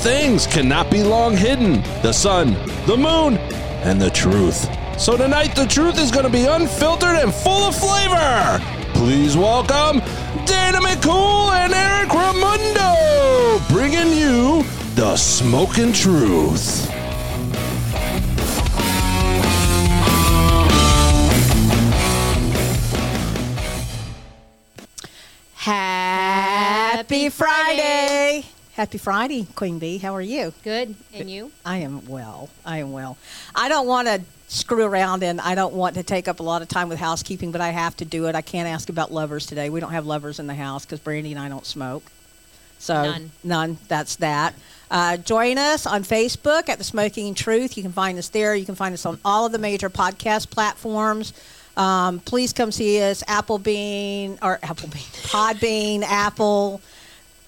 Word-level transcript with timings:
things 0.00 0.46
cannot 0.46 0.90
be 0.90 1.02
long 1.02 1.36
hidden 1.36 1.82
the 2.00 2.12
sun, 2.12 2.54
the 2.86 2.96
moon, 2.96 3.36
and 3.84 4.00
the 4.00 4.08
truth. 4.08 4.66
So 4.98 5.14
tonight, 5.14 5.54
the 5.54 5.66
truth 5.66 5.98
is 5.98 6.10
going 6.10 6.24
to 6.24 6.30
be 6.30 6.46
unfiltered 6.46 7.16
and 7.16 7.34
full 7.34 7.64
of 7.64 7.76
flavor. 7.76 8.62
Please 8.94 9.36
welcome 9.36 10.00
Dana 10.46 10.78
McCool 10.78 11.52
and 11.52 11.74
Eric 11.74 12.08
Ramundo, 12.08 13.68
bringing 13.68 14.16
you 14.16 14.62
the 14.94 15.16
smoking 15.16 15.92
truth. 15.92 16.88
Happy 25.56 27.28
Friday. 27.28 28.46
Happy 28.80 28.96
Friday, 28.96 29.46
Queen 29.56 29.78
Bee. 29.78 29.98
How 29.98 30.14
are 30.16 30.22
you? 30.22 30.54
Good. 30.64 30.94
And 31.12 31.30
you? 31.30 31.52
I 31.66 31.76
am 31.80 32.06
well. 32.06 32.48
I 32.64 32.78
am 32.78 32.92
well. 32.92 33.18
I 33.54 33.68
don't 33.68 33.86
want 33.86 34.08
to 34.08 34.22
screw 34.48 34.86
around 34.86 35.22
and 35.22 35.38
I 35.38 35.54
don't 35.54 35.74
want 35.74 35.96
to 35.96 36.02
take 36.02 36.28
up 36.28 36.40
a 36.40 36.42
lot 36.42 36.62
of 36.62 36.68
time 36.68 36.88
with 36.88 36.98
housekeeping, 36.98 37.52
but 37.52 37.60
I 37.60 37.68
have 37.68 37.94
to 37.98 38.06
do 38.06 38.24
it. 38.24 38.34
I 38.34 38.40
can't 38.40 38.66
ask 38.66 38.88
about 38.88 39.12
lovers 39.12 39.44
today. 39.44 39.68
We 39.68 39.80
don't 39.80 39.92
have 39.92 40.06
lovers 40.06 40.38
in 40.38 40.46
the 40.46 40.54
house 40.54 40.86
because 40.86 40.98
Brandy 40.98 41.32
and 41.32 41.38
I 41.38 41.50
don't 41.50 41.66
smoke. 41.66 42.04
So 42.78 42.94
None. 42.94 43.30
none. 43.44 43.78
That's 43.88 44.16
that. 44.16 44.54
Uh, 44.90 45.18
join 45.18 45.58
us 45.58 45.86
on 45.86 46.02
Facebook 46.02 46.70
at 46.70 46.78
The 46.78 46.84
Smoking 46.84 47.34
Truth. 47.34 47.76
You 47.76 47.82
can 47.82 47.92
find 47.92 48.16
us 48.18 48.30
there. 48.30 48.54
You 48.54 48.64
can 48.64 48.76
find 48.76 48.94
us 48.94 49.04
on 49.04 49.18
all 49.26 49.44
of 49.44 49.52
the 49.52 49.58
major 49.58 49.90
podcast 49.90 50.48
platforms. 50.48 51.34
Um, 51.76 52.18
please 52.20 52.54
come 52.54 52.72
see 52.72 53.02
us. 53.02 53.22
Apple 53.28 53.58
Bean 53.58 54.38
or 54.40 54.56
Applebean, 54.62 55.28
Podbean, 55.28 56.02
Apple. 56.02 56.80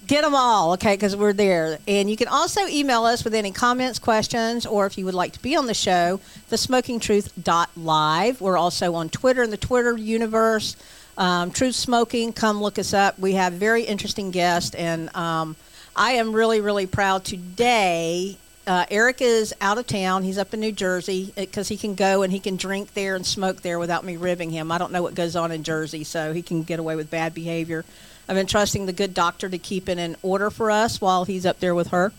Get 0.06 0.22
them 0.22 0.34
all, 0.34 0.72
okay, 0.72 0.94
because 0.94 1.14
we're 1.14 1.32
there. 1.32 1.78
And 1.86 2.10
you 2.10 2.16
can 2.16 2.26
also 2.26 2.66
email 2.66 3.04
us 3.04 3.22
with 3.22 3.34
any 3.34 3.52
comments, 3.52 4.00
questions, 4.00 4.66
or 4.66 4.86
if 4.86 4.98
you 4.98 5.04
would 5.04 5.14
like 5.14 5.32
to 5.34 5.42
be 5.42 5.54
on 5.54 5.66
the 5.66 5.74
show, 5.74 6.18
thesmokingtruth.live. 6.50 8.40
We're 8.40 8.56
also 8.58 8.94
on 8.94 9.10
Twitter 9.10 9.44
in 9.44 9.50
the 9.50 9.56
Twitter 9.56 9.96
universe. 9.96 10.76
Um, 11.16 11.52
Truth 11.52 11.76
Smoking, 11.76 12.32
come 12.32 12.60
look 12.60 12.78
us 12.78 12.92
up. 12.92 13.18
We 13.18 13.34
have 13.34 13.52
very 13.52 13.84
interesting 13.84 14.32
guests, 14.32 14.74
and 14.74 15.14
um, 15.14 15.54
I 15.94 16.12
am 16.12 16.32
really, 16.32 16.60
really 16.60 16.86
proud 16.86 17.24
today. 17.24 18.38
Uh, 18.66 18.86
Eric 18.90 19.20
is 19.20 19.54
out 19.60 19.78
of 19.78 19.86
town. 19.86 20.22
He's 20.22 20.38
up 20.38 20.54
in 20.54 20.60
New 20.60 20.72
Jersey 20.72 21.32
because 21.36 21.68
he 21.68 21.76
can 21.76 21.94
go 21.94 22.22
and 22.22 22.32
he 22.32 22.40
can 22.40 22.56
drink 22.56 22.94
there 22.94 23.14
and 23.14 23.26
smoke 23.26 23.60
there 23.60 23.78
without 23.78 24.04
me 24.04 24.16
ribbing 24.16 24.50
him. 24.50 24.72
I 24.72 24.78
don't 24.78 24.92
know 24.92 25.02
what 25.02 25.14
goes 25.14 25.36
on 25.36 25.52
in 25.52 25.64
Jersey, 25.64 26.04
so 26.04 26.32
he 26.32 26.42
can 26.42 26.62
get 26.62 26.78
away 26.78 26.96
with 26.96 27.10
bad 27.10 27.34
behavior. 27.34 27.84
I've 28.28 28.36
been 28.36 28.46
trusting 28.46 28.86
the 28.86 28.92
good 28.92 29.14
doctor 29.14 29.48
to 29.48 29.58
keep 29.58 29.88
it 29.88 29.98
in 29.98 30.16
order 30.22 30.50
for 30.50 30.70
us 30.70 31.00
while 31.00 31.24
he's 31.24 31.44
up 31.44 31.60
there 31.60 31.74
with 31.74 31.88
her. 31.88 32.12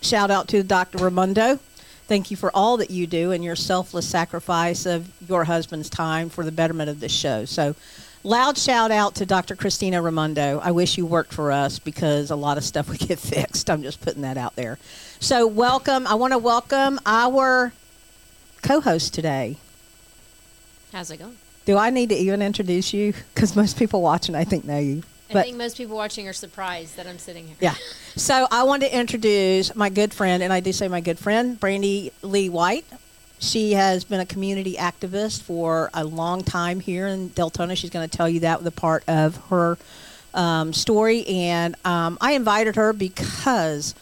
Shout 0.00 0.30
out 0.30 0.48
to 0.48 0.62
Dr. 0.62 0.98
Ramundo. 0.98 1.58
Thank 2.06 2.30
you 2.30 2.36
for 2.36 2.50
all 2.54 2.76
that 2.76 2.90
you 2.90 3.06
do 3.06 3.32
and 3.32 3.42
your 3.42 3.56
selfless 3.56 4.06
sacrifice 4.06 4.86
of 4.86 5.10
your 5.28 5.44
husband's 5.44 5.90
time 5.90 6.28
for 6.28 6.44
the 6.44 6.52
betterment 6.52 6.88
of 6.88 7.00
this 7.00 7.12
show. 7.12 7.44
So, 7.44 7.74
loud 8.22 8.56
shout 8.58 8.90
out 8.90 9.16
to 9.16 9.26
Dr. 9.26 9.56
Christina 9.56 10.00
Ramundo. 10.00 10.60
I 10.62 10.70
wish 10.70 10.96
you 10.96 11.06
worked 11.06 11.32
for 11.32 11.50
us 11.50 11.80
because 11.80 12.30
a 12.30 12.36
lot 12.36 12.58
of 12.58 12.64
stuff 12.64 12.88
would 12.90 13.00
get 13.00 13.18
fixed. 13.18 13.68
I'm 13.68 13.82
just 13.82 14.00
putting 14.00 14.22
that 14.22 14.36
out 14.36 14.54
there. 14.54 14.78
So, 15.18 15.46
welcome. 15.46 16.06
I 16.06 16.14
want 16.14 16.32
to 16.32 16.38
welcome 16.38 17.00
our 17.06 17.72
co 18.62 18.80
host 18.80 19.14
today. 19.14 19.56
How's 20.92 21.10
it 21.10 21.18
going? 21.18 21.36
Do 21.66 21.76
I 21.76 21.90
need 21.90 22.08
to 22.10 22.14
even 22.14 22.42
introduce 22.42 22.94
you? 22.94 23.12
Because 23.34 23.54
most 23.54 23.76
people 23.76 24.00
watching, 24.00 24.34
I 24.34 24.44
think, 24.44 24.64
know 24.64 24.78
you. 24.78 25.02
But 25.28 25.38
I 25.38 25.42
think 25.42 25.56
most 25.56 25.76
people 25.76 25.96
watching 25.96 26.28
are 26.28 26.32
surprised 26.32 26.96
that 26.96 27.08
I'm 27.08 27.18
sitting 27.18 27.48
here. 27.48 27.56
Yeah. 27.60 27.74
So 28.14 28.46
I 28.50 28.62
want 28.62 28.82
to 28.82 28.96
introduce 28.96 29.74
my 29.74 29.88
good 29.88 30.14
friend, 30.14 30.44
and 30.44 30.52
I 30.52 30.60
do 30.60 30.72
say 30.72 30.86
my 30.86 31.00
good 31.00 31.18
friend, 31.18 31.58
Brandy 31.58 32.12
Lee 32.22 32.48
White. 32.48 32.84
She 33.40 33.72
has 33.72 34.04
been 34.04 34.20
a 34.20 34.26
community 34.26 34.76
activist 34.76 35.42
for 35.42 35.90
a 35.92 36.04
long 36.04 36.44
time 36.44 36.78
here 36.78 37.08
in 37.08 37.30
Deltona. 37.30 37.76
She's 37.76 37.90
going 37.90 38.08
to 38.08 38.16
tell 38.16 38.28
you 38.28 38.40
that 38.40 38.60
with 38.60 38.68
a 38.68 38.80
part 38.80 39.02
of 39.08 39.36
her 39.48 39.76
um, 40.32 40.72
story. 40.72 41.26
And 41.26 41.74
um, 41.84 42.16
I 42.20 42.32
invited 42.32 42.76
her 42.76 42.92
because 42.92 43.94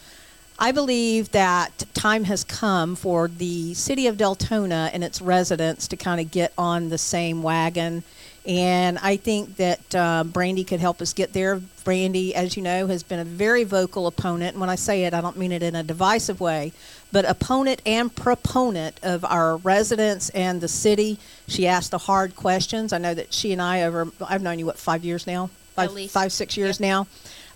I 0.57 0.71
believe 0.71 1.31
that 1.31 1.83
time 1.93 2.23
has 2.25 2.43
come 2.43 2.95
for 2.95 3.27
the 3.27 3.73
city 3.73 4.07
of 4.07 4.15
Deltona 4.15 4.89
and 4.93 5.03
its 5.03 5.21
residents 5.21 5.87
to 5.89 5.97
kind 5.97 6.21
of 6.21 6.31
get 6.31 6.53
on 6.57 6.89
the 6.89 6.97
same 6.97 7.43
wagon. 7.43 8.03
And 8.45 8.97
I 8.99 9.17
think 9.17 9.57
that 9.57 9.95
uh, 9.95 10.23
Brandy 10.23 10.63
could 10.63 10.79
help 10.79 11.01
us 11.01 11.13
get 11.13 11.33
there. 11.33 11.59
Brandy, 11.83 12.33
as 12.35 12.55
you 12.55 12.63
know, 12.63 12.87
has 12.87 13.03
been 13.03 13.19
a 13.19 13.25
very 13.25 13.63
vocal 13.63 14.07
opponent. 14.07 14.53
And 14.53 14.61
when 14.61 14.69
I 14.69 14.75
say 14.75 15.03
it, 15.05 15.13
I 15.13 15.19
don't 15.19 15.35
mean 15.35 15.51
it 15.51 15.63
in 15.63 15.75
a 15.75 15.83
divisive 15.83 16.39
way, 16.39 16.71
but 17.11 17.25
opponent 17.25 17.81
and 17.85 18.15
proponent 18.15 18.99
of 19.03 19.25
our 19.25 19.57
residents 19.57 20.29
and 20.29 20.61
the 20.61 20.67
city. 20.67 21.17
She 21.47 21.67
asked 21.67 21.91
the 21.91 21.97
hard 21.97 22.35
questions. 22.35 22.93
I 22.93 22.99
know 22.99 23.15
that 23.15 23.33
she 23.33 23.51
and 23.51 23.61
I, 23.61 23.81
over, 23.81 24.09
I've 24.21 24.43
known 24.43 24.59
you, 24.59 24.67
what, 24.67 24.77
five 24.77 25.03
years 25.03 25.25
now? 25.27 25.49
Five, 25.73 25.91
least. 25.91 26.13
five 26.13 26.31
six 26.31 26.55
years 26.55 26.79
Yep. 26.79 26.87
now. 26.87 27.07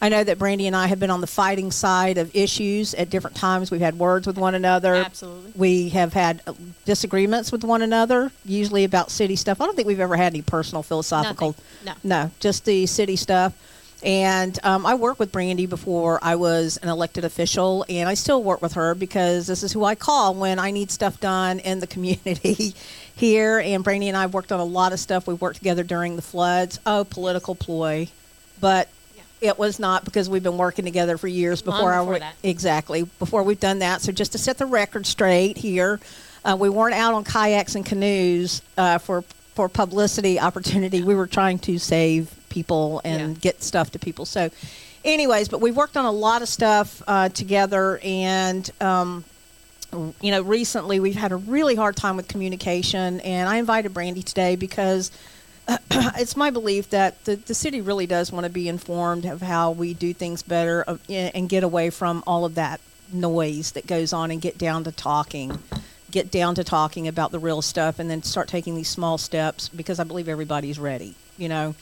I 0.02 0.10
know 0.10 0.24
that 0.24 0.40
Brandy 0.40 0.68
and 0.68 0.76
I 0.76 0.88
have 0.88 1.00
been 1.00 1.10
on 1.10 1.20
the 1.22 1.28
fighting 1.28 1.72
side 1.72 2.18
of 2.18 2.34
issues 2.36 2.94
at 2.94 3.10
different 3.10 3.36
times. 3.36 3.70
We've 3.70 3.82
had 3.82 4.00
words 4.00 4.26
with 4.26 4.38
one 4.38 4.56
another. 4.56 4.96
Absolutely. 4.96 5.52
We 5.56 5.90
have 5.90 6.14
had 6.14 6.42
uh, 6.48 6.54
disagreements 6.86 7.52
with 7.52 7.64
one 7.64 7.82
another, 7.82 8.32
usually 8.46 8.86
about 8.86 9.12
city 9.12 9.36
stuff. 9.36 9.60
I 9.60 9.66
don't 9.66 9.76
think 9.76 9.88
we've 9.88 10.00
ever 10.00 10.16
had 10.16 10.34
any 10.34 10.42
personal 10.42 10.84
philosophical. 10.84 11.56
Nothing. 11.84 12.02
No. 12.04 12.24
No, 12.24 12.32
just 12.40 12.66
the 12.66 12.86
city 12.86 13.18
stuff. 13.18 13.54
And 14.02 14.58
um, 14.64 14.86
I 14.86 14.96
worked 14.96 15.20
with 15.20 15.34
Brandy 15.34 15.66
before 15.66 16.20
I 16.22 16.36
was 16.36 16.78
an 16.78 16.88
elected 16.88 17.26
official, 17.26 17.86
and 17.90 18.08
I 18.08 18.14
still 18.14 18.42
work 18.42 18.62
with 18.62 18.74
her 18.74 18.96
because 18.96 19.48
this 19.48 19.62
is 19.62 19.74
who 19.74 19.84
I 19.84 19.96
call 19.96 20.34
when 20.36 20.58
I 20.58 20.72
need 20.72 20.90
stuff 20.92 21.20
done 21.20 21.60
in 21.60 21.82
the 21.82 21.88
community 21.96 22.74
here. 23.16 23.60
And 23.60 23.84
Brandy 23.84 24.08
and 24.08 24.16
I 24.16 24.22
have 24.22 24.34
worked 24.34 24.54
on 24.54 24.62
a 24.62 24.66
lot 24.66 24.94
of 24.94 25.00
stuff. 25.00 25.28
We 25.28 25.34
worked 25.34 25.58
together 25.58 25.84
during 25.84 26.16
the 26.16 26.22
floods. 26.22 26.80
Oh, 26.86 27.04
political 27.04 27.56
ploy. 27.56 28.08
But 28.62 28.88
it 29.42 29.58
was 29.58 29.80
not 29.80 30.06
because 30.06 30.30
we've 30.30 30.44
been 30.44 30.58
working 30.58 30.86
together 30.86 31.18
for 31.18 31.28
years 31.28 31.66
Long 31.66 31.78
before, 31.78 31.92
before 31.92 32.14
our 32.14 32.20
that. 32.20 32.36
exactly 32.44 33.04
before 33.20 33.44
we've 33.44 33.60
done 33.60 33.80
that. 33.80 34.02
So 34.02 34.12
just 34.12 34.34
to 34.34 34.38
set 34.38 34.58
the 34.58 34.66
record 34.66 35.06
straight 35.06 35.58
here, 35.58 36.00
uh, 36.44 36.58
we 36.60 36.70
weren't 36.70 36.96
out 36.96 37.14
on 37.14 37.24
kayaks 37.24 37.76
and 37.76 37.86
canoes 37.86 38.62
uh, 38.78 38.98
for 38.98 39.24
for 39.56 39.68
publicity 39.70 40.40
opportunity. 40.40 41.04
We 41.04 41.16
were 41.16 41.28
trying 41.28 41.60
to 41.60 41.78
save 41.80 42.34
people 42.50 43.02
and 43.04 43.36
Yeah. 43.36 43.40
get 43.42 43.62
stuff 43.64 43.92
to 43.92 44.00
people. 44.00 44.26
So, 44.26 44.50
anyways, 45.04 45.50
but 45.50 45.60
we've 45.62 45.76
worked 45.76 45.98
on 45.98 46.06
a 46.06 46.12
lot 46.12 46.42
of 46.42 46.48
stuff 46.48 47.02
uh, 47.08 47.30
together, 47.30 48.00
and 48.04 48.70
um, 48.80 49.26
you 50.22 50.32
know, 50.32 50.42
recently 50.44 51.00
we've 51.00 51.16
had 51.16 51.32
a 51.32 51.36
really 51.36 51.76
hard 51.76 51.96
time 51.96 52.16
with 52.16 52.28
communication, 52.28 53.20
and 53.22 53.50
I 53.50 53.58
invited 53.58 53.94
Brandy 53.94 54.22
today 54.24 54.56
because 54.56 55.12
it's 55.92 56.36
my 56.36 56.50
belief 56.50 56.90
that 56.90 57.24
the, 57.26 57.36
the 57.36 57.54
city 57.54 57.82
really 57.82 58.08
does 58.08 58.32
want 58.32 58.46
to 58.46 58.50
be 58.50 58.68
informed 58.68 59.26
of 59.26 59.42
how 59.42 59.72
we 59.72 59.94
do 59.94 60.14
things 60.14 60.42
better 60.42 60.84
uh, 60.88 60.98
and 61.10 61.50
get 61.50 61.64
away 61.64 61.90
from 61.90 62.24
all 62.26 62.46
of 62.46 62.56
that 62.56 62.80
noise 63.12 63.72
that 63.72 63.88
goes 63.88 64.14
on 64.14 64.32
and 64.32 64.42
get 64.42 64.58
down 64.58 64.84
to 64.84 64.92
talking 64.92 65.58
get 66.12 66.32
down 66.32 66.56
to 66.56 66.64
talking 66.64 67.08
about 67.08 67.32
the 67.32 67.40
real 67.40 67.62
stuff 67.62 68.00
and 68.00 68.10
then 68.10 68.22
start 68.24 68.48
taking 68.48 68.76
these 68.76 68.88
small 68.88 69.18
steps 69.18 69.68
because 69.70 70.00
i 70.00 70.04
believe 70.04 70.28
everybody's 70.28 70.78
ready 70.78 71.16
you 71.38 71.50
know 71.50 71.74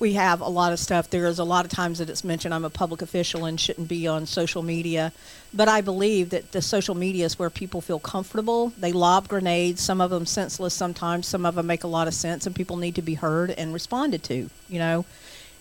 we 0.00 0.14
have 0.14 0.40
a 0.40 0.48
lot 0.48 0.72
of 0.72 0.78
stuff 0.78 1.08
there's 1.10 1.38
a 1.38 1.44
lot 1.44 1.64
of 1.64 1.70
times 1.70 1.98
that 1.98 2.10
it's 2.10 2.24
mentioned 2.24 2.52
i'm 2.52 2.64
a 2.64 2.70
public 2.70 3.02
official 3.02 3.44
and 3.44 3.60
shouldn't 3.60 3.86
be 3.88 4.06
on 4.08 4.26
social 4.26 4.62
media 4.62 5.12
but 5.54 5.68
i 5.68 5.80
believe 5.80 6.30
that 6.30 6.50
the 6.52 6.62
social 6.62 6.94
media 6.94 7.24
is 7.26 7.38
where 7.38 7.50
people 7.50 7.80
feel 7.80 7.98
comfortable 8.00 8.72
they 8.78 8.92
lob 8.92 9.28
grenades 9.28 9.80
some 9.80 10.00
of 10.00 10.10
them 10.10 10.26
senseless 10.26 10.74
sometimes 10.74 11.26
some 11.26 11.46
of 11.46 11.54
them 11.54 11.66
make 11.66 11.84
a 11.84 11.88
lot 11.88 12.08
of 12.08 12.14
sense 12.14 12.46
and 12.46 12.56
people 12.56 12.76
need 12.76 12.94
to 12.94 13.02
be 13.02 13.14
heard 13.14 13.50
and 13.50 13.72
responded 13.72 14.22
to 14.22 14.48
you 14.68 14.78
know 14.78 15.04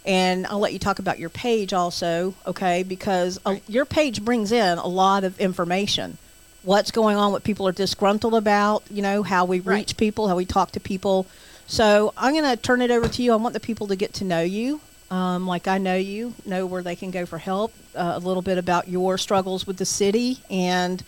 and 0.06 0.48
I'll 0.48 0.60
let 0.60 0.72
you 0.72 0.80
talk 0.80 1.00
about 1.00 1.20
your 1.20 1.30
page 1.30 1.74
also, 1.74 2.34
okay? 2.48 2.84
Because 2.84 3.38
uh 3.46 3.58
your 3.68 3.84
page 3.86 4.24
brings 4.24 4.52
in 4.52 4.78
a 4.78 4.88
lot 4.88 5.26
of 5.26 5.40
information. 5.40 6.18
What's 6.64 6.90
going 6.92 7.18
on, 7.18 7.32
what 7.34 7.44
people 7.44 7.68
are 7.68 7.74
disgruntled 7.74 8.34
about, 8.34 8.84
you 8.90 9.02
know, 9.02 9.24
how 9.24 9.44
we 9.46 9.58
reach 9.60 9.66
Right. 9.66 9.98
people, 9.98 10.30
how 10.30 10.38
we 10.38 10.46
talk 10.46 10.72
to 10.72 10.80
people. 10.80 11.28
So 11.70 12.16
I'm 12.18 12.34
going 12.34 12.50
to 12.50 12.58
turn 12.58 12.82
it 12.82 12.90
over 12.90 13.08
to 13.08 13.22
you. 13.22 13.32
I 13.32 13.36
want 13.36 13.54
the 13.54 13.60
people 13.60 13.86
to 13.88 13.96
get 13.96 14.14
to 14.16 14.24
know 14.24 14.42
you, 14.42 14.82
um, 15.12 15.46
like 15.46 15.68
I 15.68 15.78
know 15.78 15.96
you, 15.96 16.34
know 16.44 16.66
where 16.66 16.82
they 16.82 16.96
can 16.96 17.12
go 17.12 17.28
for 17.28 17.38
help, 17.38 17.72
uh, 17.96 18.14
a 18.16 18.20
little 18.20 18.42
bit 18.42 18.58
about 18.58 18.88
your 18.88 19.20
struggles 19.20 19.68
with 19.68 19.78
the 19.78 19.86
city, 19.86 20.40
and 20.50 21.04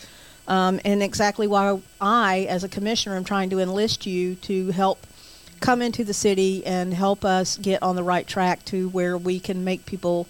um, 0.47 0.79
and 0.85 1.01
exactly 1.01 1.47
why 1.47 1.81
I, 1.99 2.45
as 2.47 2.63
a 2.63 2.69
commissioner, 2.69 3.15
am 3.15 3.23
trying 3.23 3.49
to 3.49 3.59
enlist 3.59 4.05
you 4.05 4.35
to 4.35 4.69
help 4.69 5.07
come 5.61 5.81
into 5.81 6.03
the 6.03 6.13
city 6.13 6.63
and 6.63 6.93
help 6.93 7.25
us 7.25 7.57
get 7.57 7.81
on 7.81 7.95
the 7.95 8.03
right 8.03 8.27
track 8.27 8.63
to 8.65 8.89
where 8.89 9.17
we 9.17 9.39
can 9.39 9.63
make 9.63 9.87
people 9.87 10.27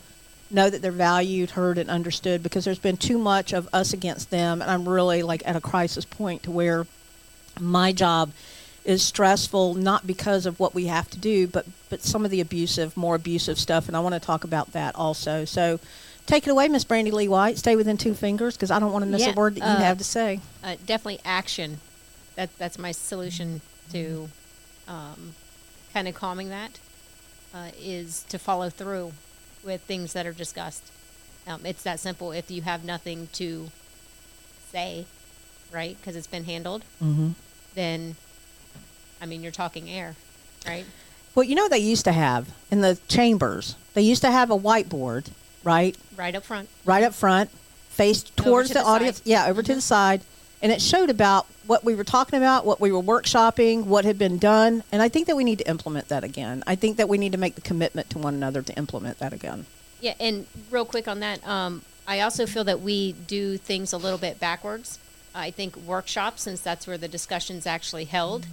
know 0.50 0.70
that 0.70 0.82
they're 0.82 0.94
valued, 0.94 1.52
heard, 1.52 1.78
and 1.78 1.90
understood 1.90 2.42
because 2.42 2.64
there's 2.64 2.80
been 2.80 2.98
too 2.98 3.18
much 3.18 3.52
of 3.52 3.68
us 3.74 3.92
against 3.92 4.30
them. 4.30 4.62
And 4.62 4.72
I'm 4.72 4.88
really 4.88 5.24
like 5.24 5.44
at 5.46 5.58
a 5.58 5.62
crisis 5.62 6.06
point 6.06 6.44
to 6.44 6.52
where 6.52 6.88
my 7.60 7.92
job 7.92 8.32
is 8.84 9.04
stressful 9.04 9.76
not 9.76 10.08
because 10.08 10.46
of 10.46 10.60
what 10.60 10.74
we 10.74 10.88
have 10.88 11.10
to 11.12 11.18
do, 11.20 11.48
but 11.48 11.66
but 11.90 12.02
some 12.02 12.26
of 12.26 12.32
the 12.32 12.42
abusive, 12.42 12.96
more 12.98 13.16
abusive 13.16 13.60
stuff, 13.60 13.88
and 13.88 13.96
I 13.98 14.00
want 14.00 14.14
to 14.16 14.20
talk 14.20 14.44
about 14.44 14.72
that 14.74 14.96
also. 14.96 15.46
So, 15.46 15.80
Take 16.28 16.48
it 16.48 16.52
away, 16.52 16.68
Miss 16.70 16.84
Brandy 16.84 17.12
Lee 17.12 17.28
White. 17.28 17.58
Stay 17.58 17.76
within 17.76 17.98
two 17.98 18.14
fingers 18.14 18.56
because 18.56 18.70
I 18.72 18.80
don't 18.80 18.94
want 18.94 19.04
to 19.04 19.10
miss 19.10 19.22
Yeah, 19.24 19.32
a 19.32 19.34
word 19.34 19.56
that 19.56 19.62
you 19.62 19.66
uh, 19.66 19.80
have 19.80 19.98
to 19.98 20.04
say. 20.04 20.40
Uh, 20.64 20.76
definitely 20.86 21.20
action. 21.26 21.80
That 22.36 22.56
that's 22.58 22.78
my 22.78 22.92
solution 22.92 23.62
to 23.92 24.30
um, 24.88 25.34
kind 25.94 26.08
of 26.08 26.14
calming 26.16 26.50
that 26.50 26.80
uh, 27.54 27.72
is 27.78 28.24
to 28.30 28.38
follow 28.40 28.70
through 28.70 29.14
with 29.64 29.82
things 29.82 30.14
that 30.14 30.26
are 30.26 30.32
discussed. 30.32 30.92
Um, 31.48 31.66
it's 31.66 31.84
that 31.84 32.00
simple. 32.00 32.32
If 32.32 32.50
you 32.52 32.62
have 32.62 32.86
nothing 32.86 33.28
to 33.34 33.70
say, 34.72 35.06
right, 35.72 35.98
because 36.00 36.16
it's 36.16 36.28
been 36.28 36.46
handled, 36.46 36.84
Mm-hmm. 37.04 37.30
then 37.76 38.16
I 39.22 39.26
mean 39.26 39.44
you're 39.44 39.52
talking 39.52 39.90
air, 39.90 40.16
right? 40.66 40.86
Well, 41.36 41.44
you 41.44 41.56
know 41.56 41.70
they 41.70 41.80
used 41.80 42.06
to 42.06 42.12
have 42.12 42.50
in 42.72 42.82
the 42.82 43.00
chambers? 43.08 43.76
They 43.94 44.02
used 44.02 44.22
to 44.24 44.32
have 44.32 44.52
a 44.52 44.58
whiteboard, 44.58 45.28
right? 45.64 45.96
Right 46.18 46.36
up 46.36 46.44
front. 46.44 46.68
right 46.84 47.04
up 47.04 47.14
front, 47.14 47.50
faced 47.90 48.36
towards 48.36 48.70
to 48.70 48.74
the, 48.74 48.80
the 48.82 48.86
audience. 48.86 49.20
Mm-hmm. 49.22 49.30
Yeah, 49.30 49.48
over 49.48 49.64
to 49.64 49.76
the 49.76 49.82
side. 49.82 50.22
And 50.64 50.72
it 50.72 50.82
showed 50.82 51.10
about 51.10 51.48
what 51.66 51.84
we 51.84 51.96
were 51.96 52.04
talking 52.04 52.38
about, 52.38 52.66
what 52.66 52.80
we 52.80 52.92
were 52.92 53.02
workshopping, 53.02 53.86
what 53.86 54.06
had 54.06 54.20
been 54.20 54.38
done. 54.38 54.84
And 54.92 55.02
I 55.02 55.10
think 55.10 55.26
that 55.28 55.36
we 55.36 55.44
need 55.44 55.58
to 55.60 55.68
implement 55.68 56.10
that 56.10 56.24
again. 56.24 56.64
I 56.68 56.76
think 56.76 56.98
that 56.98 57.10
we 57.10 57.18
need 57.18 57.32
to 57.32 57.38
make 57.38 57.56
the 57.56 57.62
commitment 57.62 58.12
to 58.12 58.20
one 58.20 58.36
another 58.36 58.62
to 58.62 58.74
implement 58.76 59.18
that 59.20 59.34
again. 59.34 59.66
Yeah, 60.02 60.14
and 60.20 60.46
real 60.70 60.86
quick 60.86 61.08
on 61.08 61.20
that, 61.22 61.46
um, 61.48 61.84
I 62.08 62.20
also 62.20 62.46
feel 62.46 62.64
that 62.66 62.82
we 62.82 63.14
do 63.14 63.58
things 63.58 63.94
a 63.94 63.98
little 63.98 64.18
bit 64.20 64.40
backwards. 64.40 65.00
I 65.34 65.50
think 65.50 65.76
workshops, 65.78 66.44
since 66.44 66.62
that's 66.62 66.86
where 66.86 66.98
the 66.98 67.08
discussion's 67.08 67.66
actually 67.66 68.06
held, 68.06 68.46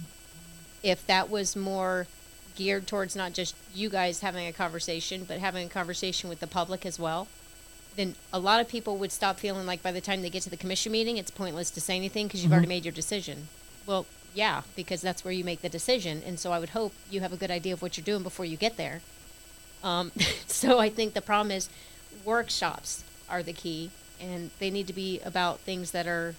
if 0.83 1.05
that 1.07 1.29
was 1.29 1.55
more 1.55 2.07
geared 2.55 2.87
towards 2.87 3.15
not 3.15 3.33
just 3.33 3.55
you 3.73 3.89
guys 3.89 4.19
having 4.19 4.45
a 4.47 4.53
conversation, 4.53 5.23
but 5.23 5.39
having 5.39 5.65
a 5.65 5.69
conversation 5.69 6.29
with 6.29 6.39
the 6.39 6.47
public 6.47 6.85
as 6.85 6.99
well, 6.99 7.27
then 7.95 8.15
a 8.31 8.39
lot 8.39 8.61
of 8.61 8.67
people 8.67 8.97
would 8.97 9.11
stop 9.11 9.39
feeling 9.39 9.65
like 9.65 9.81
by 9.81 9.91
the 9.91 10.01
time 10.01 10.21
they 10.21 10.29
get 10.29 10.43
to 10.43 10.49
the 10.49 10.57
commission 10.57 10.91
meeting, 10.91 11.17
it's 11.17 11.31
pointless 11.31 11.71
to 11.71 11.81
say 11.81 11.95
anything 11.95 12.27
because 12.27 12.43
you've 12.43 12.51
already 12.51 12.67
made 12.67 12.85
your 12.85 12.93
decision. 12.93 13.47
Well, 13.85 14.05
yeah, 14.33 14.61
because 14.75 15.01
that's 15.01 15.23
where 15.25 15.33
you 15.33 15.43
make 15.43 15.61
the 15.61 15.69
decision. 15.69 16.21
And 16.25 16.39
so 16.39 16.51
I 16.51 16.59
would 16.59 16.69
hope 16.69 16.93
you 17.09 17.21
have 17.21 17.33
a 17.33 17.37
good 17.37 17.51
idea 17.51 17.73
of 17.73 17.81
what 17.81 17.97
you're 17.97 18.05
doing 18.05 18.23
before 18.23 18.45
you 18.45 18.57
get 18.57 18.77
there. 18.77 19.01
Um, 19.83 20.11
so 20.47 20.79
I 20.79 20.89
think 20.89 21.13
the 21.13 21.21
problem 21.21 21.51
is 21.51 21.69
workshops 22.25 23.03
are 23.29 23.43
the 23.43 23.53
key, 23.53 23.91
and 24.19 24.51
they 24.59 24.69
need 24.69 24.87
to 24.87 24.93
be 24.93 25.19
about 25.21 25.59
things 25.59 25.91
that 25.91 26.07
are 26.07 26.35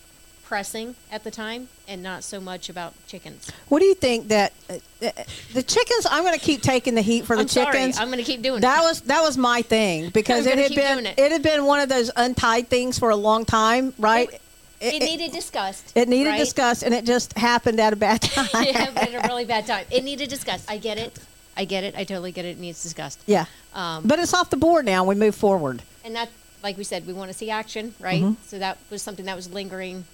pressing 0.54 0.96
at 1.12 1.22
the 1.22 1.30
time 1.30 1.68
and 1.86 2.02
not 2.02 2.24
so 2.24 2.40
much 2.40 2.68
about 2.68 2.92
chickens. 3.06 3.48
What 3.68 3.78
do 3.78 3.84
you 3.84 3.94
think 3.94 4.26
that 4.28 4.52
uh, 4.68 4.74
uh, 5.00 5.10
the 5.54 5.62
chickens? 5.62 6.08
I'm 6.10 6.24
going 6.24 6.36
to 6.36 6.44
keep 6.44 6.60
taking 6.60 6.96
the 6.96 7.02
heat 7.02 7.24
for 7.24 7.36
the 7.36 7.42
I'm 7.42 7.48
sorry, 7.48 7.66
chickens. 7.72 7.98
I'm 8.00 8.08
going 8.08 8.18
to 8.18 8.24
keep 8.24 8.42
doing 8.42 8.60
that 8.62 8.80
it. 8.82 8.84
was 8.84 9.00
that 9.02 9.22
was 9.22 9.38
my 9.38 9.62
thing 9.62 10.10
because 10.10 10.46
it 10.46 10.58
had 10.58 10.74
been 10.74 10.94
doing 10.94 11.06
it. 11.06 11.18
it. 11.20 11.30
had 11.30 11.42
been 11.44 11.64
one 11.66 11.78
of 11.78 11.88
those 11.88 12.10
untied 12.16 12.66
things 12.68 12.98
for 12.98 13.10
a 13.10 13.16
long 13.16 13.44
time, 13.44 13.94
right? 13.96 14.28
It- 14.28 14.40
It, 14.80 14.98
needed 15.04 15.30
discussed. 15.32 15.92
it 15.94 16.08
needed 16.08 16.30
right? 16.30 16.38
discussed, 16.38 16.82
and 16.82 16.92
it 16.94 17.04
just 17.04 17.36
happened 17.38 17.78
at 17.78 17.92
a 17.92 17.96
bad 17.96 18.20
time. 18.36 18.48
yeah, 18.64 18.90
but 18.92 19.12
at 19.14 19.24
a 19.24 19.28
really 19.28 19.44
bad 19.44 19.66
time. 19.68 19.84
It 19.90 20.02
needed 20.02 20.28
discussed. 20.30 20.68
I 20.68 20.78
get 20.78 20.98
it. 20.98 21.16
I 21.56 21.64
get 21.66 21.84
it. 21.84 21.94
I 21.96 22.02
totally 22.04 22.32
get 22.32 22.44
it. 22.44 22.56
It 22.56 22.58
needs 22.58 22.82
discussed. 22.82 23.20
yeah. 23.26 23.44
Um, 23.72 24.02
But 24.04 24.18
it's 24.18 24.34
off 24.34 24.48
the 24.50 24.56
board 24.56 24.84
now. 24.86 25.04
We 25.04 25.14
move 25.14 25.34
forward. 25.36 25.82
and 26.04 26.16
that, 26.16 26.28
like 26.62 26.76
we 26.78 26.84
said, 26.84 27.06
we 27.06 27.12
want 27.12 27.30
to 27.30 27.36
see 27.36 27.50
action, 27.50 27.94
right? 28.00 28.22
Mm-hmm. 28.22 28.42
So 28.46 28.58
that 28.58 28.78
was 28.90 29.00
something 29.02 29.26
that 29.26 29.36
was 29.36 29.48
lingering, 29.52 30.04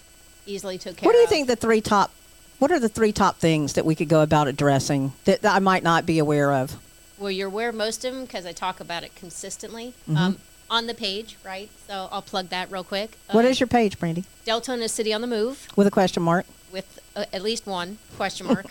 easily 0.46 0.78
took 0.78 0.96
care 0.96 1.06
What 1.06 1.12
do 1.12 1.19
you 1.19 1.25
of. 1.25 1.31
think 1.31 1.46
the 1.48 1.56
three 1.56 1.81
top? 1.81 2.10
What 2.58 2.70
are 2.70 2.78
the 2.81 2.88
three 2.88 3.12
top 3.12 3.37
things 3.37 3.75
that 3.75 3.84
we 3.84 3.94
could 3.94 4.08
go 4.08 4.22
about 4.22 4.48
addressing 4.48 5.12
that, 5.25 5.43
that 5.43 5.54
I 5.54 5.58
might 5.58 5.82
not 5.82 6.06
be 6.06 6.19
aware 6.19 6.52
of? 6.52 6.76
Well, 7.19 7.31
you're 7.31 7.48
aware 7.48 7.69
of 7.70 7.75
most 7.75 8.04
of 8.04 8.14
them 8.14 8.25
because 8.25 8.46
I 8.46 8.52
talk 8.52 8.81
about 8.81 9.02
it 9.02 9.14
consistently 9.14 9.93
Mm-hmm. 10.08 10.16
um, 10.16 10.38
on 10.69 10.87
the 10.88 10.94
page, 10.94 11.37
right? 11.44 11.69
So 11.87 12.08
I'll 12.10 12.22
plug 12.22 12.48
that 12.48 12.70
real 12.72 12.82
quick. 12.82 13.16
What 13.31 13.44
Um, 13.44 13.50
is 13.50 13.60
your 13.60 13.66
page, 13.69 13.98
Brandy? 14.00 14.25
Deltona 14.46 14.88
City 14.90 15.12
on 15.12 15.20
the 15.20 15.26
Move 15.28 15.69
With 15.76 15.87
a 15.87 15.90
question 15.93 16.22
mark. 16.25 16.44
with 16.72 16.99
uh, 17.14 17.25
at 17.32 17.42
least 17.42 17.66
one 17.66 17.99
question 18.16 18.46
mark. 18.49 18.66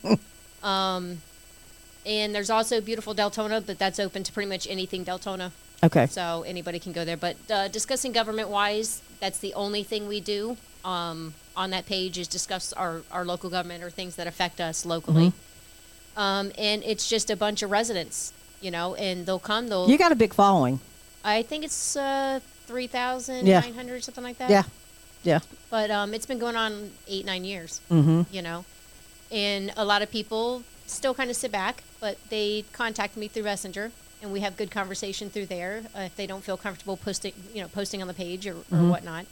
um, 0.62 1.20
and 2.06 2.34
there's 2.34 2.48
also 2.50 2.80
beautiful 2.80 3.14
Deltona, 3.14 3.64
but 3.64 3.78
that's 3.78 3.98
open 3.98 4.22
to 4.22 4.32
pretty 4.32 4.48
much 4.48 4.66
anything 4.68 5.04
Deltona. 5.04 5.50
Okay. 5.84 6.06
So 6.06 6.42
anybody 6.46 6.78
can 6.78 6.92
go 6.92 7.04
there. 7.04 7.16
But 7.18 7.36
uh, 7.50 7.68
discussing 7.68 8.12
government 8.12 8.48
wise, 8.48 9.02
that's 9.20 9.38
the 9.38 9.52
only 9.54 9.82
thing 9.82 10.08
we 10.08 10.20
do 10.20 10.56
um, 10.86 11.34
on 11.56 11.70
that 11.70 11.84
page 11.86 12.16
is 12.18 12.28
discuss 12.28 12.72
our, 12.72 13.02
our 13.10 13.24
local 13.24 13.50
government 13.50 13.82
or 13.82 13.90
things 13.90 14.16
that 14.16 14.26
affect 14.26 14.60
us 14.60 14.86
locally. 14.86 15.28
Mm-hmm. 15.28 16.18
Um, 16.20 16.52
and 16.56 16.82
it's 16.84 17.08
just 17.08 17.28
a 17.30 17.36
bunch 17.36 17.62
of 17.62 17.70
residents, 17.70 18.32
you 18.60 18.70
know, 18.70 18.94
and 18.94 19.26
they'll 19.26 19.38
come. 19.38 19.68
They'll. 19.68 19.88
You 19.90 19.98
got 19.98 20.12
a 20.12 20.16
big 20.16 20.32
following. 20.32 20.80
I 21.24 21.42
think 21.42 21.64
it's 21.64 21.96
uh, 21.96 22.40
three 22.66 22.86
thousand 22.86 23.46
Yeah. 23.46 23.60
nine 23.60 23.74
hundred 23.74 24.02
something 24.04 24.24
like 24.24 24.38
that. 24.38 24.48
Yeah. 24.48 24.62
Yeah. 25.24 25.40
But 25.70 25.90
um, 25.90 26.14
it's 26.14 26.24
been 26.24 26.38
going 26.38 26.56
on 26.56 26.92
eight 27.08 27.26
nine 27.26 27.44
years. 27.44 27.80
Mm-hmm. 27.90 28.22
You 28.34 28.42
know, 28.42 28.64
and 29.30 29.72
a 29.76 29.84
lot 29.84 30.00
of 30.02 30.10
people 30.10 30.62
still 30.86 31.14
kind 31.14 31.28
of 31.30 31.36
sit 31.36 31.50
back, 31.52 31.82
but 32.00 32.16
they 32.30 32.64
contact 32.72 33.16
me 33.16 33.26
through 33.28 33.42
Messenger, 33.42 33.90
and 34.22 34.32
we 34.32 34.40
have 34.40 34.56
good 34.56 34.70
conversation 34.70 35.28
through 35.30 35.46
there. 35.46 35.82
Uh, 35.94 36.02
if 36.02 36.14
they 36.16 36.26
don't 36.26 36.44
feel 36.44 36.56
comfortable 36.56 36.96
posting, 36.96 37.32
you 37.52 37.60
know, 37.60 37.68
posting 37.68 38.00
on 38.00 38.08
the 38.08 38.14
page 38.14 38.46
or, 38.46 38.52
or 38.52 38.62
Mm-hmm. 38.70 38.88
whatnot. 38.90 39.26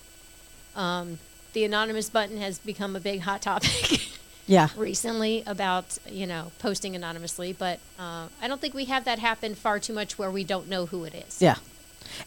Um, 0.76 1.18
the 1.54 1.64
anonymous 1.64 2.10
button 2.10 2.36
has 2.38 2.58
become 2.58 2.94
a 2.96 3.00
big 3.00 3.20
hot 3.20 3.40
topic 3.42 4.08
Yeah. 4.46 4.68
recently 4.76 5.42
about 5.46 5.96
you 6.10 6.26
know 6.26 6.52
posting 6.58 6.94
anonymously, 6.94 7.54
but 7.54 7.78
uh, 7.98 8.26
I 8.42 8.46
don't 8.48 8.60
think 8.60 8.74
we 8.74 8.84
have 8.84 9.06
that 9.06 9.18
happen 9.18 9.54
far 9.54 9.78
too 9.78 9.94
much 9.94 10.18
where 10.18 10.30
we 10.30 10.44
don't 10.44 10.68
know 10.68 10.84
who 10.84 11.04
it 11.04 11.14
is. 11.14 11.40
Yeah. 11.40 11.56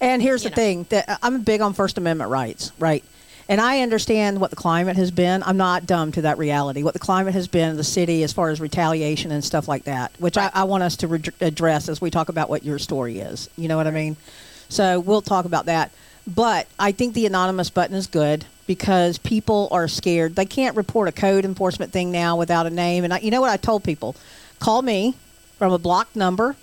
And 0.02 0.20
here's 0.22 0.44
You 0.44 0.50
the 0.50 0.56
know. 0.56 0.62
thing 0.62 0.86
that 0.90 1.08
uh, 1.08 1.18
I'm 1.22 1.44
big 1.44 1.62
on 1.62 1.74
First 1.74 1.98
Amendment 2.00 2.32
rights, 2.32 2.72
right? 2.80 3.04
And 3.50 3.62
I 3.62 3.82
understand 3.82 4.42
what 4.42 4.50
the 4.50 4.56
climate 4.58 4.98
has 4.98 5.12
been. 5.12 5.42
I'm 5.44 5.56
not 5.58 5.86
dumb 5.86 6.12
to 6.14 6.22
that 6.24 6.38
reality. 6.40 6.82
What 6.84 6.94
the 6.94 7.00
climate 7.00 7.34
has 7.36 7.48
been 7.48 7.70
in 7.70 7.78
the 7.78 7.84
city 7.84 8.24
as 8.24 8.34
far 8.34 8.50
as 8.50 8.60
retaliation 8.60 9.32
and 9.32 9.42
stuff 9.44 9.68
like 9.70 9.84
that, 9.86 10.12
which 10.20 10.36
Right. 10.36 10.52
I, 10.54 10.62
I 10.62 10.64
want 10.66 10.84
us 10.84 10.98
to 10.98 11.08
re- 11.08 11.22
address 11.40 11.88
as 11.88 12.02
we 12.02 12.10
talk 12.10 12.28
about 12.30 12.50
what 12.50 12.64
your 12.66 12.80
story 12.80 13.20
is. 13.20 13.48
You 13.56 13.68
know 13.70 13.78
what 13.78 13.88
I 13.88 13.92
mean? 13.92 14.18
So 14.70 15.00
we'll 15.00 15.22
talk 15.22 15.46
about 15.46 15.68
that. 15.68 15.92
But 16.26 16.68
I 16.80 16.92
think 16.92 17.14
the 17.14 17.26
anonymous 17.28 17.70
button 17.70 17.96
is 17.96 18.08
good 18.08 18.44
because 18.68 19.18
people 19.18 19.68
are 19.72 19.88
scared. 19.88 20.36
They 20.36 20.46
can't 20.46 20.76
report 20.76 21.08
a 21.08 21.12
code 21.12 21.46
enforcement 21.46 21.92
thing 21.92 22.12
now 22.12 22.36
without 22.38 22.68
a 22.68 22.70
name. 22.70 23.04
And 23.04 23.14
I, 23.14 23.20
you 23.20 23.32
know 23.32 23.42
what 23.42 23.50
I 23.50 23.58
told 23.58 23.84
people? 23.84 24.16
Call 24.60 24.82
me 24.82 25.16
from 25.58 25.72
a 25.74 25.80
blocked 25.80 26.16
number. 26.16 26.56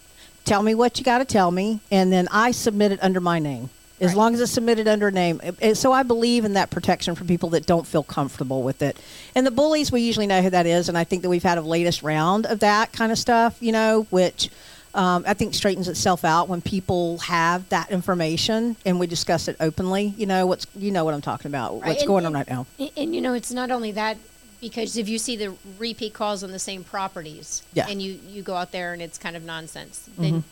Tell 0.44 0.62
me 0.62 0.74
what 0.74 0.98
you 0.98 1.04
got 1.04 1.18
to 1.18 1.24
tell 1.24 1.50
me, 1.50 1.80
and 1.90 2.12
then 2.12 2.28
I 2.30 2.50
submit 2.50 2.92
it 2.92 3.02
under 3.02 3.18
my 3.20 3.38
name. 3.38 3.70
As 4.00 4.08
Right. 4.08 4.16
long 4.18 4.34
as 4.34 4.40
it's 4.40 4.52
submitted 4.52 4.86
under 4.88 5.08
a 5.08 5.12
name. 5.12 5.40
So 5.74 5.92
I 5.92 6.02
believe 6.02 6.44
in 6.44 6.54
that 6.54 6.68
protection 6.68 7.14
for 7.14 7.24
people 7.24 7.50
that 7.50 7.64
don't 7.64 7.86
feel 7.86 8.02
comfortable 8.02 8.62
with 8.62 8.82
it. 8.82 8.98
And 9.34 9.46
the 9.46 9.50
bullies, 9.52 9.90
we 9.90 10.02
usually 10.02 10.26
know 10.26 10.42
who 10.42 10.50
that 10.50 10.66
is, 10.66 10.88
and 10.90 10.98
I 10.98 11.04
think 11.04 11.22
that 11.22 11.30
we've 11.30 11.42
had 11.44 11.56
a 11.56 11.62
latest 11.62 12.02
round 12.02 12.44
of 12.44 12.60
that 12.60 12.92
kind 12.92 13.10
of 13.12 13.16
stuff, 13.18 13.56
you 13.60 13.72
know, 13.72 14.06
which 14.10 14.50
um, 14.94 15.24
I 15.26 15.34
think 15.34 15.54
straightens 15.54 15.88
itself 15.88 16.24
out 16.24 16.48
when 16.48 16.60
people 16.62 17.18
have 17.18 17.68
that 17.70 17.90
information 17.90 18.76
and 18.86 19.00
we 19.00 19.06
discuss 19.06 19.48
it 19.48 19.56
openly. 19.60 20.14
You 20.16 20.26
know 20.26 20.46
what's 20.46 20.66
you 20.76 20.90
know 20.90 21.04
what 21.04 21.14
I'm 21.14 21.20
talking 21.20 21.48
about. 21.50 21.80
Right, 21.80 21.88
What's 21.88 22.02
and- 22.02 22.08
going 22.08 22.24
on 22.26 22.34
and- 22.34 22.34
right 22.36 22.48
now? 22.48 22.66
And, 22.78 22.90
and, 22.96 23.14
you 23.14 23.20
know, 23.20 23.34
it's 23.34 23.50
not 23.52 23.70
only 23.70 23.92
that 23.92 24.16
because 24.60 24.96
if 24.96 25.08
you 25.08 25.18
see 25.18 25.36
the 25.36 25.54
repeat 25.78 26.14
calls 26.14 26.42
on 26.44 26.50
the 26.52 26.58
same 26.58 26.84
properties, 26.84 27.62
Yeah. 27.74 27.82
Mm-hmm. 27.84 27.92
and 27.92 28.02
you 28.02 28.20
you 28.28 28.42
go 28.42 28.54
out 28.54 28.72
there 28.72 28.92
and 28.92 29.02
it's 29.02 29.18
kind 29.18 29.36
of 29.36 29.42
nonsense, 29.44 30.08
then 30.16 30.44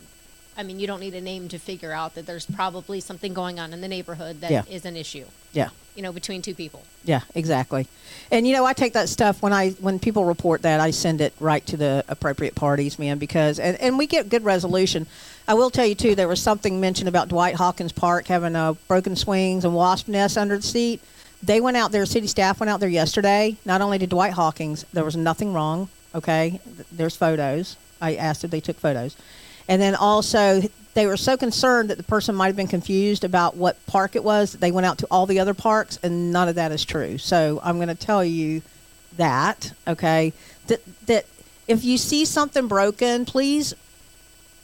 I 0.56 0.62
mean, 0.62 0.78
you 0.78 0.87
don't 0.87 1.00
need 1.00 1.14
a 1.14 1.21
name 1.21 1.49
to 1.49 1.59
figure 1.59 1.92
out 1.92 2.14
that 2.14 2.26
there's 2.26 2.44
probably 2.47 3.00
something 3.00 3.32
going 3.32 3.59
on 3.59 3.73
in 3.73 3.80
the 3.80 3.88
neighborhood 3.88 4.40
that 4.42 4.68
is 4.68 4.85
Yeah. 4.85 4.88
an 4.88 4.97
issue. 4.97 5.25
Yeah. 5.52 5.68
You 5.94 6.02
know, 6.02 6.12
between 6.12 6.40
two 6.42 6.54
people. 6.54 6.82
Yeah, 7.04 7.21
exactly. 7.35 7.87
And 8.30 8.47
you 8.47 8.54
know, 8.54 8.64
I 8.64 8.73
take 8.73 8.92
that 8.94 9.09
stuff 9.09 9.42
when 9.42 9.52
I 9.52 9.71
when 9.73 9.99
people 9.99 10.25
report 10.25 10.62
that, 10.62 10.80
I 10.80 10.90
send 10.90 11.21
it 11.21 11.35
right 11.40 11.64
to 11.66 11.76
the 11.76 12.04
appropriate 12.09 12.54
parties, 12.54 12.99
man, 12.99 13.18
because 13.18 13.59
and, 13.59 13.78
and 13.80 13.99
we 13.99 14.06
get 14.06 14.28
good 14.30 14.44
resolution. 14.44 15.06
I 15.47 15.54
will 15.54 15.71
tell 15.71 15.85
you 15.87 15.94
too, 15.94 16.14
there 16.14 16.28
was 16.28 16.40
something 16.40 16.80
mentioned 16.80 17.09
about 17.09 17.28
Dwight 17.28 17.56
Hawkins 17.56 17.92
Park 17.92 18.26
having 18.28 18.56
uh, 18.56 18.75
broken 18.88 19.16
swings 19.16 19.64
and 19.64 19.75
wasp 19.75 20.09
nests 20.09 20.37
under 20.37 20.56
the 20.56 20.62
seat. 20.62 21.02
They 21.42 21.61
went 21.61 21.76
out 21.76 21.92
there, 21.92 22.06
city 22.06 22.28
staff 22.28 22.61
went 22.61 22.71
out 22.71 22.78
there 22.80 22.88
yesterday. 22.88 23.56
Not 23.64 23.80
only 23.80 23.99
did 23.99 24.11
Dwight 24.11 24.32
Hawkins, 24.32 24.87
there 24.92 25.04
was 25.04 25.16
nothing 25.16 25.52
wrong. 25.52 25.88
Okay, 26.14 26.61
there's 26.92 27.16
photos. 27.16 27.76
I 28.00 28.14
asked 28.16 28.44
if 28.44 28.50
they 28.50 28.61
took 28.61 28.78
photos, 28.78 29.16
and 29.69 29.81
then 29.81 29.95
also 29.95 30.62
they 30.95 31.07
were 31.07 31.16
so 31.16 31.37
concerned 31.37 31.88
that 31.90 31.97
the 31.97 32.02
person 32.04 32.35
might 32.35 32.49
have 32.49 32.57
been 32.57 32.69
confused 32.69 33.25
about 33.25 33.57
what 33.57 33.85
park 33.87 34.14
it 34.14 34.23
was 34.23 34.52
that 34.52 34.61
they 34.61 34.71
went 34.71 34.85
out 34.87 34.99
to 34.99 35.07
all 35.11 35.26
the 35.26 35.40
other 35.40 35.54
parks, 35.54 35.99
and 36.02 36.33
none 36.33 36.49
of 36.49 36.57
that 36.57 36.73
is 36.73 36.85
true. 36.85 37.16
So 37.19 37.61
I'm 37.62 37.76
going 37.76 37.88
to 37.88 37.95
tell 37.95 38.25
you 38.25 38.62
that. 39.16 39.73
Okay, 39.87 40.33
that 40.66 40.81
that 41.07 41.26
if 41.69 41.85
you 41.85 41.97
see 41.97 42.25
something 42.25 42.69
broken, 42.69 43.25
please 43.25 43.75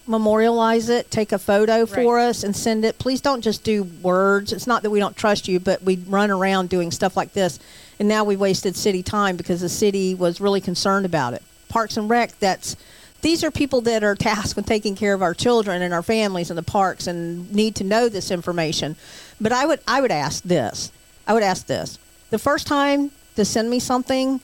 memorialize 0.06 0.88
it, 0.88 1.10
take 1.10 1.32
a 1.32 1.38
photo 1.38 1.84
for 1.84 2.16
Right. 2.16 2.28
us, 2.28 2.42
and 2.42 2.56
send 2.56 2.84
it. 2.84 2.98
Please 2.98 3.20
don't 3.20 3.42
just 3.42 3.62
do 3.62 3.82
words. 4.02 4.52
It's 4.52 4.66
not 4.66 4.82
that 4.82 4.90
we 4.90 5.00
don't 5.00 5.16
trust 5.16 5.48
you, 5.48 5.60
but 5.60 5.82
we 5.82 5.96
run 6.08 6.30
around 6.30 6.70
doing 6.70 6.90
stuff 6.90 7.16
like 7.16 7.34
this, 7.34 7.58
and 7.98 8.08
now 8.08 8.24
we 8.24 8.34
wasted 8.36 8.74
city 8.74 9.02
time 9.02 9.36
because 9.36 9.60
the 9.60 9.68
city 9.68 10.14
was 10.14 10.40
really 10.40 10.62
concerned 10.62 11.04
about 11.04 11.34
it. 11.34 11.42
Parks 11.68 11.98
and 11.98 12.08
Rec, 12.08 12.38
that's 12.40 12.74
these 13.20 13.42
are 13.42 13.50
people 13.50 13.80
that 13.82 14.04
are 14.04 14.14
tasked 14.14 14.56
with 14.56 14.66
taking 14.66 14.94
care 14.94 15.12
of 15.12 15.22
our 15.22 15.34
children 15.34 15.82
and 15.82 15.92
our 15.92 16.02
families 16.02 16.50
in 16.50 16.56
the 16.56 16.62
parks 16.62 17.06
and 17.06 17.52
need 17.52 17.74
to 17.76 17.84
know 17.84 18.08
this 18.08 18.30
information. 18.30 18.96
But 19.40 19.52
I 19.52 19.66
would 19.66 19.80
I 19.86 20.00
would 20.00 20.12
ask 20.12 20.42
this. 20.44 20.92
I 21.26 21.34
would 21.34 21.42
ask 21.42 21.66
this. 21.66 21.98
The 22.30 22.38
first 22.38 22.66
time 22.66 23.10
to 23.36 23.44
send 23.44 23.70
me 23.70 23.80
something, 23.80 24.40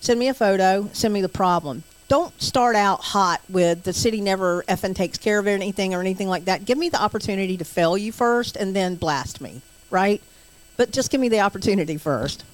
send 0.00 0.20
me 0.20 0.28
a 0.28 0.34
photo, 0.34 0.88
send 0.92 1.12
me 1.12 1.20
the 1.20 1.28
problem. 1.28 1.82
Don't 2.08 2.40
start 2.42 2.74
out 2.74 3.00
hot 3.00 3.40
with 3.48 3.84
the 3.84 3.92
city 3.92 4.20
never 4.20 4.64
effing 4.64 4.96
takes 4.96 5.16
care 5.16 5.38
of 5.38 5.46
anything 5.46 5.94
or 5.94 6.00
anything 6.00 6.28
like 6.28 6.46
that. 6.46 6.64
Give 6.64 6.76
me 6.76 6.88
the 6.88 7.00
opportunity 7.00 7.56
to 7.56 7.64
fail 7.64 7.96
you 7.96 8.10
first 8.10 8.56
and 8.56 8.74
then 8.74 8.96
blast 8.96 9.40
me, 9.40 9.62
right? 9.90 10.20
But 10.76 10.90
just 10.90 11.10
give 11.10 11.20
me 11.20 11.28
the 11.28 11.40
opportunity 11.40 11.96
first. 11.96 12.44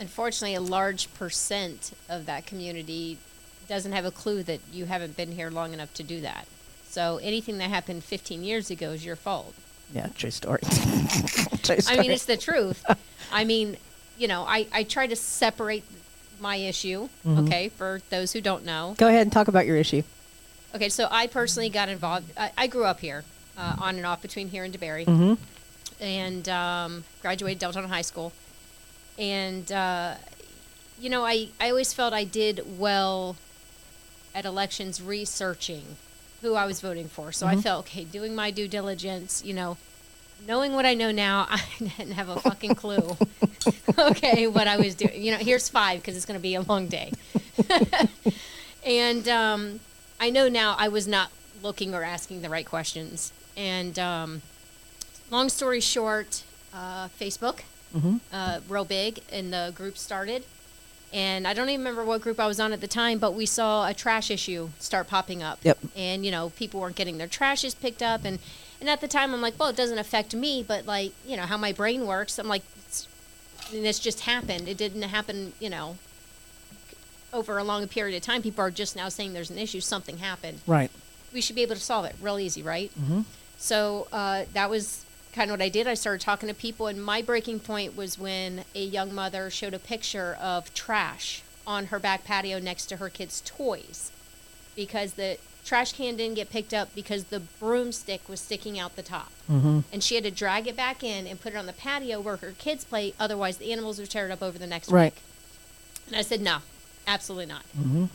Unfortunately, 0.00 0.56
a 0.56 0.60
large 0.60 1.12
percent 1.14 1.92
of 2.08 2.26
that 2.26 2.46
community 2.46 3.18
doesn't 3.68 3.92
have 3.92 4.04
a 4.04 4.10
clue 4.10 4.42
that 4.44 4.60
you 4.72 4.86
haven't 4.86 5.16
been 5.16 5.32
here 5.32 5.50
long 5.50 5.72
enough 5.72 5.92
to 5.94 6.02
do 6.02 6.20
that. 6.20 6.46
So 6.88 7.18
anything 7.22 7.58
that 7.58 7.70
happened 7.70 8.04
15 8.04 8.44
years 8.44 8.70
ago 8.70 8.90
is 8.90 9.04
your 9.04 9.16
fault. 9.16 9.54
Yeah, 9.92 10.08
true 10.16 10.30
story. 10.30 10.60
true 11.62 11.80
story. 11.80 11.98
I 11.98 12.00
mean, 12.00 12.10
it's 12.10 12.24
the 12.26 12.36
truth. 12.36 12.84
I 13.32 13.44
mean, 13.44 13.76
you 14.18 14.28
know, 14.28 14.44
I, 14.46 14.66
I 14.72 14.82
try 14.84 15.06
to 15.06 15.16
separate 15.16 15.84
my 16.40 16.56
issue, 16.56 17.08
okay, 17.26 17.68
for 17.70 18.00
those 18.10 18.32
who 18.32 18.40
don't 18.40 18.64
know. 18.64 18.94
Go 18.98 19.08
ahead 19.08 19.22
and 19.22 19.32
talk 19.32 19.48
about 19.48 19.66
your 19.66 19.76
issue. 19.76 20.02
Okay, 20.74 20.88
so 20.88 21.06
I 21.10 21.26
personally 21.26 21.68
got 21.68 21.88
involved. 21.88 22.30
I, 22.36 22.50
I 22.58 22.66
grew 22.66 22.84
up 22.84 23.00
here, 23.00 23.24
uh, 23.56 23.76
on 23.78 23.96
and 23.96 24.04
off 24.04 24.20
between 24.20 24.48
here 24.48 24.64
and 24.64 24.74
DeBary, 24.74 25.06
Mhm. 25.06 25.38
and 26.00 26.48
um, 26.48 27.04
graduated 27.22 27.60
Deltona 27.62 27.86
High 27.86 28.02
School. 28.02 28.32
And 29.18 29.70
uh, 29.70 30.14
you 31.00 31.08
know, 31.08 31.24
I 31.24 31.48
I 31.60 31.70
always 31.70 31.92
felt 31.94 32.12
I 32.12 32.24
did 32.24 32.78
well 32.78 33.36
at 34.34 34.44
elections 34.44 35.00
researching 35.00 35.96
who 36.42 36.54
I 36.54 36.66
was 36.66 36.80
voting 36.80 37.08
for. 37.08 37.32
So 37.32 37.46
I 37.46 37.56
felt 37.56 37.86
okay 37.86 38.04
doing 38.04 38.34
my 38.34 38.50
due 38.50 38.68
diligence. 38.68 39.42
You 39.44 39.54
know, 39.54 39.76
knowing 40.46 40.74
what 40.74 40.84
I 40.84 40.94
know 40.94 41.10
now, 41.10 41.46
I 41.50 41.62
didn't 41.78 42.12
have 42.12 42.28
a 42.28 42.38
fucking 42.40 42.74
clue. 42.74 43.16
okay, 43.98 44.46
what 44.46 44.68
I 44.68 44.76
was 44.76 44.94
doing. 44.94 45.22
You 45.22 45.32
know, 45.32 45.38
here's 45.38 45.68
five 45.68 46.00
because 46.00 46.16
it's 46.16 46.26
going 46.26 46.38
to 46.38 46.42
be 46.42 46.54
a 46.54 46.60
long 46.60 46.88
day. 46.88 47.12
and 48.86 49.28
um, 49.28 49.80
I 50.20 50.30
know 50.30 50.48
now 50.48 50.76
I 50.78 50.88
was 50.88 51.08
not 51.08 51.30
looking 51.62 51.94
or 51.94 52.02
asking 52.02 52.42
the 52.42 52.50
right 52.50 52.66
questions. 52.66 53.32
And 53.56 53.98
um, 53.98 54.42
long 55.30 55.48
story 55.48 55.80
short, 55.80 56.42
uh, 56.74 57.08
Facebook, 57.08 57.60
uh, 58.32 58.60
real 58.68 58.84
big, 58.84 59.20
and 59.32 59.52
the 59.52 59.72
group 59.74 59.96
started. 59.96 60.44
And 61.14 61.46
I 61.46 61.54
don't 61.54 61.68
even 61.70 61.80
remember 61.80 62.04
what 62.04 62.22
group 62.22 62.40
I 62.40 62.46
was 62.48 62.58
on 62.58 62.72
at 62.72 62.80
the 62.80 62.88
time, 62.88 63.18
but 63.18 63.34
we 63.34 63.46
saw 63.46 63.88
a 63.88 63.94
trash 63.94 64.32
issue 64.32 64.70
start 64.80 65.06
popping 65.06 65.44
up. 65.44 65.60
Yep. 65.62 65.78
And 65.96 66.26
you 66.26 66.32
know, 66.32 66.50
people 66.50 66.80
weren't 66.80 66.96
getting 66.96 67.18
their 67.18 67.28
trashes 67.28 67.78
picked 67.80 68.02
up, 68.02 68.24
and 68.24 68.40
and 68.80 68.90
at 68.90 69.00
the 69.00 69.06
time, 69.08 69.32
I'm 69.32 69.40
like, 69.40 69.58
well, 69.58 69.68
it 69.68 69.76
doesn't 69.76 69.98
affect 69.98 70.34
me, 70.34 70.62
but 70.66 70.84
like, 70.86 71.12
you 71.24 71.36
know, 71.36 71.44
how 71.44 71.56
my 71.56 71.72
brain 71.72 72.06
works, 72.06 72.38
I'm 72.38 72.48
like, 72.48 72.62
and 73.72 73.84
this 73.84 73.98
just 74.00 74.20
happened. 74.20 74.68
It 74.68 74.76
didn't 74.76 75.02
happen, 75.02 75.52
you 75.60 75.70
know, 75.70 75.96
over 77.32 77.58
a 77.58 77.64
long 77.64 77.86
period 77.88 78.16
of 78.16 78.22
time. 78.22 78.42
People 78.42 78.64
are 78.64 78.70
just 78.70 78.96
now 78.96 79.08
saying 79.08 79.32
there's 79.32 79.50
an 79.50 79.58
issue, 79.58 79.80
something 79.80 80.18
happened 80.18 80.60
Right. 80.66 80.90
we 81.32 81.40
should 81.40 81.56
be 81.56 81.62
able 81.62 81.76
to 81.76 81.80
solve 81.80 82.04
it 82.04 82.14
real 82.20 82.38
easy, 82.38 82.62
right? 82.62 82.90
Mm-hmm. 83.00 83.20
So 83.56 84.08
uh, 84.12 84.44
that 84.52 84.68
was 84.68 85.04
kind 85.34 85.50
of 85.50 85.54
what 85.58 85.62
I 85.64 85.68
did. 85.68 85.86
I 85.86 85.94
started 85.94 86.20
talking 86.24 86.48
to 86.48 86.54
people, 86.54 86.86
and 86.86 87.02
my 87.04 87.20
breaking 87.20 87.60
point 87.60 87.96
was 87.96 88.18
when 88.18 88.64
a 88.74 88.82
young 88.84 89.14
mother 89.14 89.50
showed 89.50 89.74
a 89.74 89.78
picture 89.78 90.36
of 90.40 90.72
trash 90.72 91.42
on 91.66 91.86
her 91.86 91.98
back 91.98 92.24
patio 92.24 92.58
next 92.58 92.86
to 92.86 92.96
her 92.96 93.08
kids' 93.08 93.42
toys 93.44 94.12
because 94.76 95.14
the 95.14 95.38
trash 95.64 95.92
can 95.94 96.16
didn't 96.16 96.36
get 96.36 96.50
picked 96.50 96.74
up 96.74 96.94
because 96.94 97.24
the 97.24 97.40
broomstick 97.40 98.28
was 98.28 98.40
sticking 98.40 98.78
out 98.78 98.96
the 98.96 99.02
top. 99.02 99.30
Mm-hmm. 99.50 99.80
And 99.92 100.02
she 100.02 100.14
had 100.14 100.24
to 100.24 100.30
drag 100.30 100.66
it 100.66 100.76
back 100.76 101.02
in 101.02 101.26
and 101.26 101.40
put 101.40 101.54
it 101.54 101.56
on 101.56 101.66
the 101.66 101.72
patio 101.72 102.20
where 102.20 102.36
her 102.36 102.52
kids 102.58 102.84
play, 102.84 103.14
otherwise, 103.18 103.56
the 103.56 103.72
animals 103.72 103.98
would 103.98 104.10
tear 104.10 104.26
it 104.26 104.30
up 104.32 104.42
over 104.42 104.58
the 104.58 104.66
next 104.66 104.90
Right. 104.90 105.14
week. 105.14 105.22
And 106.08 106.16
I 106.16 106.22
said, 106.22 106.42
no, 106.42 106.58
absolutely 107.06 107.46
not. 107.46 107.62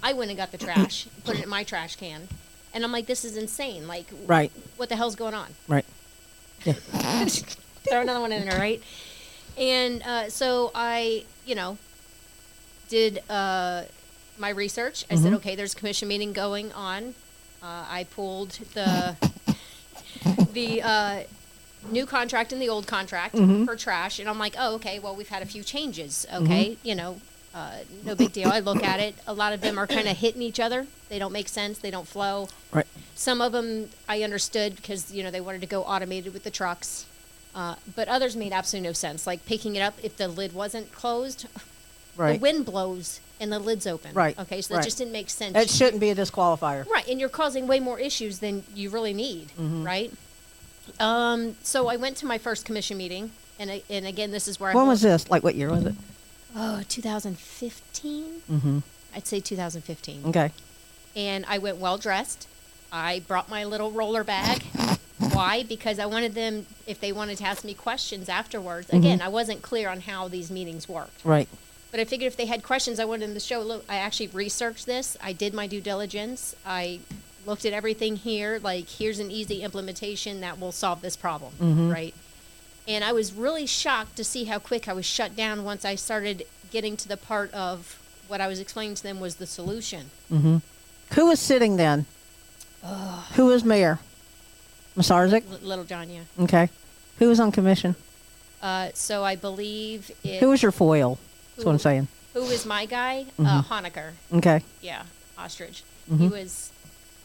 I 0.04 0.14
went 0.14 0.30
and 0.30 0.38
got 0.38 0.52
the 0.52 0.58
trash, 0.60 1.08
put 1.26 1.38
it 1.38 1.44
in 1.44 1.50
my 1.50 1.64
trash 1.64 1.96
can. 1.96 2.28
And 2.72 2.84
I'm 2.84 2.92
like, 2.92 3.08
this 3.08 3.26
is 3.26 3.36
insane. 3.36 3.88
Like, 3.88 4.06
Right. 4.28 4.52
what 4.78 4.90
the 4.90 4.96
hell's 4.96 5.16
going 5.16 5.34
on? 5.34 5.48
Right. 5.68 5.86
Throw 7.90 8.02
another 8.02 8.20
one 8.20 8.32
in 8.32 8.48
there, 8.48 8.60
right? 8.60 8.82
And 9.58 10.02
uh, 10.04 10.30
so 10.30 10.72
I, 10.76 11.26
you 11.46 11.56
know, 11.56 11.78
did 12.88 13.22
uh, 13.30 13.84
my 14.38 14.50
research. 14.50 15.06
I 15.10 15.16
said, 15.16 15.34
okay, 15.34 15.56
there's 15.56 15.74
a 15.74 15.78
commission 15.78 16.08
meeting 16.08 16.34
going 16.34 16.72
on. 16.74 17.16
Uh, 17.62 17.86
I 17.90 18.08
pulled 18.12 18.52
the 18.74 19.16
the 20.54 20.82
uh, 20.82 21.24
new 21.92 22.06
contract 22.06 22.54
and 22.54 22.62
the 22.62 22.70
old 22.70 22.88
contract 22.88 23.36
for 23.38 23.76
trash, 23.76 24.20
and 24.20 24.30
I'm 24.30 24.40
like, 24.40 24.56
oh, 24.58 24.76
okay. 24.76 25.00
Well, 25.00 25.16
we've 25.16 25.30
had 25.30 25.42
a 25.44 25.46
few 25.46 25.64
changes. 25.64 26.26
Okay, 26.34 26.78
you 26.84 26.96
know, 26.96 27.20
uh, 27.54 27.80
no 28.06 28.16
big 28.16 28.32
deal. 28.32 28.50
I 28.50 28.60
look 28.60 28.84
at 28.84 29.00
it. 29.00 29.16
A 29.28 29.34
lot 29.34 29.52
of 29.54 29.62
them 29.62 29.78
are 29.78 29.88
kind 29.88 30.08
of 30.08 30.18
hitting 30.18 30.42
each 30.42 30.60
other. 30.60 30.88
They 31.10 31.20
don't 31.20 31.34
make 31.34 31.50
sense. 31.50 31.80
They 31.80 31.92
don't 31.92 32.08
flow. 32.08 32.48
Right. 32.72 32.88
Some 33.20 33.42
of 33.42 33.52
them 33.52 33.90
I 34.08 34.24
understood 34.24 34.78
because 34.78 35.12
you 35.14 35.24
know 35.24 35.30
they 35.32 35.42
wanted 35.42 35.60
to 35.60 35.68
go 35.68 35.84
automated 35.84 36.32
with 36.34 36.44
the 36.44 36.50
trucks, 36.50 37.06
uh, 37.54 37.76
but 37.94 38.08
others 38.08 38.34
made 38.38 38.54
absolutely 38.54 38.88
no 38.88 38.94
sense. 38.94 39.28
Like 39.28 39.46
picking 39.46 39.76
it 39.76 39.82
up 39.82 39.96
if 40.02 40.16
the 40.16 40.30
lid 40.30 40.54
wasn't 40.54 40.94
closed, 40.94 41.46
Right. 42.16 42.34
the 42.34 42.40
wind 42.40 42.66
blows 42.66 43.20
and 43.42 43.52
the 43.52 43.60
lid's 43.60 43.86
open. 43.86 44.14
Right, 44.14 44.40
Okay, 44.40 44.62
so 44.62 44.74
right. 44.74 44.80
that 44.82 44.86
just 44.86 44.98
didn't 45.00 45.12
make 45.12 45.30
sense. 45.30 45.58
It 45.58 45.70
shouldn't 45.70 46.00
be 46.00 46.10
a 46.12 46.16
disqualifier. 46.16 46.88
Right, 46.88 47.06
and 47.10 47.20
you're 47.20 47.28
causing 47.28 47.68
way 47.68 47.82
more 47.82 48.00
issues 48.00 48.40
than 48.40 48.64
you 48.74 48.90
really 48.90 49.14
need, 49.14 49.50
Mm-hmm. 49.60 49.84
right? 49.86 50.14
Um, 51.00 51.58
so 51.62 51.88
I 51.90 51.98
went 51.98 52.16
to 52.18 52.26
my 52.26 52.38
first 52.38 52.64
commission 52.66 52.98
meeting, 52.98 53.32
and 53.60 53.70
I, 53.70 53.82
and 53.90 54.08
again, 54.08 54.32
this 54.32 54.48
is 54.48 54.60
where 54.62 54.70
I 54.72 54.74
When 54.74 54.86
hold- 54.86 54.94
was 54.94 55.02
this? 55.02 55.30
Like 55.30 55.44
what 55.44 55.56
year 55.56 55.70
was 55.70 55.86
it? 55.86 55.96
Oh, 56.56 56.82
2015. 56.88 58.42
Mm-hmm. 58.50 58.80
I'd 59.14 59.28
say 59.28 59.40
2015. 59.42 60.24
Okay. 60.28 60.52
and 61.18 61.46
I 61.50 61.58
went 61.58 61.78
well 61.78 61.98
dressed. 61.98 62.48
I 62.92 63.22
brought 63.28 63.50
my 63.50 63.64
little 63.64 63.92
roller 63.92 64.24
bag. 64.24 64.64
Why? 65.34 65.64
Because 65.64 66.00
I 66.00 66.06
wanted 66.06 66.34
them, 66.34 66.66
if 66.88 67.00
they 67.00 67.12
wanted 67.12 67.38
to 67.40 67.46
ask 67.46 67.64
me 67.64 67.74
questions 67.74 68.30
afterwards. 68.30 68.88
Mm-hmm. 68.88 68.98
Again, 68.98 69.22
I 69.22 69.28
wasn't 69.28 69.62
clear 69.62 69.90
on 69.90 70.02
how 70.02 70.28
these 70.28 70.50
meetings 70.50 70.88
worked. 70.88 71.24
Right. 71.24 71.48
But 71.92 72.00
I 72.00 72.06
figured 72.06 72.28
if 72.28 72.38
they 72.38 72.46
had 72.46 72.64
questions, 72.64 73.00
I 73.00 73.06
wanted 73.06 73.28
them 73.28 73.34
to 73.34 73.40
show. 73.40 73.62
Look, 73.62 73.84
I 73.90 73.96
actually 73.96 74.28
researched 74.28 74.86
this. 74.86 75.18
I 75.22 75.34
did 75.34 75.54
my 75.54 75.68
due 75.68 75.82
diligence. 75.82 76.56
I 76.66 77.00
looked 77.46 77.66
at 77.66 77.74
everything 77.74 78.16
here. 78.16 78.60
Like, 78.62 78.88
here's 78.88 79.20
an 79.20 79.32
easy 79.32 79.62
implementation 79.64 80.42
that 80.42 80.60
will 80.60 80.72
solve 80.72 81.02
this 81.02 81.16
problem, 81.16 81.54
mm-hmm. 81.60 81.90
right? 81.90 82.14
And 82.88 83.04
I 83.04 83.12
was 83.12 83.34
really 83.34 83.66
shocked 83.66 84.16
to 84.18 84.24
see 84.24 84.46
how 84.46 84.60
quick 84.60 84.88
I 84.88 84.94
was 84.94 85.06
shut 85.06 85.36
down 85.36 85.64
once 85.64 85.84
I 85.86 85.96
started 85.96 86.46
getting 86.72 86.96
to 86.98 87.08
the 87.08 87.18
part 87.18 87.52
of 87.54 88.00
what 88.28 88.40
I 88.42 88.48
was 88.48 88.60
explaining 88.60 88.96
to 88.96 89.04
them 89.04 89.20
was 89.20 89.36
the 89.36 89.48
solution. 89.48 90.12
Mm-hmm. 90.32 90.58
Who 91.16 91.26
was 91.26 91.40
sitting 91.40 91.78
then? 91.78 92.06
Who 93.36 93.46
was 93.48 93.64
mayor? 93.64 94.00
Masiarczyk? 94.98 95.44
L- 95.52 95.60
Little 95.62 95.86
John, 95.86 96.10
yeah. 96.10 96.22
Okay. 96.40 96.70
Who 97.20 97.28
was 97.30 97.40
on 97.40 97.52
commission? 97.52 97.96
Uh, 98.62 98.90
so 98.94 99.24
I 99.24 99.36
believe 99.36 100.12
it, 100.24 100.40
Who 100.40 100.50
was 100.50 100.62
your 100.62 100.72
foil? 100.72 101.18
That's 101.56 101.66
what 101.66 101.72
I'm 101.74 101.80
saying. 101.80 102.08
who 102.34 102.42
was 102.42 102.66
my 102.66 102.86
guy? 102.86 103.26
Uh, 103.38 103.62
Honaker. 103.64 104.12
Okay. 104.34 104.64
Yeah, 104.82 105.04
ostrich. 105.38 105.84
He 106.18 106.28
was 106.28 106.72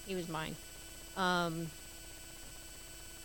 he 0.06 0.14
was 0.14 0.28
mine. 0.28 0.56
Um, 1.16 1.68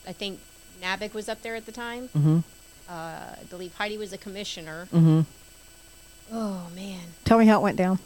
I 0.07 0.13
think 0.13 0.39
Nabicht 0.81 1.13
was 1.13 1.27
up 1.27 1.41
there 1.41 1.55
at 1.55 1.65
the 1.65 1.71
time. 1.71 2.09
Mm-hmm. 2.15 2.39
Uh, 2.87 2.91
I 2.91 3.43
believe 3.49 3.73
Heidi 3.75 3.97
was 3.97 4.13
a 4.13 4.17
commissioner. 4.17 4.87
Mm-hmm. 4.93 5.21
Oh 6.31 6.67
man. 6.75 6.99
Tell 7.25 7.37
me 7.39 7.45
how 7.45 7.59
it 7.59 7.63
went 7.63 7.77
down. 7.77 7.99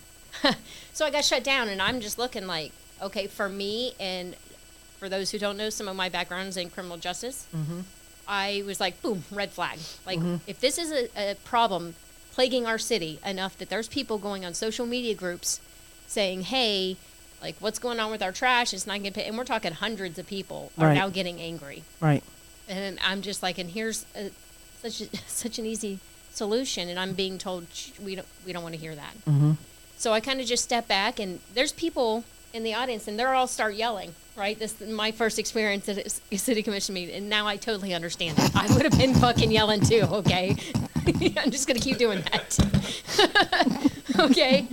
So 0.94 1.06
I 1.08 1.10
got 1.12 1.26
shut 1.26 1.44
down, 1.44 1.70
and 1.70 1.82
I'm 1.82 2.02
just 2.02 2.20
looking 2.20 2.46
like, 2.46 2.72
okay, 3.02 3.28
for 3.28 3.50
me, 3.50 3.94
and 4.00 4.36
for 5.00 5.10
those 5.10 5.32
who 5.32 5.40
don't 5.40 5.58
know, 5.58 5.70
some 5.70 5.88
of 5.88 5.96
my 5.96 6.10
background 6.10 6.48
is 6.50 6.58
in 6.58 6.70
criminal 6.70 6.98
justice. 6.98 7.46
I 8.28 8.64
was 8.66 8.80
like, 8.80 9.02
boom, 9.02 9.24
red 9.32 9.52
flag. 9.52 9.80
Like, 10.06 10.20
if 10.48 10.60
this 10.62 10.78
is 10.78 10.92
a, 10.92 11.32
a 11.32 11.36
problem 11.44 11.96
plaguing 12.32 12.66
our 12.66 12.78
city 12.78 13.20
enough 13.26 13.58
that 13.58 13.70
there's 13.70 13.88
people 13.88 14.18
going 14.18 14.46
on 14.46 14.54
social 14.54 14.86
media 14.86 15.14
groups 15.14 15.60
saying, 16.08 16.44
hey, 16.44 16.96
like, 17.42 17.56
what's 17.60 17.80
going 17.80 18.00
on 18.00 18.10
with 18.12 18.24
our 18.24 18.32
trash? 18.32 18.74
It's 18.74 18.88
not 18.88 18.98
getting 19.00 19.12
paid. 19.14 19.28
And 19.28 19.38
we're 19.38 19.44
talking 19.44 19.74
hundreds 19.74 20.18
of 20.18 20.26
people 20.26 20.72
are 20.78 20.88
Right. 20.88 20.94
now 20.96 21.10
getting 21.10 21.42
angry. 21.42 21.84
Right. 22.00 22.24
And 22.70 22.98
I'm 23.04 23.22
just 23.22 23.44
like, 23.44 23.58
and 23.58 23.70
here's 23.72 24.06
a, 24.16 24.32
such 24.82 25.02
a, 25.02 25.18
such 25.28 25.60
an 25.60 25.66
easy 25.66 26.00
solution, 26.32 26.88
and 26.88 26.98
I'm 26.98 27.14
being 27.14 27.38
told 27.38 27.68
we 28.04 28.16
don't 28.16 28.28
we 28.46 28.54
don't 28.54 28.64
want 28.64 28.74
to 28.74 28.80
hear 28.82 28.96
that. 28.96 29.14
Mm-hmm. 29.28 29.52
So 29.98 30.14
I 30.14 30.20
kind 30.22 30.40
of 30.40 30.48
just 30.48 30.64
step 30.64 30.88
back, 30.88 31.20
and 31.20 31.42
there's 31.54 31.74
people 31.74 32.24
in 32.54 32.64
the 32.64 32.76
audience, 32.76 33.08
and 33.08 33.20
they're 33.20 33.34
all 33.34 33.48
start 33.48 33.76
yelling. 33.76 34.14
Right, 34.36 34.58
this 34.58 34.82
is 34.82 34.90
my 34.90 35.12
first 35.12 35.38
experience 35.38 35.88
at 35.90 36.20
a 36.32 36.38
city 36.38 36.64
commission 36.64 36.96
meeting, 36.96 37.16
and 37.16 37.30
now 37.30 37.46
I 37.46 37.56
totally 37.56 37.94
understand 37.94 38.40
it. 38.40 38.56
I 38.56 38.74
would 38.74 38.82
have 38.82 38.98
been 38.98 39.14
fucking 39.14 39.52
yelling 39.52 39.82
too. 39.82 40.02
Okay, 40.02 40.56
I'm 41.38 41.52
just 41.52 41.68
gonna 41.68 41.80
keep 41.80 41.98
doing 41.98 42.22
that. 42.32 43.92
okay, 44.20 44.68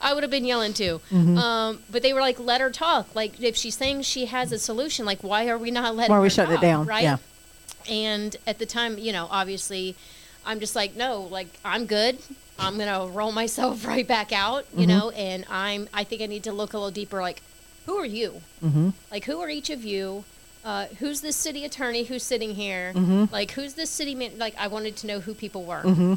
I 0.00 0.12
would 0.12 0.24
have 0.24 0.30
been 0.30 0.44
yelling 0.44 0.72
too. 0.72 1.00
Mm-hmm. 1.10 1.38
Um, 1.38 1.82
but 1.88 2.02
they 2.02 2.12
were 2.12 2.20
like, 2.20 2.40
let 2.40 2.60
her 2.60 2.70
talk. 2.70 3.14
Like, 3.14 3.40
if 3.40 3.56
she's 3.56 3.76
saying 3.76 4.02
she 4.02 4.26
has 4.26 4.50
a 4.50 4.58
solution, 4.58 5.06
like, 5.06 5.22
why 5.22 5.48
are 5.48 5.58
we 5.58 5.70
not 5.70 5.94
letting 5.94 6.10
Why 6.10 6.16
are 6.16 6.20
her 6.20 6.24
we 6.24 6.30
shutting 6.30 6.54
it 6.54 6.60
down? 6.60 6.86
Right. 6.86 7.04
Yeah. 7.04 7.16
And 7.88 8.36
at 8.46 8.58
the 8.58 8.66
time, 8.66 8.98
you 8.98 9.12
know, 9.12 9.28
obviously, 9.30 9.94
I'm 10.44 10.58
just 10.58 10.74
like, 10.74 10.96
no, 10.96 11.22
like, 11.22 11.48
I'm 11.64 11.86
good. 11.86 12.18
I'm 12.58 12.78
gonna 12.78 13.06
roll 13.08 13.32
myself 13.32 13.84
right 13.92 14.06
back 14.06 14.32
out, 14.32 14.66
you 14.74 14.86
Mm-hmm. 14.86 14.88
know. 14.98 15.10
And 15.10 15.44
I'm. 15.50 15.88
I 15.92 16.04
think 16.04 16.22
I 16.22 16.26
need 16.26 16.44
to 16.44 16.52
look 16.52 16.72
a 16.72 16.78
little 16.78 16.90
deeper. 16.90 17.20
Like, 17.20 17.42
who 17.86 17.96
are 17.96 18.06
you? 18.06 18.40
Mm-hmm. 18.64 18.90
Like, 19.10 19.24
who 19.24 19.40
are 19.40 19.48
each 19.48 19.70
of 19.70 19.84
you? 19.84 20.24
Uh, 20.64 20.86
who's 20.98 21.20
the 21.20 21.32
city 21.32 21.64
attorney 21.64 22.02
who's 22.04 22.24
sitting 22.24 22.54
here? 22.56 22.92
Mm-hmm. 22.94 23.32
Like, 23.32 23.52
who's 23.52 23.74
this 23.74 23.88
city 23.90 24.14
man? 24.16 24.32
Like, 24.38 24.56
I 24.58 24.66
wanted 24.66 24.96
to 24.96 25.06
know 25.06 25.20
who 25.20 25.32
people 25.34 25.62
were. 25.64 26.16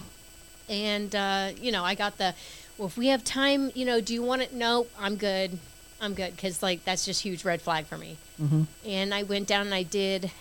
And, 0.68 1.16
uh, 1.16 1.50
you 1.60 1.72
know, 1.72 1.84
I 1.84 1.94
got 1.96 2.18
the, 2.18 2.34
well, 2.78 2.88
if 2.88 2.98
we 2.98 3.08
have 3.08 3.24
time, 3.24 3.72
you 3.76 3.86
know, 3.86 4.02
do 4.02 4.14
you 4.14 4.22
want 4.24 4.42
it? 4.42 4.54
No, 4.54 4.88
I'm 5.00 5.16
good. 5.18 5.58
I'm 6.02 6.14
good. 6.14 6.36
Because, 6.36 6.62
like, 6.64 6.84
that's 6.86 7.06
just 7.06 7.22
huge 7.24 7.44
red 7.46 7.62
flag 7.62 7.86
for 7.86 7.98
me. 7.98 8.18
Mm-hmm. 8.42 8.64
And 8.88 9.14
I 9.14 9.24
went 9.24 9.48
down 9.48 9.66
and 9.68 9.74
I 9.74 9.84
did 9.84 10.32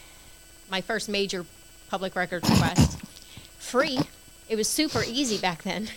my 0.70 0.80
first 0.80 1.08
major 1.08 1.44
public 1.90 2.14
records 2.16 2.48
request 2.50 2.98
free. 3.58 3.98
It 4.48 4.56
was 4.56 4.68
super 4.68 5.02
easy 5.06 5.38
back 5.38 5.62
then. 5.62 5.88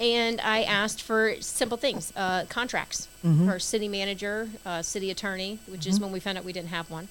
And 0.00 0.40
I 0.40 0.62
asked 0.62 1.02
for 1.02 1.34
simple 1.40 1.76
things, 1.76 2.12
uh, 2.16 2.44
contracts 2.48 3.08
for 3.48 3.58
city 3.58 3.88
manager, 3.88 4.48
uh, 4.64 4.80
city 4.80 5.10
attorney, 5.10 5.58
which 5.66 5.86
is 5.88 5.98
when 5.98 6.12
we 6.12 6.20
found 6.20 6.38
out 6.38 6.44
we 6.44 6.52
didn't 6.52 6.68
have 6.68 6.88
one. 6.90 7.08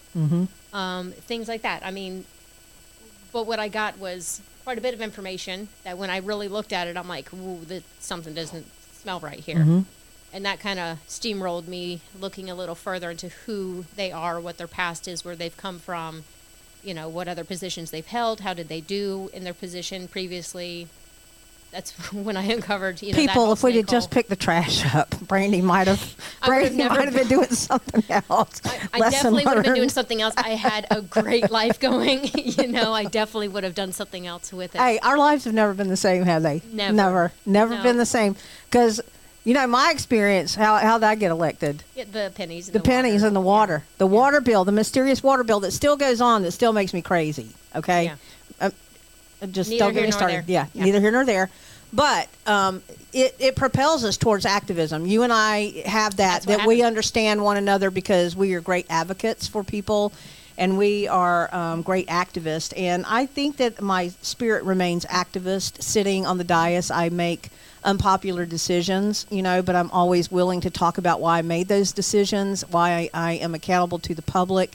Um, 0.73 1.11
things 1.11 1.47
like 1.49 1.63
that. 1.63 1.83
I 1.85 1.91
mean, 1.91 2.23
but 3.33 3.45
what 3.45 3.59
I 3.59 3.67
got 3.67 3.97
was 3.97 4.39
quite 4.63 4.77
a 4.77 4.81
bit 4.81 4.93
of 4.93 5.01
information 5.01 5.67
that 5.83 5.97
when 5.97 6.09
I 6.09 6.17
really 6.17 6.47
looked 6.47 6.71
at 6.71 6.87
it, 6.87 6.95
I'm 6.95 7.09
like, 7.09 7.33
ooh, 7.33 7.59
that 7.65 7.83
something 7.99 8.33
doesn't 8.33 8.65
smell 8.93 9.19
right 9.19 9.39
here. 9.39 9.59
And 10.33 10.45
that 10.45 10.59
kind 10.61 10.79
of 10.79 10.97
steamrolled 11.07 11.67
me 11.67 11.99
looking 12.19 12.49
a 12.49 12.55
little 12.55 12.75
further 12.75 13.11
into 13.11 13.29
who 13.45 13.85
they 13.95 14.11
are, 14.13 14.39
what 14.39 14.57
their 14.57 14.67
past 14.67 15.07
is, 15.09 15.23
where 15.25 15.35
they've 15.35 15.55
come 15.55 15.79
from, 15.79 16.23
you 16.83 16.93
know, 16.93 17.09
what 17.09 17.27
other 17.27 17.43
positions 17.43 17.91
they've 17.91 18.05
held, 18.05 18.41
how 18.41 18.53
did 18.53 18.67
they 18.69 18.81
do 18.81 19.29
in 19.33 19.43
their 19.43 19.53
position 19.53 20.07
previously. 20.07 20.87
That's 21.71 21.91
when 22.13 22.37
I 22.37 22.43
uncovered, 22.43 23.01
you 23.01 23.11
know, 23.11 23.17
People, 23.17 23.51
if 23.51 23.61
we 23.61 23.75
had 23.75 23.89
just 23.89 24.09
picked 24.09 24.29
the 24.29 24.37
trash 24.37 24.85
up, 24.95 25.19
Brandy 25.21 25.61
might 25.61 25.87
have. 25.87 26.15
I 26.41 26.47
Brandy 26.47 26.77
might 26.87 27.05
have 27.05 27.13
been 27.13 27.27
doing 27.27 27.49
something 27.49 28.03
else. 28.09 28.61
I 28.93 28.99
Lesson 28.99 29.33
definitely 29.33 29.45
would 29.45 29.55
have 29.57 29.65
been 29.65 29.75
doing 29.75 29.89
something 29.89 30.21
else. 30.21 30.33
I 30.37 30.51
had 30.51 30.87
a 30.89 31.01
great 31.01 31.51
life 31.51 31.79
going. 31.79 32.29
you 32.35 32.67
know, 32.67 32.93
I 32.93 33.03
definitely 33.03 33.49
would 33.49 33.65
have 33.65 33.75
done 33.75 33.91
something 33.91 34.25
else 34.25 34.53
with 34.53 34.75
it. 34.75 34.77
Hey, 34.79 34.97
our 34.99 35.17
lives 35.17 35.43
have 35.43 35.53
never 35.53 35.73
been 35.73 35.89
the 35.89 35.97
same, 35.97 36.23
have 36.23 36.41
they? 36.41 36.61
Never. 36.71 36.93
never, 36.93 37.31
never 37.45 37.75
No. 37.75 37.83
been 37.83 37.97
the 37.97 38.05
same. 38.05 38.37
Because, 38.69 39.01
you 39.47 39.53
know, 39.53 39.65
my 39.65 39.91
experience. 39.91 40.55
How 40.55 40.75
how 40.75 40.97
did 40.97 41.05
I 41.05 41.15
get 41.15 41.31
elected? 41.31 41.81
Yeah, 41.95 42.03
the 42.11 42.33
pennies. 42.35 42.67
in 42.67 42.73
The 42.73 42.81
pennies 42.81 43.21
water. 43.21 43.27
in 43.29 43.33
the 43.33 43.39
water, 43.41 43.83
the 43.97 44.05
water 44.05 44.41
bill, 44.41 44.65
the 44.65 44.73
mysterious 44.73 45.23
water 45.23 45.45
bill 45.45 45.61
that 45.61 45.71
still 45.71 45.95
goes 45.95 46.19
on, 46.19 46.43
that 46.43 46.51
still 46.51 46.73
makes 46.73 46.93
me 46.93 47.01
crazy. 47.01 47.47
Okay, 47.73 48.03
Yeah. 48.03 48.15
Uh, 48.59 48.71
just 49.49 49.69
Neither 49.69 49.85
don't 49.85 49.93
get 49.93 50.03
me 50.03 50.11
started. 50.11 50.43
Yeah, 50.47 50.65
Yeah. 50.73 50.83
neither 50.83 50.99
here 50.99 51.11
nor 51.11 51.23
there. 51.23 51.49
But 51.93 52.27
um, 52.45 52.83
it, 53.13 53.35
it 53.39 53.55
propels 53.55 54.03
us 54.03 54.17
towards 54.17 54.45
activism. 54.45 55.05
You 55.05 55.23
and 55.23 55.31
I 55.31 55.81
have 55.85 56.17
that 56.17 56.43
That's 56.43 56.57
that 56.57 56.67
we 56.67 56.81
understand 56.81 57.41
one 57.41 57.55
another 57.55 57.89
because 57.89 58.35
we 58.35 58.53
are 58.53 58.59
great 58.59 58.85
advocates 58.89 59.47
for 59.47 59.63
people, 59.63 60.11
and 60.57 60.77
we 60.77 61.07
are 61.07 61.55
um, 61.55 61.83
great 61.83 62.07
activists. 62.07 62.73
And 62.75 63.05
I 63.07 63.25
think 63.27 63.55
that 63.57 63.79
my 63.81 64.09
spirit 64.21 64.65
remains 64.65 65.05
activist. 65.05 65.81
Sitting 65.81 66.25
on 66.25 66.37
the 66.37 66.43
dais, 66.43 66.91
I 66.91 67.07
make 67.07 67.49
unpopular 67.83 68.45
decisions, 68.45 69.25
you 69.29 69.41
know, 69.41 69.61
but 69.61 69.75
I'm 69.75 69.89
always 69.91 70.31
willing 70.31 70.61
to 70.61 70.69
talk 70.69 70.97
about 70.97 71.21
why 71.21 71.39
I 71.39 71.41
made 71.41 71.67
those 71.67 71.91
decisions, 71.91 72.63
why 72.69 72.91
I, 72.91 73.09
I 73.13 73.31
am 73.33 73.53
accountable 73.55 73.99
to 73.99 74.13
the 74.15 74.21
public. 74.21 74.71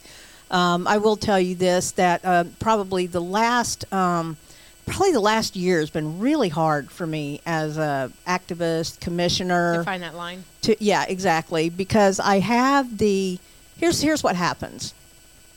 Um, 0.51 0.87
I 0.87 0.99
will 0.99 1.17
tell 1.17 1.41
you 1.41 1.55
this 1.55 1.93
that 1.93 2.25
uh, 2.25 2.45
probably 2.61 3.07
the 3.07 3.21
last. 3.21 3.91
Um, 3.93 4.37
Probably 4.85 5.12
the 5.12 5.21
last 5.21 5.55
year 5.55 5.79
has 5.79 5.91
been 5.91 6.19
really 6.19 6.49
hard 6.49 6.91
for 6.91 7.07
me 7.07 7.41
as 7.47 7.79
a 7.79 8.11
activist, 8.27 8.99
commissioner 8.99 9.77
To 9.77 9.85
find 9.85 10.03
that 10.03 10.17
line. 10.17 10.43
to 10.62 10.75
yeah 10.85 11.05
exactly 11.09 11.71
because 11.71 12.19
i 12.19 12.41
have 12.41 12.99
the 12.99 13.38
here's 13.79 14.01
here's 14.01 14.25
what 14.25 14.35
happens 14.35 14.93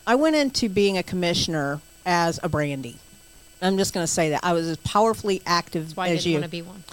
i 0.06 0.14
went 0.14 0.36
into 0.36 0.70
being 0.70 0.96
a 1.00 1.02
commissioner 1.04 1.82
as 2.06 2.40
a 2.44 2.50
brandy 2.50 2.98
i'm 3.64 3.78
just 3.80 3.96
going 3.96 4.04
to 4.04 4.12
say 4.12 4.30
that 4.30 4.42
i 4.44 4.54
was 4.54 4.68
as 4.68 4.78
powerfully 4.78 5.42
active 5.48 5.86
That's 5.86 5.98
why 5.98 6.06
I 6.06 6.10
as 6.10 6.24
didn't 6.24 6.32
you 6.32 6.34
want 6.38 6.44
to 6.46 6.50
be 6.52 6.62
one. 6.62 6.84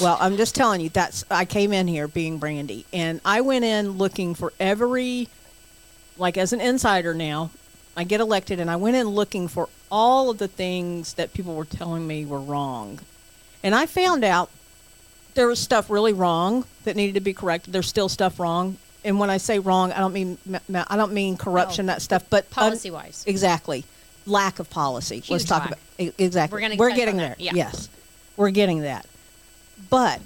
Well 0.00 0.16
i'm 0.20 0.36
just 0.36 0.54
telling 0.54 0.80
you 0.80 0.88
that's 0.88 1.24
i 1.30 1.44
came 1.44 1.72
in 1.72 1.86
here 1.88 2.06
being 2.08 2.38
brandy 2.38 2.84
and 2.92 3.20
i 3.24 3.40
went 3.40 3.64
in 3.64 3.92
looking 3.92 4.34
for 4.34 4.52
every 4.60 5.28
like 6.16 6.36
as 6.36 6.52
an 6.52 6.60
insider 6.60 7.14
now 7.14 7.50
i 7.96 8.04
get 8.04 8.20
elected 8.20 8.60
and 8.60 8.70
i 8.70 8.76
went 8.76 8.96
in 8.96 9.06
looking 9.08 9.48
for 9.48 9.68
all 9.90 10.30
of 10.30 10.38
the 10.38 10.48
things 10.48 11.14
that 11.14 11.32
people 11.32 11.54
were 11.54 11.64
telling 11.64 12.06
me 12.06 12.24
were 12.24 12.40
wrong 12.40 12.98
and 13.62 13.74
i 13.74 13.86
found 13.86 14.22
out 14.24 14.50
there 15.34 15.46
was 15.46 15.60
stuff 15.60 15.88
really 15.88 16.12
wrong 16.12 16.64
that 16.82 16.96
needed 16.96 17.14
to 17.14 17.20
be 17.20 17.32
corrected. 17.32 17.72
There's 17.72 17.86
still 17.86 18.08
stuff 18.08 18.40
wrong, 18.40 18.76
and 19.04 19.20
when 19.20 19.30
I 19.30 19.36
say 19.36 19.60
wrong, 19.60 19.92
I 19.92 20.00
don't 20.00 20.12
mean 20.12 20.36
I 20.74 20.96
don't 20.96 21.12
mean 21.12 21.36
corruption 21.36 21.86
No, 21.86 21.92
that 21.92 22.02
stuff, 22.02 22.24
but 22.28 22.50
Policy-wise. 22.50 23.22
exactly 23.24 23.84
lack 24.26 24.58
of 24.58 24.68
policy. 24.68 25.22
Let's 25.28 25.44
talk 25.44 25.70
lack. 25.70 25.78
about 26.00 26.14
exactly. 26.18 26.60
We're 26.60 26.76
we're 26.76 26.96
getting 26.96 27.18
there. 27.18 27.36
yeah. 27.38 27.52
Yes, 27.54 27.88
we're 28.36 28.50
getting 28.50 28.80
that. 28.80 29.06
But 29.90 30.20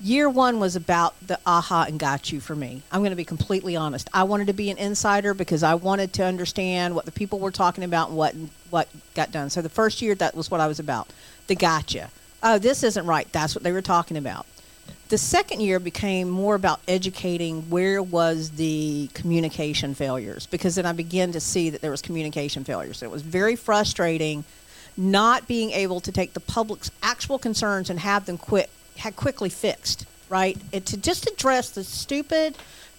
year 0.00 0.28
one 0.28 0.60
was 0.60 0.76
about 0.76 1.14
the 1.26 1.38
aha 1.44 1.86
and 1.88 1.98
got 1.98 2.32
you 2.32 2.40
for 2.40 2.54
me. 2.54 2.82
I'm 2.92 3.00
going 3.00 3.10
to 3.10 3.16
be 3.16 3.24
completely 3.24 3.76
honest. 3.76 4.08
I 4.12 4.24
wanted 4.24 4.46
to 4.48 4.52
be 4.52 4.70
an 4.70 4.78
insider 4.78 5.34
because 5.34 5.62
I 5.62 5.74
wanted 5.74 6.12
to 6.14 6.24
understand 6.24 6.94
what 6.94 7.04
the 7.04 7.12
people 7.12 7.38
were 7.38 7.50
talking 7.50 7.84
about 7.84 8.08
and 8.08 8.16
what 8.16 8.34
what 8.70 8.88
got 9.14 9.32
done. 9.32 9.50
So 9.50 9.62
the 9.62 9.68
first 9.68 10.02
year, 10.02 10.14
that 10.16 10.34
was 10.34 10.50
what 10.50 10.60
I 10.60 10.66
was 10.66 10.78
about. 10.78 11.08
The 11.46 11.54
gotcha. 11.54 12.10
Oh, 12.42 12.58
this 12.58 12.82
isn't 12.82 13.06
right. 13.06 13.30
That's 13.32 13.54
what 13.54 13.64
they 13.64 13.72
were 13.72 13.82
talking 13.82 14.16
about. 14.16 14.46
The 15.08 15.18
second 15.18 15.60
year 15.60 15.80
became 15.80 16.28
more 16.28 16.54
about 16.54 16.80
educating 16.86 17.70
where 17.70 18.02
was 18.02 18.50
the 18.50 19.08
communication 19.14 19.94
failures 19.94 20.46
because 20.46 20.74
then 20.74 20.84
I 20.84 20.92
began 20.92 21.32
to 21.32 21.40
see 21.40 21.70
that 21.70 21.80
there 21.80 21.90
was 21.90 22.02
communication 22.02 22.62
failures. 22.62 23.02
It 23.02 23.10
was 23.10 23.22
very 23.22 23.56
frustrating 23.56 24.44
not 24.98 25.46
being 25.46 25.70
able 25.70 26.00
to 26.00 26.10
take 26.10 26.34
the 26.34 26.40
public's 26.40 26.90
actual 27.02 27.38
concerns 27.38 27.88
and 27.88 28.00
have 28.00 28.26
them 28.26 28.36
quick 28.36 28.68
had 28.98 29.14
quickly 29.14 29.48
fixed, 29.48 30.04
right? 30.28 30.58
And 30.72 30.84
to 30.86 30.96
just 30.96 31.30
address 31.30 31.70
the 31.70 31.84
stupid 31.84 32.56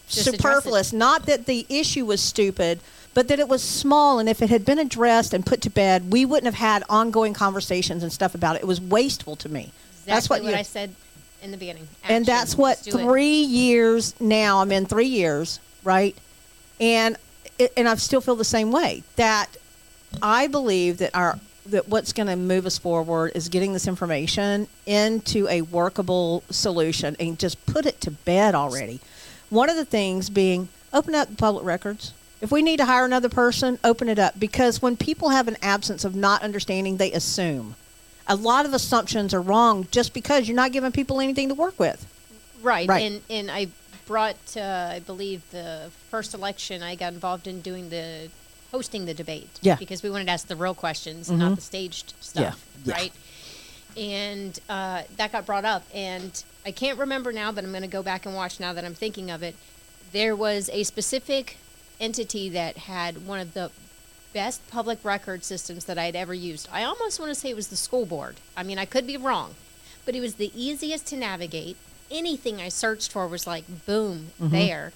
Just 0.08 0.32
superfluous, 0.32 0.94
not 0.94 1.26
that 1.26 1.46
the 1.46 1.66
issue 1.68 2.06
was 2.06 2.22
stupid, 2.22 2.80
but 3.14 3.28
that 3.28 3.38
it 3.38 3.50
was 3.50 3.62
small 3.62 4.18
and 4.18 4.30
if 4.30 4.42
it 4.42 4.50
had 4.50 4.64
been 4.64 4.80
addressed 4.80 5.34
and 5.34 5.46
put 5.46 5.62
to 5.62 5.70
bed, 5.70 6.10
we 6.10 6.24
wouldn't 6.24 6.46
have 6.46 6.56
had 6.56 6.84
ongoing 6.90 7.34
conversations 7.34 8.02
and 8.02 8.14
stuff 8.14 8.34
about 8.34 8.56
it. 8.56 8.62
It 8.62 8.68
was 8.68 8.80
wasteful 8.80 9.36
to 9.36 9.50
me. 9.50 9.74
Exactly 9.92 10.14
that's 10.14 10.30
what, 10.30 10.44
what 10.44 10.52
you, 10.52 10.58
I 10.58 10.62
said 10.62 10.96
in 11.42 11.52
the 11.52 11.58
beginning. 11.58 11.88
and 12.06 12.26
that's 12.26 12.58
what 12.58 12.82
do 12.84 12.98
it. 12.98 13.04
three 13.04 13.42
years 13.44 14.20
now. 14.22 14.62
I'm 14.62 14.72
in 14.72 14.86
three 14.86 15.08
years, 15.08 15.60
right? 15.84 16.16
And 16.80 17.18
and 17.76 17.90
I 17.90 17.96
still 17.96 18.22
feel 18.22 18.38
the 18.38 18.46
same 18.46 18.72
way. 18.72 19.04
That 19.18 19.58
I 20.22 20.48
believe 20.48 21.00
that 21.00 21.14
our 21.14 21.38
that 21.72 21.88
what's 21.88 22.14
going 22.14 22.28
to 22.28 22.36
move 22.36 22.66
us 22.66 22.78
forward 22.78 23.32
is 23.36 23.50
getting 23.50 23.74
this 23.74 23.88
information 23.88 24.68
into 24.86 25.48
a 25.48 25.62
workable 25.62 26.44
solution 26.50 27.16
and 27.20 27.40
just 27.40 27.64
put 27.66 27.86
it 27.86 28.02
to 28.02 28.12
bed 28.12 28.56
already. 28.56 29.00
One 29.50 29.70
of 29.70 29.76
the 29.76 29.86
things 29.86 30.30
being 30.30 30.70
open 30.94 31.16
up 31.16 31.30
the 31.30 31.36
public 31.36 31.66
records. 31.66 32.14
If 32.42 32.52
we 32.52 32.62
need 32.62 32.78
to 32.78 32.86
hire 32.86 33.06
another 33.06 33.30
person, 33.30 33.80
open 33.84 34.08
it 34.08 34.18
up 34.18 34.40
because 34.40 34.82
when 34.82 34.96
people 34.96 35.30
have 35.30 35.48
an 35.48 35.58
absence 35.62 36.06
of 36.06 36.16
not 36.16 36.42
understanding, 36.42 36.98
they 36.98 37.12
assume. 37.12 37.76
A 38.28 38.36
lot 38.36 38.66
of 38.66 38.74
assumptions 38.74 39.34
are 39.34 39.42
wrong 39.42 39.88
just 39.92 40.14
because 40.14 40.48
you're 40.48 40.56
not 40.56 40.72
giving 40.72 40.92
people 40.92 41.20
anything 41.20 41.50
to 41.50 41.56
work 41.56 41.80
with. 41.80 42.06
Right. 42.62 42.88
Right. 42.88 43.12
And 43.12 43.22
and 43.30 43.52
I 43.52 43.68
brought, 44.06 44.58
uh, 44.58 44.90
I 44.94 45.00
believe, 45.00 45.44
the 45.52 45.92
first 46.10 46.34
election. 46.34 46.82
I 46.82 46.96
got 46.96 47.14
involved 47.14 47.48
in 47.48 47.62
doing 47.62 47.90
the 47.90 48.30
hosting 48.72 49.06
the 49.06 49.14
debate. 49.14 49.50
Yeah. 49.62 49.74
Mm-hmm. 49.74 49.80
Because 49.80 50.04
we 50.04 50.10
wanted 50.10 50.26
to 50.26 50.32
ask 50.32 50.48
the 50.48 50.56
real 50.56 50.76
questions, 50.76 51.30
not 51.30 51.56
the 51.56 51.62
staged 51.62 52.14
stuff. 52.20 52.66
Yeah. 52.84 52.94
Right. 52.94 53.14
And 53.98 54.58
uh, 54.70 55.04
that 55.18 55.32
got 55.32 55.46
brought 55.46 55.66
up, 55.66 55.84
and 55.94 56.44
I 56.66 56.72
can't 56.72 57.00
remember 57.00 57.34
now, 57.34 57.52
but 57.52 57.64
I'm 57.64 57.72
going 57.72 57.82
to 57.82 57.88
go 57.88 58.04
back 58.04 58.26
and 58.26 58.36
watch 58.36 58.60
now 58.60 58.72
that 58.74 58.86
I'm 58.86 58.94
thinking 58.94 59.32
of 59.32 59.44
it. 59.44 59.56
There 60.12 60.36
was 60.36 60.70
a 60.72 60.84
specific 60.84 61.58
entity 62.00 62.50
that 62.50 62.78
had 62.78 63.26
one 63.26 63.40
of 63.40 63.54
the 63.54 63.72
best 64.32 64.66
public 64.70 65.04
record 65.04 65.44
systems 65.44 65.86
that 65.86 65.98
I 65.98 66.06
had 66.06 66.16
ever 66.16 66.34
used. 66.34 66.70
I 66.72 66.84
almost 66.84 67.20
want 67.20 67.32
to 67.32 67.36
say 67.36 67.50
it 67.50 67.56
was 67.56 67.70
the 67.70 67.76
school 67.76 68.06
board. 68.06 68.38
I 68.56 68.64
mean, 68.64 68.78
I 68.78 68.86
could 68.86 69.08
be 69.08 69.18
wrong, 69.18 69.56
but 70.06 70.16
it 70.16 70.22
was 70.22 70.36
the 70.36 70.52
easiest 70.56 71.08
to 71.08 71.18
navigate. 71.18 71.76
Anything 72.12 72.62
I 72.62 72.70
searched 72.70 73.12
for 73.12 73.28
was 73.28 73.48
like, 73.48 73.66
boom, 73.86 74.28
there. 74.40 74.94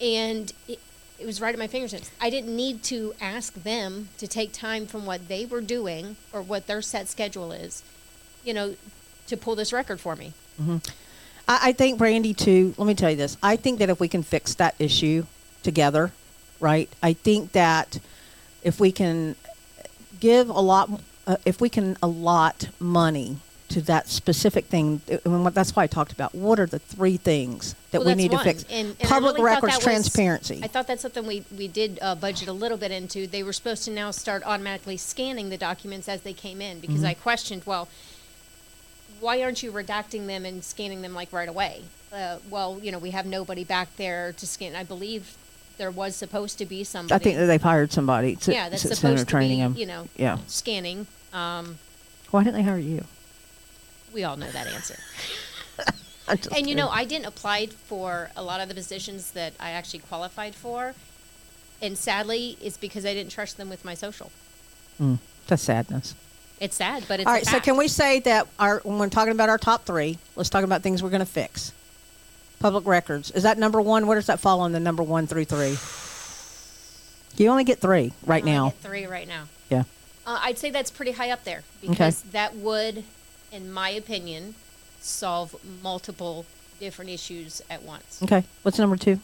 And 0.00 0.52
it, 0.68 0.78
it 1.20 1.26
was 1.26 1.40
right 1.40 1.52
at 1.52 1.58
my 1.58 1.66
fingertips. 1.66 2.10
I 2.20 2.30
didn't 2.30 2.56
need 2.56 2.82
to 2.84 3.14
ask 3.20 3.52
them 3.52 4.08
to 4.18 4.26
take 4.26 4.52
time 4.52 4.86
from 4.86 5.04
what 5.04 5.28
they 5.28 5.44
were 5.44 5.60
doing 5.60 6.16
or 6.32 6.40
what 6.40 6.66
their 6.66 6.80
set 6.80 7.08
schedule 7.08 7.52
is, 7.52 7.82
you 8.42 8.54
know, 8.54 8.74
to 9.26 9.36
pull 9.36 9.54
this 9.54 9.72
record 9.72 10.00
for 10.00 10.16
me. 10.16 10.32
I, 11.46 11.58
I 11.68 11.72
think 11.72 11.98
Brandy 11.98 12.32
too. 12.34 12.74
Let 12.78 12.86
me 12.86 12.94
tell 12.94 13.10
you 13.10 13.16
this. 13.16 13.36
I 13.42 13.56
think 13.56 13.78
that 13.80 13.90
if 13.90 14.00
we 14.00 14.08
can 14.08 14.22
fix 14.22 14.54
that 14.54 14.74
issue 14.78 15.26
together, 15.62 16.12
right? 16.58 16.88
I 17.02 17.12
think 17.12 17.52
that 17.52 17.98
if 18.62 18.80
we 18.80 18.90
can 18.90 19.36
give 20.20 20.48
a 20.48 20.60
lot, 20.60 20.90
uh, 21.26 21.36
if 21.44 21.60
we 21.60 21.68
can 21.68 21.96
allot 22.02 22.70
money 22.78 23.36
to 23.70 23.80
that 23.82 24.08
specific 24.08 24.66
thing, 24.66 25.00
what- 25.24 25.54
that's 25.54 25.74
why 25.74 25.84
I 25.84 25.86
talked 25.86 26.12
about. 26.12 26.34
What 26.34 26.58
are 26.60 26.66
the 26.66 26.78
three 26.80 27.16
things 27.16 27.74
that 27.92 28.00
Well, 28.00 28.08
we 28.08 28.14
need 28.14 28.32
one. 28.32 28.44
to 28.44 28.52
fix? 28.52 28.64
And, 28.70 28.96
and 29.00 29.08
Public 29.08 29.34
really 29.36 29.44
records 29.46 29.76
was- 29.76 29.84
transparency. 29.84 30.60
I 30.62 30.66
thought 30.66 30.86
that's 30.86 31.02
something 31.02 31.26
we, 31.26 31.44
we 31.56 31.68
did 31.68 31.98
uh, 32.02 32.14
budget 32.16 32.48
a 32.48 32.52
little 32.52 32.76
bit 32.76 32.90
into. 32.90 33.26
They 33.26 33.42
were 33.42 33.52
supposed 33.52 33.84
to 33.84 33.90
now 33.90 34.10
start 34.10 34.42
automatically 34.44 34.96
scanning 34.96 35.50
the 35.50 35.56
documents 35.56 36.08
as 36.08 36.22
they 36.22 36.32
came 36.32 36.60
in 36.60 36.80
because 36.80 36.96
Mm-hmm. 36.96 37.06
I 37.06 37.14
questioned, 37.14 37.62
well, 37.64 37.88
why 39.20 39.42
aren't 39.42 39.62
you 39.62 39.70
redacting 39.72 40.26
them 40.26 40.44
and 40.44 40.64
scanning 40.64 41.02
them 41.02 41.14
like 41.14 41.32
right 41.32 41.48
away? 41.48 41.82
Uh, 42.12 42.38
well, 42.48 42.78
you 42.82 42.90
know, 42.90 42.98
we 42.98 43.10
have 43.10 43.26
nobody 43.26 43.64
back 43.64 43.94
there 43.96 44.32
to 44.32 44.46
scan. 44.46 44.74
I 44.74 44.82
believe 44.82 45.36
there 45.78 45.90
was 45.90 46.16
supposed 46.16 46.58
to 46.58 46.66
be 46.66 46.82
somebody. 46.84 47.14
I 47.14 47.18
think 47.22 47.36
that 47.38 47.46
they've 47.46 47.62
hired 47.62 47.92
somebody. 47.92 48.34
To, 48.36 48.52
yeah, 48.52 48.68
that's 48.68 48.82
supposed 48.82 49.18
to 49.18 49.24
training 49.24 49.58
be, 49.58 49.62
them. 49.62 49.76
you 49.76 49.86
know, 49.86 50.08
Yeah. 50.16 50.38
scanning. 50.48 51.06
Um, 51.32 51.78
Why 52.30 52.42
didn't 52.42 52.56
they 52.56 52.62
hire 52.62 52.78
you? 52.78 53.04
We 54.12 54.24
all 54.24 54.36
know 54.36 54.50
that 54.50 54.66
answer. 54.66 54.96
I'm 56.28 56.38
And 56.56 56.68
you 56.68 56.74
know. 56.74 56.88
I 56.88 57.04
didn't 57.04 57.26
apply 57.26 57.66
for 57.66 58.30
a 58.36 58.42
lot 58.42 58.60
of 58.60 58.68
the 58.68 58.74
positions 58.74 59.32
that 59.32 59.52
I 59.58 59.70
actually 59.70 60.00
qualified 60.00 60.54
for. 60.54 60.94
And 61.82 61.96
sadly, 61.96 62.56
it's 62.60 62.76
because 62.76 63.06
I 63.06 63.14
didn't 63.14 63.32
trust 63.32 63.56
them 63.56 63.70
with 63.70 63.84
my 63.84 63.94
social. 63.94 64.30
that's 65.46 65.62
sadness. 65.62 66.14
It's 66.60 66.76
sad, 66.76 67.04
but 67.08 67.20
it's 67.20 67.26
All 67.26 67.32
a 67.32 67.36
right, 67.38 67.46
so 67.46 67.58
can 67.58 67.78
we 67.78 67.88
say 67.88 68.20
that 68.20 68.46
our 68.58 68.80
when 68.84 68.98
we're 68.98 69.08
talking 69.08 69.32
about 69.32 69.48
our 69.48 69.56
top 69.56 69.86
three, 69.86 70.18
let's 70.36 70.50
talk 70.50 70.62
about 70.62 70.82
things 70.82 71.02
we're 71.02 71.08
going 71.08 71.20
to 71.20 71.26
fix. 71.26 71.72
Public 72.58 72.86
records 72.86 73.30
is 73.30 73.44
that 73.44 73.56
number 73.56 73.80
one? 73.80 74.06
Where 74.06 74.16
does 74.18 74.26
that 74.26 74.40
fall 74.40 74.60
on 74.60 74.72
the 74.72 74.80
number 74.80 75.02
one 75.02 75.26
through 75.26 75.46
three? 75.46 75.78
You 77.42 77.48
only 77.48 77.64
get 77.64 77.78
three 77.78 78.12
right 78.26 78.42
I 78.42 78.46
now. 78.46 78.64
get 78.70 78.78
three 78.80 79.06
right 79.06 79.26
now. 79.26 79.44
Yeah. 79.70 79.84
Uh, 80.26 80.38
I'd 80.42 80.58
say 80.58 80.70
that's 80.70 80.90
pretty 80.90 81.12
high 81.12 81.30
up 81.30 81.44
there 81.44 81.62
because 81.80 82.20
that 82.32 82.54
would, 82.56 83.04
in 83.52 83.70
my 83.70 83.90
opinion, 83.90 84.54
solve 85.00 85.56
multiple 85.82 86.46
different 86.78 87.10
issues 87.10 87.62
at 87.68 87.82
once. 87.82 88.22
Okay. 88.22 88.44
What's 88.62 88.78
number 88.78 88.96
two? 88.96 89.20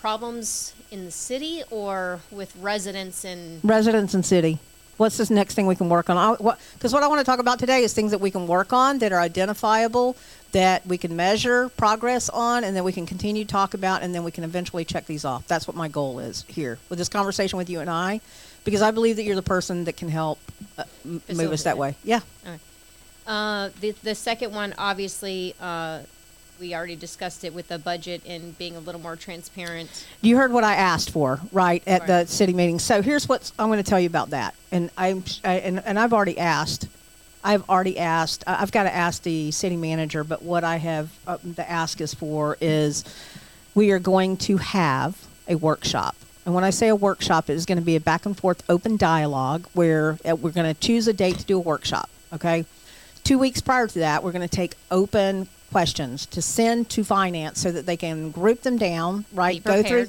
Problems 0.00 0.74
in 0.90 1.04
the 1.04 1.10
city 1.10 1.62
or 1.70 2.20
with 2.30 2.54
residents 2.56 3.24
in 3.24 3.60
Residents 3.62 4.14
and 4.14 4.24
city. 4.24 4.58
What's 4.96 5.16
this 5.16 5.30
next 5.30 5.54
thing 5.54 5.66
we 5.66 5.76
can 5.76 5.88
work 5.88 6.10
on? 6.10 6.36
Because 6.36 6.92
what, 6.92 6.92
what 6.92 7.02
I 7.02 7.06
want 7.06 7.20
to 7.20 7.24
talk 7.24 7.38
about 7.38 7.58
today 7.58 7.82
is 7.84 7.94
things 7.94 8.10
that 8.10 8.20
we 8.20 8.30
can 8.30 8.46
work 8.46 8.74
on 8.74 8.98
that 8.98 9.12
are 9.12 9.20
identifiable, 9.20 10.14
that 10.52 10.86
we 10.86 10.98
can 10.98 11.16
measure 11.16 11.70
progress 11.70 12.28
on, 12.28 12.64
and 12.64 12.76
then 12.76 12.84
we 12.84 12.92
can 12.92 13.06
continue 13.06 13.44
to 13.44 13.50
talk 13.50 13.72
about, 13.72 14.02
and 14.02 14.14
then 14.14 14.24
we 14.24 14.30
can 14.30 14.44
eventually 14.44 14.84
check 14.84 15.06
these 15.06 15.24
off. 15.24 15.46
That's 15.48 15.66
what 15.66 15.74
my 15.74 15.88
goal 15.88 16.18
is 16.18 16.44
here 16.48 16.78
with 16.90 16.98
this 16.98 17.08
conversation 17.08 17.56
with 17.56 17.70
you 17.70 17.80
and 17.80 17.88
I, 17.88 18.20
because 18.64 18.82
I 18.82 18.90
believe 18.90 19.16
that 19.16 19.22
you're 19.22 19.36
the 19.36 19.42
person 19.42 19.84
that 19.84 19.96
can 19.96 20.08
help 20.08 20.38
uh, 20.78 20.84
m- 21.04 21.22
move 21.28 21.52
us 21.52 21.64
that 21.64 21.78
way. 21.78 21.94
Yeah. 22.04 22.20
Uh, 23.26 23.70
the 23.80 23.92
the 24.02 24.14
second 24.14 24.52
one, 24.54 24.74
obviously, 24.76 25.54
uh, 25.60 26.00
we 26.58 26.74
already 26.74 26.96
discussed 26.96 27.44
it 27.44 27.54
with 27.54 27.68
the 27.68 27.78
budget 27.78 28.22
and 28.26 28.56
being 28.58 28.76
a 28.76 28.80
little 28.80 29.00
more 29.00 29.16
transparent. 29.16 30.06
You 30.20 30.36
heard 30.36 30.52
what 30.52 30.64
I 30.64 30.74
asked 30.74 31.10
for, 31.10 31.40
right, 31.52 31.82
at 31.86 32.06
the 32.06 32.26
city 32.26 32.52
meeting. 32.52 32.78
So 32.78 33.02
here's 33.02 33.28
what 33.28 33.50
I'm 33.58 33.68
going 33.68 33.82
to 33.82 33.88
tell 33.88 34.00
you 34.00 34.08
about 34.08 34.30
that. 34.30 34.54
And 34.70 34.90
I'm 34.96 35.24
I, 35.44 35.54
and, 35.54 35.82
and 35.84 35.98
I've 35.98 36.12
already 36.12 36.38
asked. 36.38 36.88
I've 37.42 37.68
already 37.70 37.98
asked. 37.98 38.44
I've 38.46 38.72
got 38.72 38.82
to 38.82 38.94
ask 38.94 39.22
the 39.22 39.50
city 39.50 39.76
manager. 39.76 40.24
But 40.24 40.42
what 40.42 40.62
I 40.62 40.76
have 40.76 41.10
uh, 41.26 41.38
the 41.42 41.68
ask 41.68 42.00
is 42.00 42.12
for 42.12 42.58
is 42.60 43.04
we 43.74 43.92
are 43.92 43.98
going 43.98 44.36
to 44.38 44.58
have 44.58 45.16
a 45.48 45.54
workshop. 45.54 46.16
And 46.50 46.54
when 46.56 46.64
I 46.64 46.70
say 46.70 46.88
a 46.88 46.96
workshop, 46.96 47.48
it 47.48 47.52
is 47.52 47.64
going 47.64 47.78
to 47.78 47.84
be 47.84 47.94
a 47.94 48.00
back 48.00 48.26
and 48.26 48.36
forth 48.36 48.64
open 48.68 48.96
dialogue 48.96 49.68
where 49.72 50.18
uh, 50.28 50.34
we're 50.34 50.50
going 50.50 50.74
to 50.74 50.80
choose 50.80 51.06
a 51.06 51.12
date 51.12 51.38
to 51.38 51.44
do 51.44 51.56
a 51.58 51.60
workshop. 51.60 52.10
Okay. 52.32 52.64
Two 53.22 53.38
weeks 53.38 53.60
prior 53.60 53.86
to 53.86 53.98
that, 54.00 54.24
we're 54.24 54.32
going 54.32 54.48
to 54.48 54.48
take 54.48 54.74
open 54.90 55.46
questions 55.70 56.26
to 56.26 56.42
send 56.42 56.90
to 56.90 57.04
finance 57.04 57.60
so 57.60 57.70
that 57.70 57.86
they 57.86 57.96
can 57.96 58.32
group 58.32 58.62
them 58.62 58.78
down, 58.78 59.26
right? 59.32 59.62
Go 59.62 59.80
through 59.84 60.08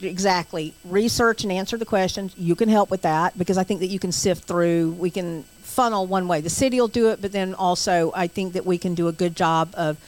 exactly 0.00 0.72
research 0.84 1.42
and 1.42 1.50
answer 1.50 1.76
the 1.76 1.84
questions. 1.84 2.32
You 2.38 2.54
can 2.54 2.68
help 2.68 2.88
with 2.88 3.02
that 3.02 3.36
because 3.36 3.58
I 3.58 3.64
think 3.64 3.80
that 3.80 3.88
you 3.88 3.98
can 3.98 4.12
sift 4.12 4.44
through. 4.44 4.92
We 4.92 5.10
can 5.10 5.42
funnel 5.62 6.06
one 6.06 6.28
way. 6.28 6.40
The 6.42 6.48
city 6.48 6.80
will 6.80 6.86
do 6.86 7.08
it, 7.10 7.20
but 7.20 7.32
then 7.32 7.54
also 7.54 8.12
I 8.14 8.28
think 8.28 8.52
that 8.52 8.64
we 8.64 8.78
can 8.78 8.94
do 8.94 9.08
a 9.08 9.12
good 9.12 9.34
job 9.34 9.74
of 9.74 9.98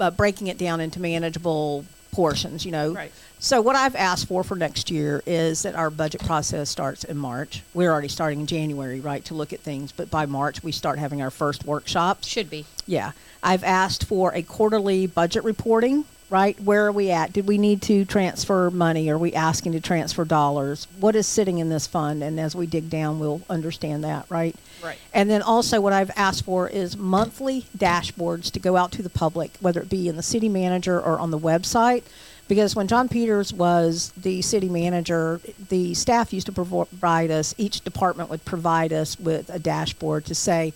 uh, 0.00 0.10
breaking 0.10 0.48
it 0.48 0.58
down 0.58 0.80
into 0.80 0.98
manageable 0.98 1.84
portions. 2.10 2.66
You 2.66 2.72
know, 2.72 2.92
Right. 2.92 3.12
So 3.42 3.60
what 3.60 3.74
I've 3.74 3.96
asked 3.96 4.28
for 4.28 4.44
for 4.44 4.54
next 4.54 4.88
year 4.88 5.20
is 5.26 5.62
that 5.62 5.74
our 5.74 5.90
budget 5.90 6.22
process 6.24 6.70
starts 6.70 7.02
in 7.02 7.18
March. 7.18 7.64
We're 7.74 7.90
already 7.90 8.06
starting 8.06 8.38
in 8.38 8.46
January, 8.46 9.00
right, 9.00 9.24
to 9.24 9.34
look 9.34 9.52
at 9.52 9.58
things, 9.58 9.90
but 9.90 10.08
by 10.12 10.26
March 10.26 10.62
we 10.62 10.70
start 10.70 11.00
having 11.00 11.20
our 11.20 11.30
first 11.30 11.66
workshops. 11.66 12.28
Should 12.28 12.48
be. 12.48 12.66
Yeah. 12.86 13.10
I've 13.42 13.64
asked 13.64 14.04
for 14.04 14.32
a 14.32 14.42
quarterly 14.42 15.08
budget 15.08 15.42
reporting, 15.42 16.04
right? 16.30 16.58
Where 16.60 16.86
are 16.86 16.92
we 16.92 17.10
at? 17.10 17.32
Did 17.32 17.48
we 17.48 17.58
need 17.58 17.82
to 17.82 18.04
transfer 18.04 18.70
money? 18.70 19.10
Are 19.10 19.18
we 19.18 19.34
asking 19.34 19.72
to 19.72 19.80
transfer 19.80 20.24
dollars? 20.24 20.86
What 21.00 21.16
is 21.16 21.26
sitting 21.26 21.58
in 21.58 21.68
this 21.68 21.88
fund? 21.88 22.22
And 22.22 22.38
as 22.38 22.54
we 22.54 22.68
dig 22.68 22.90
down, 22.90 23.18
we'll 23.18 23.42
understand 23.50 24.04
that, 24.04 24.24
right? 24.28 24.54
Right. 24.84 24.98
And 25.12 25.28
then 25.28 25.42
also, 25.42 25.80
what 25.80 25.92
I've 25.92 26.12
asked 26.14 26.44
for 26.44 26.68
is 26.68 26.96
monthly 26.96 27.66
dashboards 27.76 28.52
to 28.52 28.60
go 28.60 28.76
out 28.76 28.92
to 28.92 29.02
the 29.02 29.10
public, 29.10 29.56
whether 29.60 29.80
it 29.80 29.90
be 29.90 30.06
in 30.06 30.14
the 30.14 30.22
city 30.22 30.48
manager 30.48 31.00
or 31.00 31.18
on 31.18 31.32
the 31.32 31.38
website. 31.40 32.04
Because 32.52 32.76
when 32.76 32.86
John 32.86 33.08
Peters 33.08 33.50
was 33.50 34.12
the 34.14 34.42
city 34.42 34.68
manager, 34.68 35.40
the 35.70 35.94
staff 35.94 36.34
used 36.34 36.44
to 36.48 36.52
provide 36.52 37.30
us, 37.30 37.54
each 37.56 37.80
department 37.80 38.28
would 38.28 38.44
provide 38.44 38.92
us 38.92 39.18
with 39.18 39.48
a 39.48 39.58
dashboard 39.58 40.26
to 40.26 40.34
say, 40.34 40.74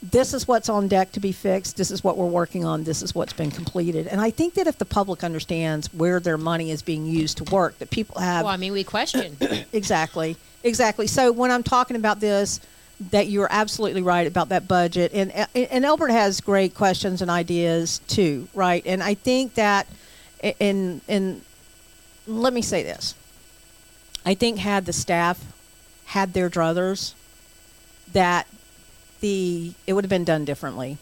this 0.00 0.32
is 0.32 0.46
what's 0.46 0.68
on 0.68 0.86
deck 0.86 1.10
to 1.10 1.18
be 1.18 1.32
fixed. 1.32 1.76
This 1.78 1.90
is 1.90 2.04
what 2.04 2.16
we're 2.16 2.26
working 2.26 2.64
on. 2.64 2.84
This 2.84 3.02
is 3.02 3.12
what's 3.12 3.32
been 3.32 3.50
completed. 3.50 4.06
And 4.06 4.20
I 4.20 4.30
think 4.30 4.54
that 4.54 4.68
if 4.68 4.78
the 4.78 4.84
public 4.84 5.24
understands 5.24 5.92
where 5.92 6.20
their 6.20 6.38
money 6.38 6.70
is 6.70 6.80
being 6.80 7.06
used 7.06 7.38
to 7.38 7.44
work, 7.52 7.76
that 7.80 7.90
people 7.90 8.20
have 8.20 8.44
Well, 8.44 8.54
I 8.54 8.56
mean, 8.56 8.72
we 8.72 8.84
question. 8.84 9.36
exactly 9.72 10.36
exactly 10.62 11.06
so 11.06 11.32
when 11.32 11.50
i'm 11.50 11.62
talking 11.62 11.96
about 11.96 12.18
this 12.20 12.60
that 13.10 13.26
you're 13.26 13.48
absolutely 13.50 14.02
right 14.02 14.26
about 14.26 14.48
that 14.48 14.66
budget 14.66 15.12
and 15.12 15.32
and 15.54 15.84
albert 15.84 16.08
has 16.08 16.40
great 16.40 16.74
questions 16.74 17.20
and 17.22 17.30
ideas 17.30 18.00
too 18.08 18.48
right 18.54 18.82
and 18.86 19.02
i 19.02 19.14
think 19.14 19.54
that 19.54 19.86
in 20.58 21.00
in 21.08 21.40
let 22.26 22.52
me 22.52 22.62
say 22.62 22.82
this 22.82 23.14
i 24.24 24.34
think 24.34 24.58
had 24.58 24.86
the 24.86 24.92
staff 24.92 25.44
had 26.06 26.32
their 26.32 26.50
druthers 26.50 27.14
that 28.12 28.46
the 29.20 29.72
it 29.86 29.92
would 29.92 30.04
have 30.04 30.10
been 30.10 30.24
done 30.24 30.44
differently 30.44 30.98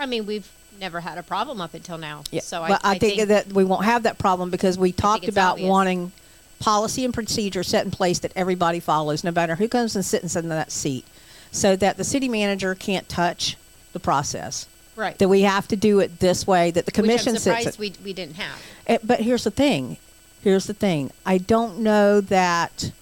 I 0.00 0.06
mean, 0.06 0.26
we've 0.26 0.50
never 0.80 1.00
had 1.00 1.18
a 1.18 1.22
problem 1.22 1.60
up 1.60 1.74
until 1.74 1.98
now. 1.98 2.24
yeah. 2.30 2.40
So 2.40 2.64
but 2.66 2.80
I, 2.84 2.92
I, 2.92 2.98
think, 2.98 3.28
that 3.28 3.52
we 3.52 3.64
won't 3.64 3.84
have 3.84 4.04
that 4.04 4.18
problem 4.18 4.50
because 4.50 4.78
we 4.78 4.92
talked 4.92 5.28
about 5.28 5.52
obvious. 5.52 5.68
wanting 5.68 6.12
policy 6.58 7.04
and 7.04 7.12
procedure 7.12 7.62
set 7.62 7.84
in 7.84 7.90
place 7.90 8.18
that 8.20 8.32
everybody 8.34 8.80
follows, 8.80 9.22
no 9.22 9.30
matter 9.30 9.56
who 9.56 9.68
comes 9.68 9.94
and 9.94 10.04
sits 10.04 10.34
in 10.34 10.48
that 10.48 10.72
seat, 10.72 11.04
so 11.52 11.76
that 11.76 11.98
the 11.98 12.04
city 12.04 12.28
manager 12.28 12.74
can't 12.74 13.08
touch 13.08 13.56
the 13.92 14.00
process. 14.00 14.66
Right. 15.00 15.18
That 15.18 15.28
we 15.28 15.42
have 15.42 15.66
to 15.68 15.76
do 15.76 16.00
it 16.00 16.20
this 16.20 16.46
way. 16.46 16.70
That 16.70 16.86
the 16.86 16.92
commission 16.92 17.32
Which 17.32 17.46
I'm 17.46 17.54
surprised 17.54 17.64
sits. 17.64 17.78
we, 17.78 17.94
we 18.04 18.12
didn't 18.12 18.36
have. 18.36 18.62
Eh, 18.86 18.98
but 19.02 19.20
here's 19.20 19.44
the 19.44 19.50
thing. 19.50 19.96
Here's 20.42 20.66
the 20.66 20.74
thing. 20.74 21.10
I 21.26 21.38
don't 21.38 21.80
know 21.80 22.20
that. 22.20 22.92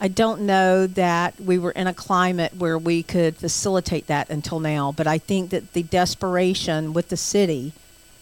I 0.00 0.06
don't 0.06 0.42
know 0.42 0.86
that 0.86 1.40
we 1.40 1.58
were 1.58 1.72
in 1.72 1.88
a 1.88 1.94
climate 1.94 2.54
where 2.56 2.78
we 2.78 3.02
could 3.02 3.36
facilitate 3.36 4.06
that 4.06 4.30
until 4.30 4.60
now. 4.60 4.92
But 4.92 5.08
I 5.08 5.18
think 5.18 5.50
that 5.50 5.72
the 5.72 5.82
desperation 5.82 6.92
with 6.92 7.08
the 7.08 7.16
city 7.16 7.72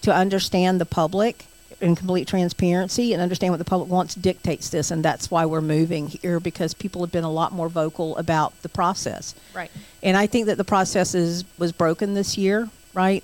to 0.03 0.14
understand 0.14 0.81
the 0.81 0.87
public 0.87 1.47
in 1.81 1.95
complete 1.95 2.27
transparency 2.27 3.12
and 3.12 3.21
understand 3.21 3.53
what 3.53 3.59
the 3.59 3.64
public 3.64 3.90
wants 3.90 4.14
dictates 4.14 4.71
this, 4.71 4.90
and 4.90 5.05
that's 5.05 5.31
why 5.31 5.45
we're 5.45 5.61
moving 5.61 6.09
here 6.09 6.40
because 6.40 6.73
people 6.73 7.03
have 7.03 7.12
been 7.12 7.25
a 7.25 7.31
lot 7.31 7.53
more 7.53 7.69
vocal 7.69 8.16
about 8.16 8.61
the 8.62 8.69
process. 8.69 9.35
Right. 9.55 9.71
And 10.03 10.16
I 10.16 10.27
think 10.27 10.47
that 10.47 10.57
the 10.57 10.64
process 10.64 11.14
is 11.14 11.45
was 11.59 11.73
broken 11.73 12.14
this 12.14 12.38
year, 12.38 12.71
right? 12.97 13.23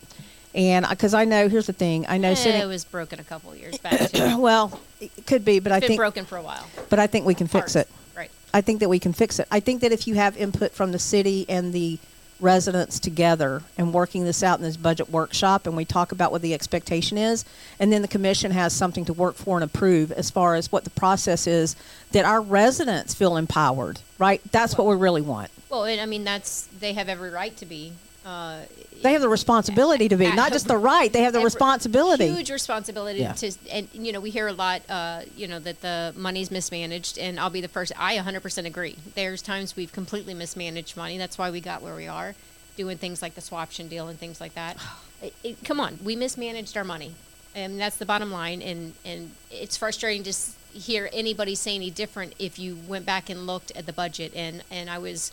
And 0.55 0.87
because 0.89 1.15
I 1.15 1.25
know, 1.25 1.49
here's 1.49 1.67
the 1.67 1.73
thing, 1.73 2.05
I 2.09 2.19
know 2.19 2.33
Eh, 2.33 2.35
sitting 2.35 2.61
it 2.61 2.67
was 2.67 2.85
broken 2.85 3.19
a 3.19 3.25
couple 3.25 3.51
of 3.51 3.59
years 3.59 3.79
back. 3.79 4.11
Too. 4.11 4.39
well, 4.39 4.79
it 5.01 5.11
could 5.27 5.45
be, 5.45 5.59
but 5.59 5.73
I 5.73 5.81
Been 5.81 5.89
think, 5.89 5.99
broken 5.99 6.25
for 6.27 6.37
a 6.37 6.43
while. 6.43 6.67
but 6.91 6.99
I 6.99 7.07
think 7.07 7.25
we 7.27 7.35
can 7.35 7.47
fix 7.47 7.73
Parts. 7.73 7.89
it. 7.89 7.89
Right. 8.17 8.31
I 8.53 8.61
think 8.61 8.81
that 8.81 8.91
we 8.91 8.99
can 8.99 9.15
fix 9.15 9.39
it. 9.39 9.49
I 9.51 9.61
think 9.61 9.81
that 9.81 9.93
if 9.93 10.07
you 10.07 10.15
have 10.15 10.37
input 10.37 10.73
from 10.73 10.93
the 10.93 10.99
city 10.99 11.47
and 11.49 11.73
the 11.73 11.99
residents 12.39 12.99
together 12.99 13.63
and 13.79 13.95
working 13.95 14.25
this 14.25 14.43
out 14.43 14.59
in 14.59 14.65
this 14.65 14.77
budget 14.77 15.09
workshop, 15.09 15.67
and 15.67 15.75
we 15.75 15.87
talk 15.87 16.13
about 16.13 16.33
what 16.33 16.43
the 16.43 16.53
expectation 16.53 17.17
is, 17.17 17.47
and 17.81 17.91
then 17.91 18.03
the 18.03 18.09
commission 18.09 18.51
has 18.51 18.75
something 18.75 19.07
to 19.07 19.13
work 19.15 19.37
for 19.37 19.57
and 19.57 19.65
approve 19.65 20.13
as 20.13 20.29
far 20.29 20.55
as 20.55 20.71
what 20.71 20.85
the 20.85 20.91
process 20.91 21.47
is, 21.47 21.77
that 22.11 22.27
our 22.27 22.43
residents 22.43 23.15
feel 23.15 23.39
empowered. 23.39 24.01
Right? 24.19 24.43
That's 24.53 24.77
what 24.77 24.87
we 24.87 24.97
really 24.97 25.23
want. 25.23 25.51
Well, 25.71 25.85
and 25.85 25.99
I 25.99 26.05
mean, 26.05 26.25
that's 26.25 26.67
they 26.79 26.93
have 26.93 27.09
every 27.09 27.31
right 27.31 27.57
to 27.57 27.65
be 27.65 27.95
they 28.25 29.13
have 29.13 29.21
the 29.21 29.29
responsibility 29.29 30.09
to 30.09 30.17
be, 30.17 30.31
not 30.33 30.53
just 30.53 30.69
the 30.69 30.77
right. 30.77 31.13
They 31.13 31.23
have 31.23 31.33
the 31.33 31.41
responsibility. 31.41 32.29
Huge 32.29 32.51
responsibility 32.51 33.21
Yeah. 33.21 33.33
to, 33.33 33.53
and 33.71 33.89
you 33.93 34.13
know, 34.13 34.21
we 34.21 34.31
hear 34.31 34.47
a 34.47 34.53
lot, 34.53 34.83
uh, 34.89 35.23
you 35.37 35.49
know, 35.49 35.59
that 35.59 35.81
the 35.81 36.13
money's 36.17 36.51
mismanaged, 36.51 37.19
and 37.19 37.39
I'll 37.41 37.51
be 37.51 37.61
the 37.61 37.69
first. 37.69 37.93
I 37.99 38.17
100% 38.17 38.67
agree. 38.67 38.97
There's 39.15 39.43
times 39.43 39.75
we've 39.77 39.93
completely 39.93 40.35
mismanaged 40.35 40.97
money. 40.97 41.19
That's 41.19 41.37
why 41.37 41.51
we 41.51 41.61
got 41.61 41.83
where 41.83 41.97
we 41.97 42.07
are, 42.07 42.35
doing 42.77 42.97
things 42.99 43.23
like 43.23 43.35
the 43.35 43.41
swaption 43.41 43.89
deal 43.89 44.09
and 44.09 44.19
things 44.19 44.41
like 44.41 44.55
that. 44.55 44.77
It- 45.23 45.35
it- 45.45 45.65
come 45.65 45.79
on, 45.79 46.01
we 46.03 46.17
mismanaged 46.17 46.77
our 46.77 46.83
money, 46.83 47.13
and 47.55 47.79
that's 47.79 47.95
the 47.97 48.05
bottom 48.07 48.33
line. 48.33 48.61
And 48.61 48.95
and 49.05 49.31
it's 49.53 49.77
frustrating 49.77 50.25
to 50.25 50.33
hear 50.77 51.09
anybody 51.13 51.55
say 51.55 51.77
any 51.77 51.91
different 51.93 52.33
if 52.41 52.59
you 52.59 52.77
went 52.89 53.07
back 53.07 53.31
and 53.31 53.47
looked 53.47 53.71
at 53.77 53.87
the 53.87 53.93
budget. 53.93 54.33
And 54.35 54.65
and 54.69 54.91
I 54.91 54.99
was 54.99 55.31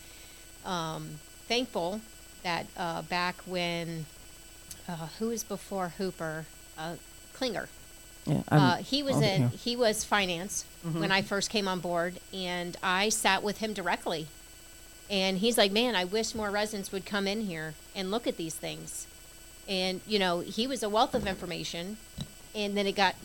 um, 0.64 1.20
thankful 1.48 2.02
that 2.44 2.66
uh, 2.78 3.02
back 3.04 3.36
when 3.46 4.06
uh, 4.88 5.08
who 5.20 5.28
was 5.30 5.44
before 5.44 5.90
Hooper, 5.98 6.46
uh, 6.78 6.96
Klinger. 7.34 7.70
yeah, 8.26 8.42
Uh, 8.52 8.56
I'm- 8.56 8.84
he 8.84 9.04
was 9.04 9.18
in. 9.22 9.42
yeah. 9.44 9.50
He 9.50 9.76
was 9.76 10.04
finance 10.04 10.66
when 10.84 11.12
I 11.12 11.22
first 11.22 11.50
came 11.50 11.68
on 11.68 11.80
board, 11.80 12.20
and 12.34 12.76
I 12.82 13.10
sat 13.10 13.44
with 13.44 13.58
him 13.60 13.74
directly. 13.74 14.28
And 15.10 15.40
he's 15.40 15.58
like, 15.58 15.72
"Man, 15.72 15.96
I 15.96 16.06
wish 16.06 16.36
more 16.36 16.52
residents 16.52 16.92
would 16.92 17.06
come 17.06 17.28
in 17.28 17.42
here 17.48 17.74
and 17.96 18.12
look 18.12 18.28
at 18.28 18.38
these 18.38 18.54
things." 18.56 19.08
And 19.68 20.02
you 20.08 20.20
know, 20.20 20.40
he 20.42 20.68
was 20.68 20.84
a 20.84 20.90
wealth 20.90 21.14
of 21.16 21.26
information, 21.28 21.98
and 22.56 22.76
then 22.78 22.86
it 22.88 22.96
got 22.96 23.16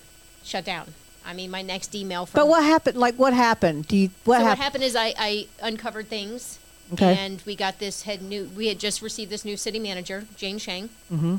shut 0.45 0.65
down. 0.65 0.95
I 1.27 1.33
mean, 1.33 1.51
my 1.51 1.63
next 1.63 1.95
email 1.95 2.27
from 2.27 2.39
But 2.41 2.49
what 2.49 2.63
happened? 2.65 2.97
Like, 2.99 3.17
what 3.17 3.33
happened? 3.33 3.87
Do 3.89 3.97
you 3.97 4.11
what 4.25 4.39
so 4.39 4.45
what 4.45 4.59
happened? 4.59 4.63
happened 4.63 4.85
is 4.85 4.97
I, 4.97 5.15
I 5.19 5.47
uncovered 5.63 6.09
things, 6.09 6.59
Okay. 6.93 7.17
and 7.17 7.41
we 7.47 7.57
got 7.57 7.79
this 7.79 8.03
head 8.03 8.21
new. 8.23 8.51
We 8.57 8.69
had 8.69 8.79
just 8.79 9.01
received 9.03 9.31
this 9.31 9.45
new 9.45 9.57
city 9.57 9.79
manager, 9.79 10.27
Jane 10.37 10.59
Shang, 10.59 10.91
Mm-hmm. 11.13 11.37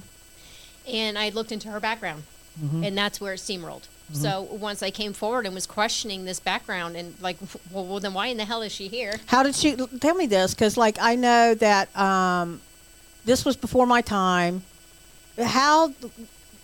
and 0.87 1.17
I 1.17 1.29
looked 1.29 1.51
into 1.51 1.69
her 1.69 1.79
background, 1.79 2.23
and 2.83 2.97
that's 2.97 3.21
where 3.21 3.33
it 3.33 3.37
steamrolled. 3.39 3.83
So 4.13 4.41
once 4.41 4.83
I 4.83 4.91
came 4.91 5.13
forward 5.13 5.45
and 5.47 5.55
was 5.55 5.65
questioning 5.65 6.25
this 6.25 6.39
background, 6.39 6.95
and 6.95 7.15
like, 7.21 7.37
well, 7.71 7.85
well, 7.85 7.99
then 7.99 8.13
why 8.13 8.27
in 8.27 8.37
the 8.37 8.45
hell 8.45 8.61
is 8.61 8.71
she 8.71 8.87
here? 8.87 9.15
How 9.27 9.41
did 9.43 9.55
she 9.55 9.75
tell 9.99 10.13
me 10.15 10.25
this? 10.27 10.53
Because 10.53 10.77
like 10.77 10.97
I 11.01 11.15
know 11.15 11.53
that 11.55 11.95
um, 11.97 12.61
this 13.25 13.43
was 13.45 13.55
before 13.55 13.85
my 13.87 14.01
time. 14.01 14.63
How 15.41 15.93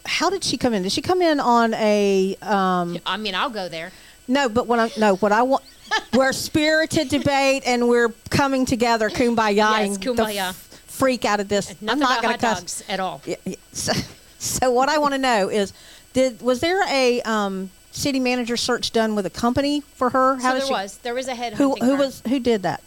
how 0.06 0.30
did 0.30 0.44
she 0.44 0.58
come 0.58 0.74
in? 0.74 0.84
Did 0.84 0.92
she 0.92 1.02
come 1.02 1.22
in 1.22 1.40
on 1.40 1.74
a 1.74 2.36
um, 2.42 2.98
I 3.06 3.18
mean, 3.18 3.34
I'll 3.36 3.50
go 3.50 3.68
there. 3.68 3.92
No? 4.32 4.50
But 4.50 4.68
what 4.68 4.80
I 4.80 4.92
no 5.00 5.16
what 5.16 5.32
I 5.32 5.44
want. 5.44 5.64
We're 6.14 6.32
spirited 6.32 7.10
debate 7.10 7.64
and 7.66 7.90
we're 7.90 8.10
coming 8.30 8.66
together, 8.66 9.10
kumbaya, 9.10 9.56
Yes, 9.56 9.98
kumbaya. 9.98 10.50
f- 10.50 10.56
freak 10.88 11.26
out 11.26 11.42
of 11.42 11.50
this. 11.50 11.70
Nothing 11.82 11.90
I'm 11.90 12.00
not 12.00 12.22
going 12.22 12.34
to 12.34 12.40
cuss. 12.40 12.60
dogs 12.60 12.84
at 12.88 13.00
all. 13.02 13.22
Yeah, 13.26 13.36
yeah. 13.44 13.56
So, 13.74 13.92
so 14.40 14.72
what 14.72 14.88
I 14.88 14.98
want 15.00 15.14
to 15.16 15.18
know 15.18 15.50
is, 15.50 15.74
did 16.14 16.42
was 16.42 16.62
there 16.62 16.82
a 16.90 17.22
um, 17.24 17.72
city 17.92 18.22
manager 18.22 18.56
search 18.56 18.92
done 18.92 19.16
with 19.16 19.26
a 19.26 19.30
company 19.30 19.82
for 19.96 20.12
her? 20.12 20.40
so 20.40 20.52
there 20.54 20.62
she, 20.66 20.72
was 20.72 20.98
there 21.00 21.14
was 21.14 21.28
a 21.28 21.36
head 21.36 21.54
Who 21.56 21.76
who 21.76 21.98
was 21.98 22.22
who 22.28 22.40
did 22.40 22.64
that? 22.64 22.82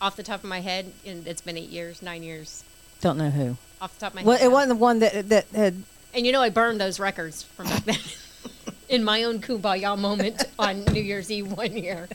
off 0.00 0.16
the 0.16 0.22
top 0.24 0.42
of 0.42 0.48
my 0.50 0.60
head, 0.60 0.92
and 1.06 1.28
it's 1.28 1.40
been 1.42 1.56
eight 1.56 1.68
years, 1.70 2.02
nine 2.02 2.22
years 2.24 2.64
Don't 3.00 3.16
know 3.18 3.30
who. 3.30 3.56
off 3.80 3.94
the 3.94 4.00
top 4.00 4.10
of 4.12 4.16
my 4.16 4.22
Well, 4.24 4.38
head. 4.38 4.46
it 4.46 4.50
wasn't 4.50 4.70
the 4.70 4.74
one 4.82 4.98
that 5.00 5.28
that 5.28 5.46
had. 5.54 5.82
And 6.14 6.26
you 6.26 6.32
know, 6.32 6.42
I 6.42 6.48
burned 6.50 6.80
those 6.80 6.98
records 6.98 7.44
from 7.44 7.66
back 7.68 7.84
then. 7.84 7.98
In 8.90 9.04
my 9.04 9.22
own 9.22 9.40
kumbaya 9.40 9.96
moment 9.96 10.42
on 10.58 10.84
New 10.86 11.00
Year's 11.00 11.30
Eve 11.30 11.52
one 11.52 11.76
year. 11.76 12.08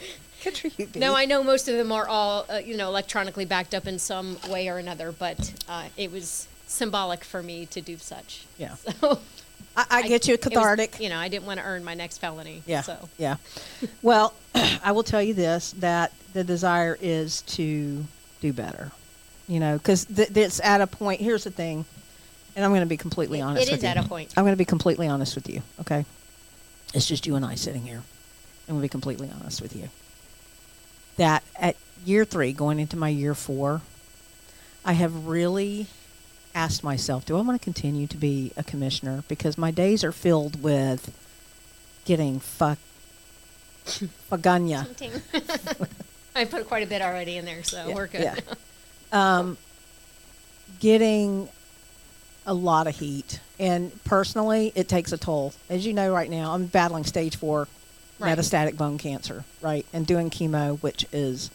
Good 0.44 0.58
for 0.58 0.68
you, 0.68 0.88
No, 0.96 1.16
I 1.16 1.26
know 1.26 1.42
most 1.42 1.68
of 1.68 1.76
them 1.78 1.92
are 1.92 2.08
all, 2.08 2.46
uh, 2.50 2.58
you 2.58 2.76
know, 2.78 2.88
electronically 2.90 3.46
backed 3.46 3.74
up 3.74 3.88
in 3.88 3.98
some 3.98 4.38
way 4.50 4.68
or 4.68 4.78
another, 4.78 5.12
but 5.12 5.54
uh, 5.70 5.86
it 5.98 6.12
was 6.12 6.48
symbolic 6.68 7.24
for 7.24 7.42
me 7.42 7.66
to 7.68 7.82
do 7.82 7.98
such. 7.98 8.46
Yeah. 8.58 8.76
So 9.02 9.20
I, 9.78 9.86
I 10.04 10.08
get 10.08 10.26
you 10.28 10.36
it 10.36 10.46
was- 10.46 10.54
cathartic. 10.54 11.02
you 11.02 11.10
know, 11.10 11.18
I 11.18 11.28
didn't 11.28 11.46
want 11.46 11.60
to 11.60 11.66
earn 11.66 11.84
my 11.84 11.96
next 11.96 12.20
felony. 12.20 12.62
Yeah. 12.66 12.82
So 12.82 13.10
Yeah. 13.18 13.36
Well, 14.02 14.34
I 14.84 14.92
will 14.94 15.04
tell 15.04 15.22
you 15.22 15.34
this 15.34 15.72
that 15.80 16.14
the 16.34 16.44
desire 16.46 16.98
is 17.02 17.42
to 17.58 18.06
do 18.42 18.54
better. 18.54 18.92
You 19.50 19.60
know, 19.60 19.78
because 19.78 20.06
th- 20.06 20.30
it's 20.36 20.62
at 20.64 20.80
a 20.82 20.88
point. 20.88 21.20
Here's 21.22 21.44
the 21.44 21.52
thing, 21.52 21.84
and 22.56 22.64
I'm 22.66 22.72
going 22.72 22.82
to 22.82 22.86
be 22.88 22.98
completely 22.98 23.42
honest. 23.42 23.68
it 23.68 23.72
with 23.72 23.80
is 23.80 23.84
you. 23.84 23.90
at 23.90 23.98
a 23.98 24.04
point. 24.08 24.34
I'm 24.38 24.44
going 24.44 24.54
to 24.54 24.58
be 24.58 24.66
completely 24.66 25.08
honest 25.08 25.36
with 25.36 25.50
you. 25.50 25.62
Okay. 25.82 26.06
It's 26.96 27.06
just 27.06 27.28
you 27.28 27.36
and 27.36 27.46
I 27.46 27.56
sitting 27.56 27.84
here. 27.84 27.98
I'm 28.68 28.76
going 28.76 28.80
to 28.80 28.82
be 28.82 28.90
completely 28.90 29.30
honest 29.40 29.62
with 29.62 29.76
you. 29.76 29.90
That 31.18 31.44
at 31.60 31.76
year 32.06 32.24
three, 32.24 32.54
going 32.54 32.80
into 32.80 32.96
my 32.96 33.10
year 33.10 33.36
four, 33.36 33.82
I 34.86 34.94
have 34.94 35.28
really 35.28 35.88
asked 36.56 36.84
myself, 36.84 37.26
do 37.26 37.38
I 37.38 37.42
want 37.42 37.60
to 37.60 37.64
continue 37.64 38.08
to 38.08 38.18
be 38.18 38.54
a 38.56 38.64
commissioner? 38.64 39.26
Because 39.28 39.58
my 39.58 39.72
days 39.72 40.06
are 40.06 40.14
filled 40.14 40.64
with 40.64 41.14
getting 42.06 42.40
fuck, 42.40 42.80
ting. 44.98 45.12
I 46.36 46.46
put 46.46 46.68
quite 46.68 46.84
a 46.84 46.88
bit 46.88 47.02
already 47.02 47.38
in 47.38 47.46
there, 47.46 47.64
so 47.64 47.94
we're 47.94 48.08
good. 48.08 48.22
Yeah. 48.22 48.40
Um, 49.12 49.58
getting 50.80 51.50
a 52.46 52.54
lot 52.54 52.88
of 52.88 52.96
heat, 52.98 53.40
and 53.60 53.92
personally, 54.04 54.72
it 54.76 54.88
takes 54.88 55.12
a 55.12 55.18
toll. 55.18 55.54
As 55.70 55.86
you 55.86 55.94
know, 55.94 56.14
right 56.14 56.30
now, 56.30 56.54
I'm 56.54 56.66
battling 56.66 57.04
stage 57.04 57.36
four 57.36 57.68
Right. 58.18 58.38
metastatic 58.38 58.78
bone 58.78 58.98
cancer, 58.98 59.44
right, 59.62 59.86
and 59.92 60.08
doing 60.08 60.30
chemo, 60.30 60.80
which 60.80 61.06
is 61.12 61.50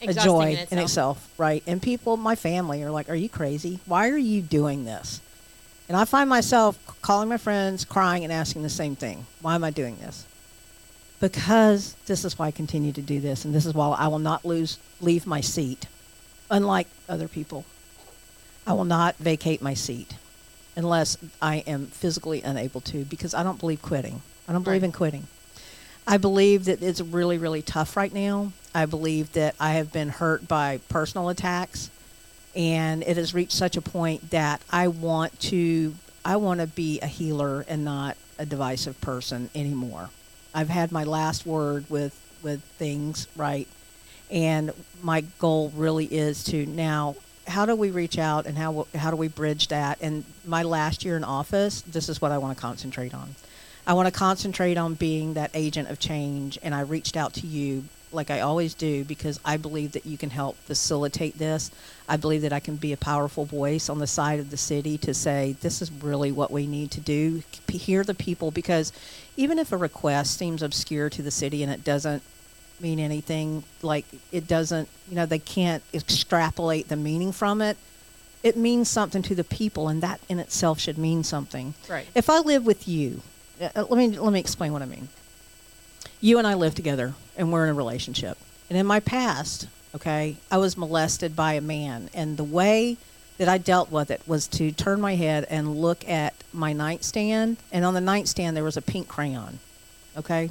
a 0.00 0.14
joy 0.14 0.44
in 0.44 0.48
in 0.48 0.58
itself. 0.58 0.82
itself, 0.82 1.28
right? 1.36 1.62
And 1.66 1.82
people, 1.82 2.16
my 2.16 2.34
family, 2.36 2.82
are 2.82 2.90
like, 2.90 3.10
"Are 3.10 3.14
you 3.14 3.28
crazy? 3.28 3.80
Why 3.84 4.08
are 4.08 4.16
you 4.16 4.40
doing 4.40 4.86
this?" 4.86 5.20
And 5.88 5.96
I 5.96 6.06
find 6.06 6.30
myself 6.30 6.78
calling 7.02 7.28
my 7.28 7.36
friends, 7.36 7.84
crying, 7.84 8.24
and 8.24 8.32
asking 8.32 8.62
the 8.62 8.70
same 8.70 8.96
thing: 8.96 9.26
Why 9.42 9.54
am 9.54 9.62
I 9.62 9.70
doing 9.70 9.98
this? 9.98 10.24
Because 11.20 11.94
this 12.06 12.24
is 12.24 12.38
why 12.38 12.46
I 12.46 12.50
continue 12.50 12.92
to 12.92 13.02
do 13.02 13.20
this, 13.20 13.44
and 13.44 13.54
this 13.54 13.66
is 13.66 13.74
why 13.74 13.88
I 13.90 14.08
will 14.08 14.18
not 14.18 14.44
lose 14.44 14.78
leave 15.02 15.26
my 15.26 15.42
seat, 15.42 15.86
unlike 16.50 16.86
other 17.10 17.28
people. 17.28 17.64
I 18.66 18.72
will 18.72 18.84
not 18.84 19.16
vacate 19.16 19.60
my 19.60 19.74
seat 19.74 20.14
unless 20.76 21.16
I 21.40 21.56
am 21.66 21.86
physically 21.86 22.42
unable 22.42 22.80
to, 22.82 23.04
because 23.04 23.34
I 23.34 23.42
don't 23.42 23.58
believe 23.58 23.82
quitting. 23.82 24.22
I 24.46 24.52
don't 24.52 24.62
believe 24.62 24.82
Right. 24.82 24.88
in 24.88 24.92
quitting. 24.92 25.26
I 26.06 26.18
believe 26.18 26.66
that 26.66 26.82
it's 26.82 27.00
really, 27.00 27.38
really 27.38 27.62
tough 27.62 27.96
right 27.96 28.12
now. 28.12 28.52
I 28.74 28.86
believe 28.86 29.32
that 29.32 29.54
I 29.58 29.72
have 29.72 29.92
been 29.92 30.10
hurt 30.10 30.46
by 30.46 30.78
personal 30.88 31.28
attacks, 31.30 31.90
and 32.54 33.02
it 33.02 33.16
has 33.16 33.34
reached 33.34 33.52
such 33.52 33.76
a 33.76 33.80
point 33.80 34.30
that 34.30 34.60
I 34.70 34.88
want 34.88 35.40
to. 35.40 35.94
I 36.24 36.36
want 36.36 36.60
to 36.60 36.66
be 36.66 37.00
a 37.00 37.06
healer 37.06 37.64
and 37.68 37.84
not 37.84 38.16
a 38.38 38.46
divisive 38.46 39.00
person 39.00 39.50
anymore. 39.54 40.10
I've 40.54 40.68
had 40.68 40.92
my 40.92 41.04
last 41.04 41.46
word 41.46 41.86
with 41.88 42.14
with 42.42 42.62
things 42.78 43.26
right, 43.34 43.66
and 44.30 44.72
my 45.02 45.22
goal 45.38 45.72
really 45.74 46.06
is 46.06 46.44
to 46.44 46.66
now. 46.66 47.16
How 47.46 47.64
do 47.66 47.74
we 47.76 47.90
reach 47.90 48.18
out 48.18 48.46
and 48.46 48.58
how 48.58 48.86
how 48.94 49.10
do 49.10 49.16
we 49.16 49.28
bridge 49.28 49.68
that? 49.68 49.98
And 50.00 50.24
my 50.44 50.62
last 50.62 51.04
year 51.04 51.16
in 51.16 51.24
office, 51.24 51.82
this 51.82 52.08
is 52.08 52.20
what 52.20 52.32
I 52.32 52.38
want 52.38 52.56
to 52.56 52.60
concentrate 52.60 53.14
on. 53.14 53.34
I 53.86 53.92
want 53.92 54.06
to 54.06 54.12
concentrate 54.12 54.76
on 54.76 54.94
being 54.94 55.34
that 55.34 55.52
agent 55.54 55.88
of 55.88 56.00
change, 56.00 56.58
and 56.62 56.74
I 56.74 56.80
reached 56.80 57.16
out 57.16 57.34
to 57.34 57.46
you 57.46 57.84
like 58.12 58.30
I 58.30 58.40
always 58.40 58.74
do 58.74 59.04
because 59.04 59.38
I 59.44 59.56
believe 59.56 59.92
that 59.92 60.06
you 60.06 60.18
can 60.18 60.30
help 60.30 60.56
facilitate 60.56 61.38
this. 61.38 61.70
I 62.08 62.16
believe 62.16 62.42
that 62.42 62.52
I 62.52 62.60
can 62.60 62.76
be 62.76 62.92
a 62.92 62.96
powerful 62.96 63.44
voice 63.44 63.88
on 63.88 63.98
the 63.98 64.06
side 64.06 64.40
of 64.40 64.50
the 64.50 64.56
city 64.56 64.98
to 64.98 65.14
say 65.14 65.56
this 65.60 65.82
is 65.82 65.92
really 65.92 66.32
what 66.32 66.50
we 66.50 66.66
need 66.66 66.90
to 66.92 67.00
do. 67.00 67.42
Hear 67.68 68.04
the 68.04 68.14
people 68.14 68.50
because 68.50 68.92
even 69.36 69.58
if 69.58 69.70
a 69.70 69.76
request 69.76 70.38
seems 70.38 70.62
obscure 70.62 71.10
to 71.10 71.22
the 71.22 71.30
city 71.30 71.62
and 71.62 71.70
it 71.70 71.84
doesn't 71.84 72.22
mean 72.80 72.98
anything, 72.98 73.64
like 73.82 74.04
it 74.32 74.46
doesn't, 74.46 74.88
you 75.08 75.16
know, 75.16 75.26
they 75.26 75.38
can't 75.38 75.82
extrapolate 75.94 76.88
the 76.88 76.96
meaning 76.96 77.32
from 77.32 77.60
it. 77.62 77.76
It 78.42 78.56
means 78.56 78.88
something 78.88 79.22
to 79.22 79.34
the 79.34 79.44
people, 79.44 79.88
and 79.88 80.02
that 80.02 80.20
in 80.28 80.38
itself 80.38 80.78
should 80.78 80.98
mean 80.98 81.24
something. 81.24 81.74
Right. 81.88 82.06
If 82.14 82.30
I 82.30 82.40
live 82.40 82.64
with 82.64 82.86
you, 82.86 83.22
uh, 83.60 83.84
let 83.88 83.98
me 83.98 84.18
let 84.18 84.32
me 84.32 84.40
explain 84.40 84.72
what 84.72 84.82
I 84.82 84.86
mean. 84.86 85.08
You 86.20 86.38
and 86.38 86.46
I 86.46 86.54
live 86.54 86.74
together, 86.74 87.14
and 87.36 87.52
we're 87.52 87.64
in 87.64 87.70
a 87.70 87.74
relationship. 87.74 88.38
And 88.68 88.78
in 88.78 88.86
my 88.86 89.00
past, 89.00 89.68
okay, 89.94 90.36
I 90.50 90.58
was 90.58 90.76
molested 90.76 91.34
by 91.34 91.54
a 91.54 91.60
man, 91.60 92.10
and 92.14 92.36
the 92.36 92.44
way 92.44 92.96
that 93.38 93.48
I 93.48 93.58
dealt 93.58 93.90
with 93.90 94.10
it 94.10 94.22
was 94.26 94.48
to 94.48 94.72
turn 94.72 95.00
my 95.00 95.14
head 95.14 95.46
and 95.50 95.76
look 95.76 96.08
at 96.08 96.34
my 96.52 96.72
nightstand, 96.72 97.56
and 97.72 97.84
on 97.84 97.94
the 97.94 98.00
nightstand 98.00 98.56
there 98.56 98.64
was 98.64 98.76
a 98.76 98.82
pink 98.82 99.08
crayon. 99.08 99.58
Okay, 100.16 100.50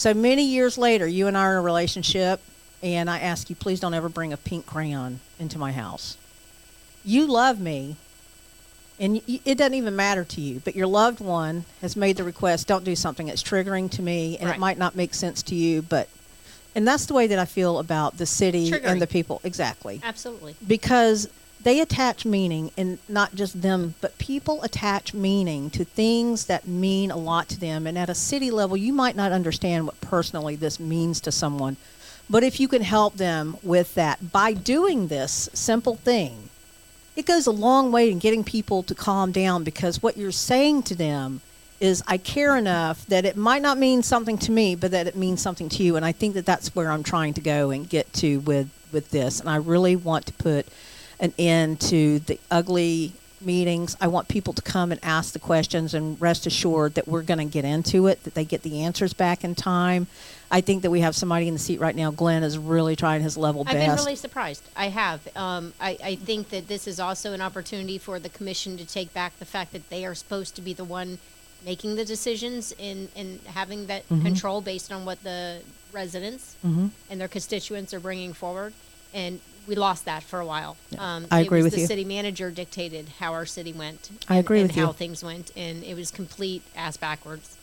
so 0.00 0.14
many 0.14 0.44
years 0.46 0.78
later, 0.78 1.06
you 1.06 1.26
and 1.26 1.36
I 1.36 1.42
are 1.44 1.52
in 1.52 1.58
a 1.58 1.60
relationship, 1.60 2.40
and 2.82 3.10
I 3.10 3.18
ask 3.18 3.50
you, 3.50 3.56
please 3.56 3.80
don't 3.80 3.92
ever 3.92 4.08
bring 4.08 4.32
a 4.32 4.38
pink 4.38 4.64
crayon 4.64 5.20
into 5.38 5.58
my 5.58 5.72
house. 5.72 6.16
You 7.04 7.26
love 7.26 7.60
me, 7.60 7.96
and 8.98 9.20
it 9.26 9.58
doesn't 9.58 9.74
even 9.74 9.94
matter 9.94 10.24
to 10.24 10.40
you, 10.40 10.62
but 10.64 10.74
your 10.74 10.86
loved 10.86 11.20
one 11.20 11.66
has 11.82 11.96
made 11.96 12.16
the 12.16 12.24
request, 12.24 12.66
don't 12.66 12.82
do 12.82 12.96
something 12.96 13.26
that's 13.26 13.42
triggering 13.42 13.90
to 13.90 14.00
me, 14.00 14.38
and 14.38 14.46
Right. 14.48 14.56
it 14.56 14.58
might 14.58 14.78
not 14.78 14.96
make 14.96 15.12
sense 15.12 15.42
to 15.42 15.54
you, 15.54 15.82
but, 15.82 16.08
and 16.74 16.88
that's 16.88 17.04
the 17.04 17.12
way 17.12 17.26
that 17.26 17.38
I 17.38 17.44
feel 17.44 17.78
about 17.78 18.16
the 18.16 18.24
city 18.24 18.70
Triggering. 18.70 18.84
and 18.86 19.02
the 19.02 19.06
people. 19.06 19.42
Exactly. 19.44 20.00
Absolutely. 20.02 20.56
Because 20.66 21.28
they 21.62 21.80
attach 21.80 22.24
meaning, 22.24 22.70
and 22.76 22.98
not 23.08 23.34
just 23.34 23.60
them, 23.60 23.94
but 24.00 24.16
people 24.18 24.62
attach 24.62 25.12
meaning 25.12 25.68
to 25.70 25.84
things 25.84 26.46
that 26.46 26.66
mean 26.66 27.10
a 27.10 27.16
lot 27.16 27.48
to 27.50 27.60
them. 27.60 27.86
And 27.86 27.98
at 27.98 28.08
a 28.08 28.14
city 28.14 28.50
level, 28.50 28.76
you 28.76 28.92
might 28.92 29.16
not 29.16 29.32
understand 29.32 29.86
what 29.86 30.00
personally 30.00 30.56
this 30.56 30.80
means 30.80 31.20
to 31.22 31.32
someone. 31.32 31.76
But 32.30 32.44
if 32.44 32.60
you 32.60 32.68
can 32.68 32.82
help 32.82 33.16
them 33.16 33.56
with 33.62 33.94
that 33.94 34.32
by 34.32 34.52
doing 34.52 35.08
this 35.08 35.50
simple 35.52 35.96
thing, 35.96 36.48
it 37.16 37.26
goes 37.26 37.46
a 37.46 37.50
long 37.50 37.92
way 37.92 38.10
in 38.10 38.18
getting 38.18 38.44
people 38.44 38.82
to 38.84 38.94
calm 38.94 39.32
down 39.32 39.64
because 39.64 40.02
what 40.02 40.16
you're 40.16 40.30
saying 40.30 40.84
to 40.84 40.94
them 40.94 41.40
is 41.80 42.02
I 42.06 42.18
care 42.18 42.56
enough 42.56 43.04
that 43.06 43.24
it 43.24 43.36
might 43.36 43.62
not 43.62 43.78
mean 43.78 44.02
something 44.02 44.38
to 44.38 44.52
me, 44.52 44.74
but 44.74 44.92
that 44.92 45.06
it 45.06 45.16
means 45.16 45.42
something 45.42 45.68
to 45.70 45.82
you. 45.82 45.96
And 45.96 46.04
I 46.04 46.12
think 46.12 46.34
that 46.34 46.46
that's 46.46 46.74
where 46.74 46.90
I'm 46.90 47.02
trying 47.02 47.34
to 47.34 47.40
go 47.40 47.70
and 47.70 47.88
get 47.88 48.12
to 48.14 48.38
with 48.40 48.70
with 48.92 49.10
this. 49.10 49.40
And 49.40 49.48
I 49.48 49.56
really 49.56 49.96
want 49.96 50.26
to 50.26 50.32
put 50.34 50.66
an 51.20 51.32
end 51.38 51.80
to 51.82 52.18
the 52.20 52.40
ugly 52.50 53.12
meetings. 53.42 53.96
I 54.00 54.08
want 54.08 54.28
people 54.28 54.52
to 54.52 54.62
come 54.62 54.90
and 54.92 55.00
ask 55.02 55.32
the 55.32 55.38
questions 55.38 55.94
and 55.94 56.20
rest 56.20 56.46
assured 56.46 56.94
that 56.94 57.08
we're 57.08 57.22
going 57.22 57.38
to 57.38 57.44
get 57.46 57.64
into 57.64 58.06
it, 58.06 58.24
that 58.24 58.34
they 58.34 58.44
get 58.44 58.62
the 58.62 58.82
answers 58.82 59.12
back 59.14 59.44
in 59.44 59.54
time. 59.54 60.08
I 60.50 60.60
think 60.60 60.82
that 60.82 60.90
we 60.90 61.00
have 61.00 61.14
somebody 61.14 61.46
in 61.48 61.54
the 61.54 61.60
seat 61.60 61.80
right 61.80 61.94
now. 61.94 62.10
Glenn 62.10 62.42
is 62.42 62.58
really 62.58 62.96
trying 62.96 63.22
his 63.22 63.36
level 63.38 63.62
I've 63.66 63.72
best. 63.74 63.96
been 63.96 64.04
really 64.04 64.16
surprised. 64.16 64.62
I 64.76 64.88
have. 64.88 65.20
Um, 65.36 65.72
I, 65.80 65.96
I 66.04 66.14
think 66.16 66.50
that 66.50 66.68
this 66.68 66.88
is 66.88 66.98
also 67.00 67.32
an 67.32 67.40
opportunity 67.40 67.98
for 67.98 68.18
the 68.18 68.28
commission 68.28 68.76
to 68.76 68.84
take 68.86 69.14
back 69.14 69.38
the 69.38 69.44
fact 69.46 69.72
that 69.72 69.88
they 69.90 70.04
are 70.04 70.14
supposed 70.14 70.56
to 70.56 70.62
be 70.62 70.72
the 70.74 70.84
one 70.84 71.18
making 71.64 71.96
the 71.96 72.04
decisions 72.04 72.74
and, 72.80 73.08
and 73.16 73.40
having 73.46 73.86
that 73.86 74.02
Mm-hmm. 74.08 74.24
control 74.24 74.60
based 74.60 74.90
on 74.92 75.04
what 75.04 75.22
the 75.22 75.60
residents 75.92 76.56
and 76.62 76.90
their 77.20 77.28
constituents 77.28 77.94
are 77.94 78.00
bringing 78.00 78.32
forward. 78.32 78.72
And 79.14 79.40
we 79.66 79.74
lost 79.76 80.04
that 80.06 80.22
for 80.22 80.40
a 80.40 80.46
while. 80.46 80.76
Um, 80.98 81.26
I 81.30 81.40
it 81.40 81.46
agree 81.46 81.58
was 81.58 81.64
with 81.66 81.74
the 81.74 81.80
you. 81.80 81.86
The 81.86 81.88
city 81.88 82.04
manager 82.04 82.50
dictated 82.50 83.08
how 83.20 83.32
our 83.32 83.46
city 83.46 83.72
went. 83.72 84.10
I 84.28 84.36
and- 84.36 84.44
agree 84.44 84.60
and 84.60 84.68
with 84.68 84.76
you. 84.76 84.86
how 84.86 84.92
things 84.92 85.22
went, 85.22 85.50
and 85.56 85.84
it 85.84 85.94
was 85.94 86.10
complete 86.10 86.62
ass 86.76 86.96
backwards. 86.96 87.56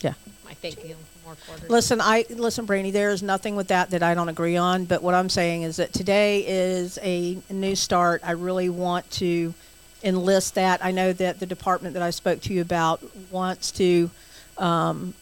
yeah. 0.00 0.14
I 0.48 0.54
think 0.54 0.82
you 0.82 0.90
know, 0.90 0.96
more 1.24 1.36
quarters. 1.46 1.70
Listen, 1.70 2.00
I 2.00 2.24
listen, 2.28 2.66
Brandy. 2.66 2.90
There 2.90 3.10
is 3.10 3.22
nothing 3.22 3.54
with 3.56 3.68
that 3.68 3.90
that 3.90 4.02
I 4.02 4.14
don't 4.14 4.28
agree 4.28 4.56
on. 4.56 4.84
But 4.84 5.00
what 5.02 5.14
I'm 5.14 5.28
saying 5.28 5.62
is 5.62 5.76
that 5.76 5.92
today 5.92 6.44
is 6.46 6.98
a 7.02 7.38
new 7.48 7.76
start. 7.76 8.20
I 8.24 8.32
really 8.32 8.68
want 8.68 9.08
to 9.12 9.54
enlist 10.02 10.54
that. 10.56 10.84
I 10.84 10.90
know 10.90 11.12
that 11.12 11.38
the 11.38 11.46
department 11.46 11.94
that 11.94 12.02
I 12.02 12.10
spoke 12.10 12.40
to 12.42 12.52
you 12.52 12.60
about 12.62 13.00
wants 13.30 13.70
to 13.72 14.10
um, 14.58 15.14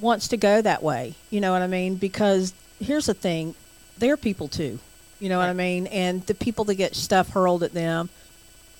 wants 0.00 0.28
to 0.28 0.36
go 0.36 0.60
that 0.60 0.82
way. 0.82 1.14
You 1.30 1.40
know 1.40 1.52
what 1.52 1.62
I 1.62 1.66
mean? 1.66 1.94
Because 1.96 2.52
here's 2.78 3.06
the 3.06 3.14
thing: 3.14 3.54
they're 3.96 4.18
people 4.18 4.48
too. 4.48 4.78
You 5.20 5.28
know 5.28 5.38
what 5.38 5.48
I 5.48 5.52
mean? 5.52 5.86
And 5.88 6.24
the 6.26 6.34
people 6.34 6.64
that 6.66 6.74
get 6.74 6.94
stuff 6.94 7.30
hurled 7.30 7.62
at 7.62 7.72
them, 7.72 8.10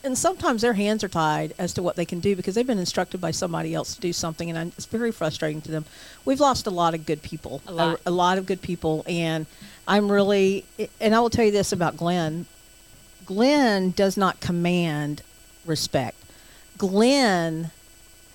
and 0.02 0.18
sometimes 0.18 0.60
their 0.60 0.74
hands 0.74 1.02
are 1.02 1.08
tied 1.08 1.54
as 1.58 1.72
to 1.74 1.82
what 1.82 1.96
they 1.96 2.04
can 2.04 2.20
do 2.20 2.36
because 2.36 2.54
they've 2.54 2.66
been 2.66 2.78
instructed 2.78 3.20
by 3.20 3.30
somebody 3.30 3.74
else 3.74 3.94
to 3.94 4.00
do 4.00 4.12
something, 4.12 4.50
and 4.50 4.72
it's 4.76 4.86
very 4.86 5.10
frustrating 5.10 5.62
to 5.62 5.70
them. 5.70 5.86
We've 6.24 6.40
lost 6.40 6.66
a 6.66 6.70
lot 6.70 6.94
of 6.94 7.06
good 7.06 7.22
people, 7.22 7.62
A 7.66 7.72
lot. 7.72 8.00
a, 8.04 8.10
lot 8.10 8.36
of 8.36 8.44
good 8.44 8.60
people, 8.60 9.02
and 9.06 9.46
I'm 9.88 10.12
really, 10.12 10.64
and 11.00 11.14
I 11.14 11.20
will 11.20 11.30
tell 11.30 11.46
you 11.46 11.50
this 11.52 11.72
about 11.72 11.96
Glenn. 11.96 12.46
Glenn 13.24 13.92
does 13.92 14.16
not 14.18 14.40
command 14.40 15.22
respect. 15.64 16.18
Glenn 16.76 17.70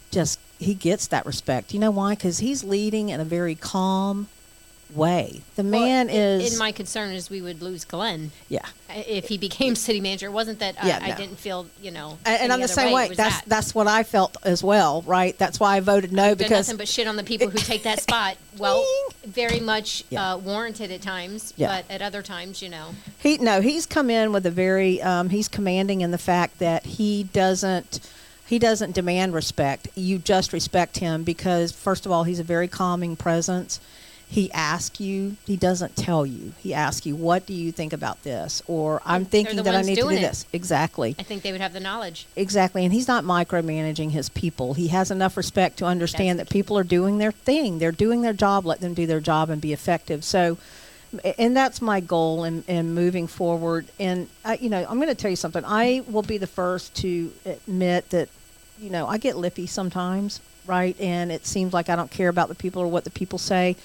just 0.09 0.39
he 0.57 0.73
gets 0.73 1.07
that 1.07 1.25
respect. 1.25 1.73
You 1.73 1.79
know 1.79 1.91
why? 1.91 2.15
Because 2.15 2.39
he's 2.39 2.63
leading 2.63 3.09
in 3.09 3.19
a 3.19 3.25
very 3.25 3.55
calm 3.55 4.27
way. 4.95 5.41
The 5.56 5.63
Well, 5.63 5.82
man 5.82 6.10
i- 6.10 6.13
is 6.13 6.52
And 6.52 6.60
my 6.60 6.71
concern 6.71 7.12
is 7.13 7.30
we 7.30 7.41
would 7.41 7.62
lose 7.62 7.86
Glenn 7.86 8.32
yeah. 8.47 8.65
if 8.89 9.28
he 9.28 9.38
became 9.38 9.75
city 9.88 9.99
manager. 10.02 10.28
It 10.28 10.32
wasn't 10.32 10.60
that 10.60 10.75
I, 10.82 10.88
Yeah, 10.88 10.99
I 11.02 11.10
no. 11.10 11.15
didn't 11.15 11.38
feel, 11.39 11.67
you 11.82 11.91
know, 11.91 12.17
And, 12.25 12.41
and 12.43 12.54
I'm 12.54 12.62
the 12.62 12.67
same 12.67 12.89
It 12.89 12.93
way. 12.93 13.08
That's 13.10 13.36
that. 13.41 13.43
that's 13.47 13.75
what 13.75 13.88
I 13.88 14.04
felt 14.04 14.36
as 14.43 14.63
well, 14.63 15.04
right? 15.04 15.38
That's 15.38 15.60
why 15.60 15.78
I 15.78 15.80
voted 15.80 16.12
no 16.12 16.30
Done 16.30 16.38
because 16.38 16.67
nothing 16.67 16.78
but 16.78 16.88
shit 16.88 17.08
on 17.08 17.15
the 17.17 17.23
people 17.23 17.49
who 17.49 17.58
take 17.60 17.84
that 17.84 18.02
spot. 18.04 18.38
Well, 18.58 18.84
very 19.25 19.60
much 19.60 20.04
Yeah. 20.10 20.34
uh, 20.34 20.38
warranted 20.38 20.91
at 20.91 21.02
times, 21.02 21.54
Yeah. 21.56 21.67
but 21.67 21.86
at 21.93 22.02
other 22.02 22.21
times, 22.23 22.62
you 22.62 22.69
know, 22.69 22.95
He 23.19 23.38
no, 23.38 23.62
he's 23.62 23.86
come 23.86 24.10
in 24.10 24.32
with 24.32 24.45
a 24.45 24.52
very 24.52 25.02
um, 25.02 25.30
he's 25.30 25.47
commanding 25.47 26.02
in 26.02 26.12
the 26.12 26.17
fact 26.17 26.60
that 26.60 26.86
he 26.86 27.23
doesn't 27.23 27.99
he 28.47 28.58
doesn't 28.58 28.93
demand 28.95 29.36
respect. 29.36 29.88
You 29.93 30.17
just 30.17 30.52
respect 30.54 30.97
him 30.97 31.23
because 31.23 31.71
first 31.71 32.08
of 32.08 32.12
all, 32.12 32.23
he's 32.23 32.39
a 32.39 32.43
very 32.43 32.67
calming 32.67 33.15
presence. 33.15 33.80
He 34.31 34.51
asks 34.51 34.99
you, 34.99 35.37
he 35.47 35.57
doesn't 35.57 35.95
tell 35.95 36.23
you. 36.23 36.53
He 36.59 36.71
asks 36.71 37.03
you, 37.07 37.15
"What 37.15 37.47
do 37.47 37.53
you 37.53 37.71
think 37.71 37.93
about 37.93 38.21
this?" 38.21 38.61
Or 38.67 39.01
"I'm 39.03 39.25
thinking 39.25 39.55
the 39.55 39.63
that 39.63 39.73
I 39.73 39.81
need 39.81 39.95
to 39.95 40.01
do 40.01 40.09
it. 40.09 40.21
this." 40.21 40.45
Exactly. 40.53 41.15
I 41.17 41.23
think 41.23 41.41
they 41.41 41.51
would 41.51 41.61
have 41.61 41.73
the 41.73 41.79
knowledge. 41.79 42.27
Exactly, 42.35 42.85
and 42.85 42.93
he's 42.93 43.07
not 43.07 43.23
micromanaging 43.23 44.11
his 44.11 44.29
people. 44.29 44.75
He 44.75 44.89
has 44.89 45.09
enough 45.09 45.35
respect 45.35 45.77
to 45.79 45.85
understand 45.85 46.37
That's 46.37 46.47
that 46.47 46.53
people 46.53 46.77
are 46.77 46.83
doing 46.83 47.17
their 47.17 47.31
thing. 47.31 47.79
They're 47.79 47.91
doing 47.91 48.21
their 48.21 48.33
job. 48.33 48.67
Let 48.67 48.81
them 48.81 48.93
do 48.93 49.07
their 49.07 49.19
job 49.19 49.49
and 49.49 49.59
be 49.59 49.73
effective. 49.73 50.23
So, 50.23 50.59
and 51.39 51.57
that's 51.57 51.81
my 51.81 51.99
goal 51.99 52.43
in, 52.43 52.63
in 52.67 52.93
moving 52.93 53.25
forward. 53.25 53.87
And 53.99 54.27
I, 54.45 54.57
you 54.57 54.69
know, 54.69 54.85
I'm 54.87 54.97
going 54.97 55.09
to 55.09 55.15
tell 55.15 55.31
you 55.31 55.37
something. 55.37 55.63
I 55.65 56.03
will 56.07 56.21
be 56.21 56.37
the 56.37 56.45
first 56.45 56.93
to 56.97 57.33
admit 57.47 58.11
that, 58.11 58.29
you 58.79 58.91
know, 58.91 59.07
I 59.07 59.17
get 59.17 59.37
lippy 59.37 59.65
sometimes, 59.65 60.39
right? 60.67 60.95
And 60.99 61.31
it 61.31 61.47
seems 61.47 61.73
like 61.73 61.89
I 61.89 61.95
don't 61.95 62.11
care 62.11 62.29
about 62.29 62.47
the 62.47 62.53
people 62.53 62.83
or 62.83 62.87
what 62.87 63.05
the 63.05 63.09
people 63.09 63.39
say 63.39 63.75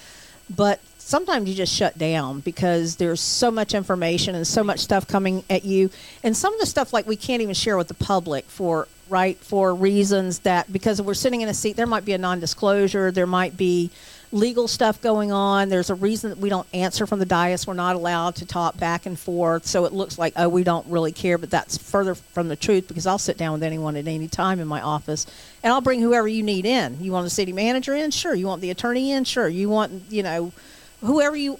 but 0.49 0.81
sometimes 0.99 1.49
you 1.49 1.55
just 1.55 1.73
shut 1.73 1.97
down 1.99 2.41
because 2.41 2.97
there's 2.97 3.21
so 3.21 3.51
much 3.51 3.75
information 3.75 4.35
and 4.35 4.47
so 4.47 4.65
much 4.65 4.81
stuff 4.81 5.07
coming 5.07 5.45
at 5.51 5.65
you. 5.65 5.91
And 6.23 6.37
some 6.37 6.55
of 6.55 6.61
the 6.61 6.67
stuff 6.67 6.93
like 6.93 7.07
we 7.07 7.17
can't 7.17 7.43
even 7.43 7.55
share 7.55 7.77
with 7.77 7.89
the 7.89 7.95
public 7.95 8.47
for 8.47 8.89
right 9.11 9.37
for 9.39 9.75
reasons 9.75 10.41
that 10.41 10.73
because 10.73 11.01
we're 11.03 11.13
sitting 11.13 11.43
in 11.43 11.49
a 11.51 11.55
seat 11.55 11.77
there 11.77 11.87
might 11.87 12.07
be 12.07 12.15
a 12.15 12.19
non-disclosure 12.19 13.13
there 13.13 13.27
might 13.27 13.55
be 13.55 13.91
legal 14.35 14.67
stuff 14.67 15.01
going 15.01 15.31
on. 15.31 15.69
There's 15.69 15.91
a 15.91 15.95
reason 15.95 16.31
that 16.31 16.39
we 16.39 16.49
don't 16.49 16.67
answer 16.75 17.07
from 17.07 17.21
the 17.21 17.25
dais. 17.25 17.67
We're 17.67 17.75
not 17.75 17.95
allowed 17.95 18.35
to 18.37 18.47
talk 18.47 18.77
back 18.77 19.07
and 19.07 19.17
forth. 19.19 19.65
So 19.65 19.85
it 19.85 19.93
looks 19.93 20.19
like 20.19 20.33
oh 20.37 20.49
we 20.49 20.65
don't 20.65 20.87
really 20.89 21.13
care 21.13 21.39
but 21.39 21.51
that's 21.51 21.79
further 21.79 22.15
from 22.15 22.49
the 22.49 22.57
truth 22.57 22.89
because 22.89 23.07
i'll 23.07 23.19
sit 23.19 23.37
down 23.39 23.53
with 23.53 23.63
anyone 23.63 23.97
at 23.97 24.09
any 24.09 24.27
time 24.29 24.59
in 24.59 24.67
my 24.67 24.81
office 24.81 25.27
and 25.63 25.73
i'll 25.73 25.81
bring 25.81 26.01
whoever 26.01 26.27
you 26.27 26.43
need 26.43 26.67
in. 26.67 26.99
You 27.01 27.13
want 27.13 27.25
the 27.25 27.31
city 27.31 27.53
manager 27.53 27.95
in? 27.95 28.11
Sure. 28.11 28.35
You 28.35 28.47
want 28.47 28.61
the 28.61 28.71
attorney 28.71 29.13
in? 29.13 29.25
Sure. 29.25 29.49
You 29.49 29.69
want 29.69 30.03
you 30.11 30.23
know 30.25 30.53
whoever 31.01 31.37
you 31.37 31.59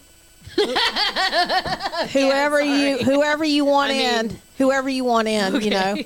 whoever 2.13 2.61
you 2.61 2.99
whoever 2.99 3.45
you 3.45 3.65
want 3.65 3.93
I 3.93 3.95
in 3.95 4.37
whoever 4.59 4.89
you 4.89 5.05
want 5.05 5.29
in 5.29 5.61
you 5.61 5.71
know 5.71 5.97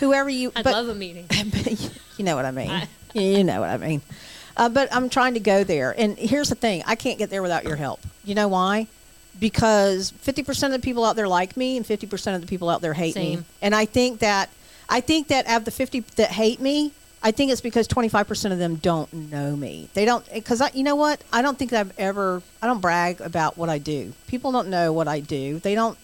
whoever 0.00 0.28
you 0.28 0.50
but- 0.50 0.66
love 0.66 0.88
a 0.88 0.94
meeting. 0.94 1.26
you 2.16 2.24
know 2.24 2.34
what 2.36 2.44
I 2.44 2.50
mean. 2.50 2.88
you 3.14 3.44
know 3.44 3.60
what 3.60 3.70
I 3.70 3.76
mean. 3.76 4.02
Uh, 4.58 4.68
but 4.68 4.92
I'm 4.92 5.08
trying 5.08 5.34
to 5.34 5.40
go 5.40 5.62
there. 5.62 5.94
And 5.96 6.18
here's 6.18 6.48
the 6.48 6.56
thing 6.56 6.82
I 6.86 6.96
can't 6.96 7.16
get 7.16 7.30
there 7.30 7.42
without 7.42 7.64
your 7.64 7.76
help. 7.76 8.00
You 8.24 8.34
know 8.34 8.48
why? 8.48 8.88
Because 9.38 10.12
50% 10.24 10.64
of 10.66 10.72
the 10.72 10.78
people 10.80 11.04
out 11.04 11.14
there 11.14 11.28
like 11.28 11.56
me 11.56 11.76
and 11.76 11.86
50% 11.86 12.34
of 12.34 12.40
the 12.40 12.46
people 12.48 12.68
out 12.68 12.80
there 12.80 12.92
hate 12.92 13.14
me. 13.14 13.36
Same. 13.36 13.44
And 13.62 13.74
I 13.74 13.84
think 13.84 14.18
that 14.18 14.50
I 14.88 15.00
think 15.00 15.28
that 15.28 15.48
of 15.48 15.64
the 15.64 15.70
50 15.70 16.00
that 16.16 16.30
hate 16.30 16.60
me, 16.60 16.92
I 17.22 17.30
think 17.30 17.52
it's 17.52 17.60
because 17.60 17.86
25% 17.86 18.52
of 18.52 18.58
them 18.58 18.76
don't 18.76 19.12
know 19.12 19.54
me. 19.54 19.88
They 19.94 20.04
don't 20.04 20.26
I 20.32 20.70
you 20.74 20.82
know 20.82 20.96
what? 20.96 21.22
I 21.32 21.40
don't 21.40 21.56
think 21.56 21.72
I've 21.72 21.96
ever 21.96 22.42
I 22.60 22.66
don't 22.66 22.80
brag 22.80 23.20
about 23.20 23.56
what 23.56 23.68
I 23.68 23.78
do. 23.78 24.12
People 24.26 24.50
don't 24.50 24.68
know 24.68 24.92
what 24.92 25.06
I 25.06 25.20
do. 25.20 25.60
They 25.60 25.76
don't 25.76 25.96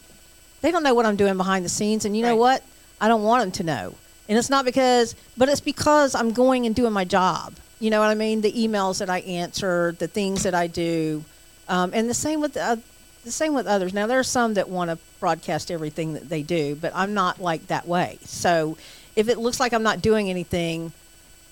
they 0.60 0.70
don't 0.70 0.84
know 0.84 0.94
what 0.94 1.06
I'm 1.06 1.16
doing 1.16 1.36
behind 1.36 1.64
the 1.64 1.68
scenes 1.68 2.04
and 2.04 2.16
you 2.16 2.22
know 2.22 2.36
what? 2.36 2.62
I 3.00 3.08
don't 3.08 3.24
want 3.24 3.42
them 3.42 3.52
to 3.52 3.62
know. 3.64 3.94
And 4.28 4.38
it's 4.38 4.50
not 4.50 4.64
because 4.64 5.16
but 5.36 5.48
it's 5.48 5.60
because 5.60 6.14
I'm 6.14 6.32
going 6.32 6.66
and 6.66 6.74
doing 6.74 6.92
my 6.92 7.04
job. 7.04 7.54
You 7.84 7.90
know 7.90 8.00
what 8.00 8.08
I 8.08 8.14
mean? 8.14 8.40
The 8.40 8.50
emails 8.50 9.00
that 9.00 9.10
I 9.10 9.18
answer, 9.18 9.94
the 9.98 10.08
things 10.08 10.44
that 10.44 10.54
I 10.54 10.68
do. 10.68 11.22
Um, 11.68 11.90
and 11.92 12.08
the 12.08 12.14
same 12.14 12.40
with 12.40 12.56
uh, 12.56 12.76
the 13.24 13.30
same 13.30 13.52
with 13.52 13.66
others. 13.66 13.92
Now 13.92 14.06
there 14.06 14.18
are 14.18 14.22
some 14.24 14.54
that 14.54 14.70
want 14.70 14.88
to 14.88 14.96
broadcast 15.20 15.70
everything 15.70 16.14
that 16.14 16.30
they 16.30 16.42
do, 16.42 16.76
but 16.76 16.92
I'm 16.94 17.12
not 17.12 17.42
like 17.42 17.66
that 17.66 17.86
way. 17.86 18.18
So 18.24 18.78
if 19.16 19.28
it 19.28 19.36
looks 19.36 19.60
like 19.60 19.74
I'm 19.74 19.82
not 19.82 20.00
doing 20.00 20.30
anything, 20.30 20.92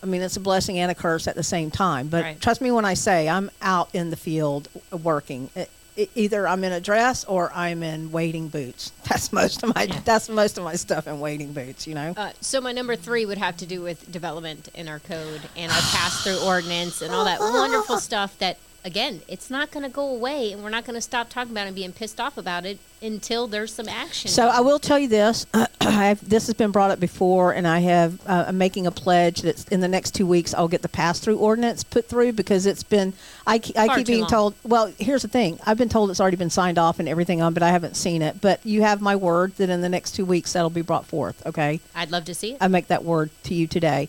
I 0.02 0.06
mean 0.06 0.22
it's 0.22 0.38
a 0.38 0.40
blessing 0.40 0.78
and 0.78 0.90
a 0.90 0.94
curse 0.94 1.28
at 1.28 1.34
the 1.34 1.42
same 1.42 1.70
time. 1.70 2.08
But 2.08 2.22
Right. 2.24 2.40
trust 2.40 2.62
me 2.62 2.70
when 2.70 2.86
I 2.86 2.94
say 2.94 3.28
I'm 3.28 3.50
out 3.60 3.90
in 3.92 4.08
the 4.08 4.16
field 4.16 4.68
working. 4.90 5.50
It, 5.54 5.60
it, 5.60 5.70
either 5.96 6.48
I'm 6.48 6.64
in 6.64 6.72
a 6.72 6.80
dress 6.80 7.24
or 7.24 7.52
I'm 7.54 7.82
in 7.82 8.12
wading 8.12 8.48
boots. 8.48 8.92
That's 9.08 9.32
most 9.32 9.62
of 9.62 9.74
my 9.74 9.86
that's 10.04 10.28
most 10.28 10.56
of 10.56 10.64
my 10.64 10.74
stuff 10.76 11.06
in 11.06 11.20
wading 11.20 11.52
boots. 11.52 11.86
You 11.86 11.94
know. 11.94 12.14
Uh, 12.16 12.32
so 12.40 12.60
my 12.60 12.72
number 12.72 12.96
three 12.96 13.26
would 13.26 13.38
have 13.38 13.56
to 13.58 13.66
do 13.66 13.82
with 13.82 14.10
development 14.10 14.68
in 14.74 14.88
our 14.88 15.00
code 15.00 15.42
and 15.56 15.70
our 15.70 15.80
pass-through 15.80 16.38
ordinance 16.46 17.02
and 17.02 17.12
all 17.12 17.24
that 17.24 17.40
wonderful 17.40 17.98
stuff 17.98 18.38
that 18.38 18.58
again, 18.84 19.22
it's 19.28 19.50
not 19.50 19.70
going 19.70 19.84
to 19.84 19.88
go 19.88 20.08
away, 20.08 20.52
and 20.52 20.62
we're 20.62 20.70
not 20.70 20.84
going 20.84 20.94
to 20.94 21.00
stop 21.00 21.28
talking 21.28 21.52
about 21.52 21.64
it 21.64 21.68
and 21.68 21.76
being 21.76 21.92
pissed 21.92 22.20
off 22.20 22.36
about 22.36 22.64
it 22.66 22.78
until 23.00 23.46
there's 23.46 23.72
some 23.72 23.88
action. 23.88 24.30
So 24.30 24.48
I 24.48 24.60
will 24.60 24.78
tell 24.78 24.98
you 24.98 25.08
this: 25.08 25.46
I've, 25.80 26.26
this 26.28 26.46
has 26.46 26.54
been 26.54 26.70
brought 26.70 26.90
up 26.90 27.00
before, 27.00 27.52
and 27.52 27.66
I 27.66 27.80
have 27.80 28.20
uh, 28.26 28.46
I'm 28.48 28.58
making 28.58 28.86
a 28.86 28.90
pledge 28.90 29.42
that 29.42 29.70
in 29.72 29.80
the 29.80 29.88
next 29.88 30.12
two 30.12 30.26
weeks 30.26 30.54
I'll 30.54 30.68
get 30.68 30.82
the 30.82 30.88
pass-through 30.88 31.38
ordinance 31.38 31.84
put 31.84 32.06
through 32.06 32.32
because 32.32 32.66
it's 32.66 32.82
been 32.82 33.12
I, 33.46 33.60
I 33.76 33.86
Far 33.86 33.96
keep 33.98 34.06
being 34.06 34.20
long. 34.20 34.30
told. 34.30 34.54
Well, 34.64 34.92
here's 34.98 35.22
the 35.22 35.28
thing: 35.28 35.58
I've 35.66 35.78
been 35.78 35.88
told 35.88 36.10
it's 36.10 36.20
already 36.20 36.36
been 36.36 36.50
signed 36.50 36.78
off 36.78 36.98
and 36.98 37.08
everything 37.08 37.40
on, 37.42 37.54
but 37.54 37.62
I 37.62 37.70
haven't 37.70 37.96
seen 37.96 38.22
it. 38.22 38.40
But 38.40 38.64
you 38.64 38.82
have 38.82 39.00
my 39.00 39.16
word 39.16 39.56
that 39.56 39.70
in 39.70 39.80
the 39.80 39.88
next 39.88 40.12
two 40.12 40.24
weeks 40.24 40.52
that'll 40.52 40.70
be 40.70 40.82
brought 40.82 41.06
forth. 41.06 41.44
Okay, 41.46 41.80
I'd 41.94 42.10
love 42.10 42.24
to 42.26 42.34
see 42.34 42.52
it. 42.52 42.58
I 42.60 42.68
make 42.68 42.88
that 42.88 43.04
word 43.04 43.30
to 43.44 43.54
you 43.54 43.66
today. 43.66 44.08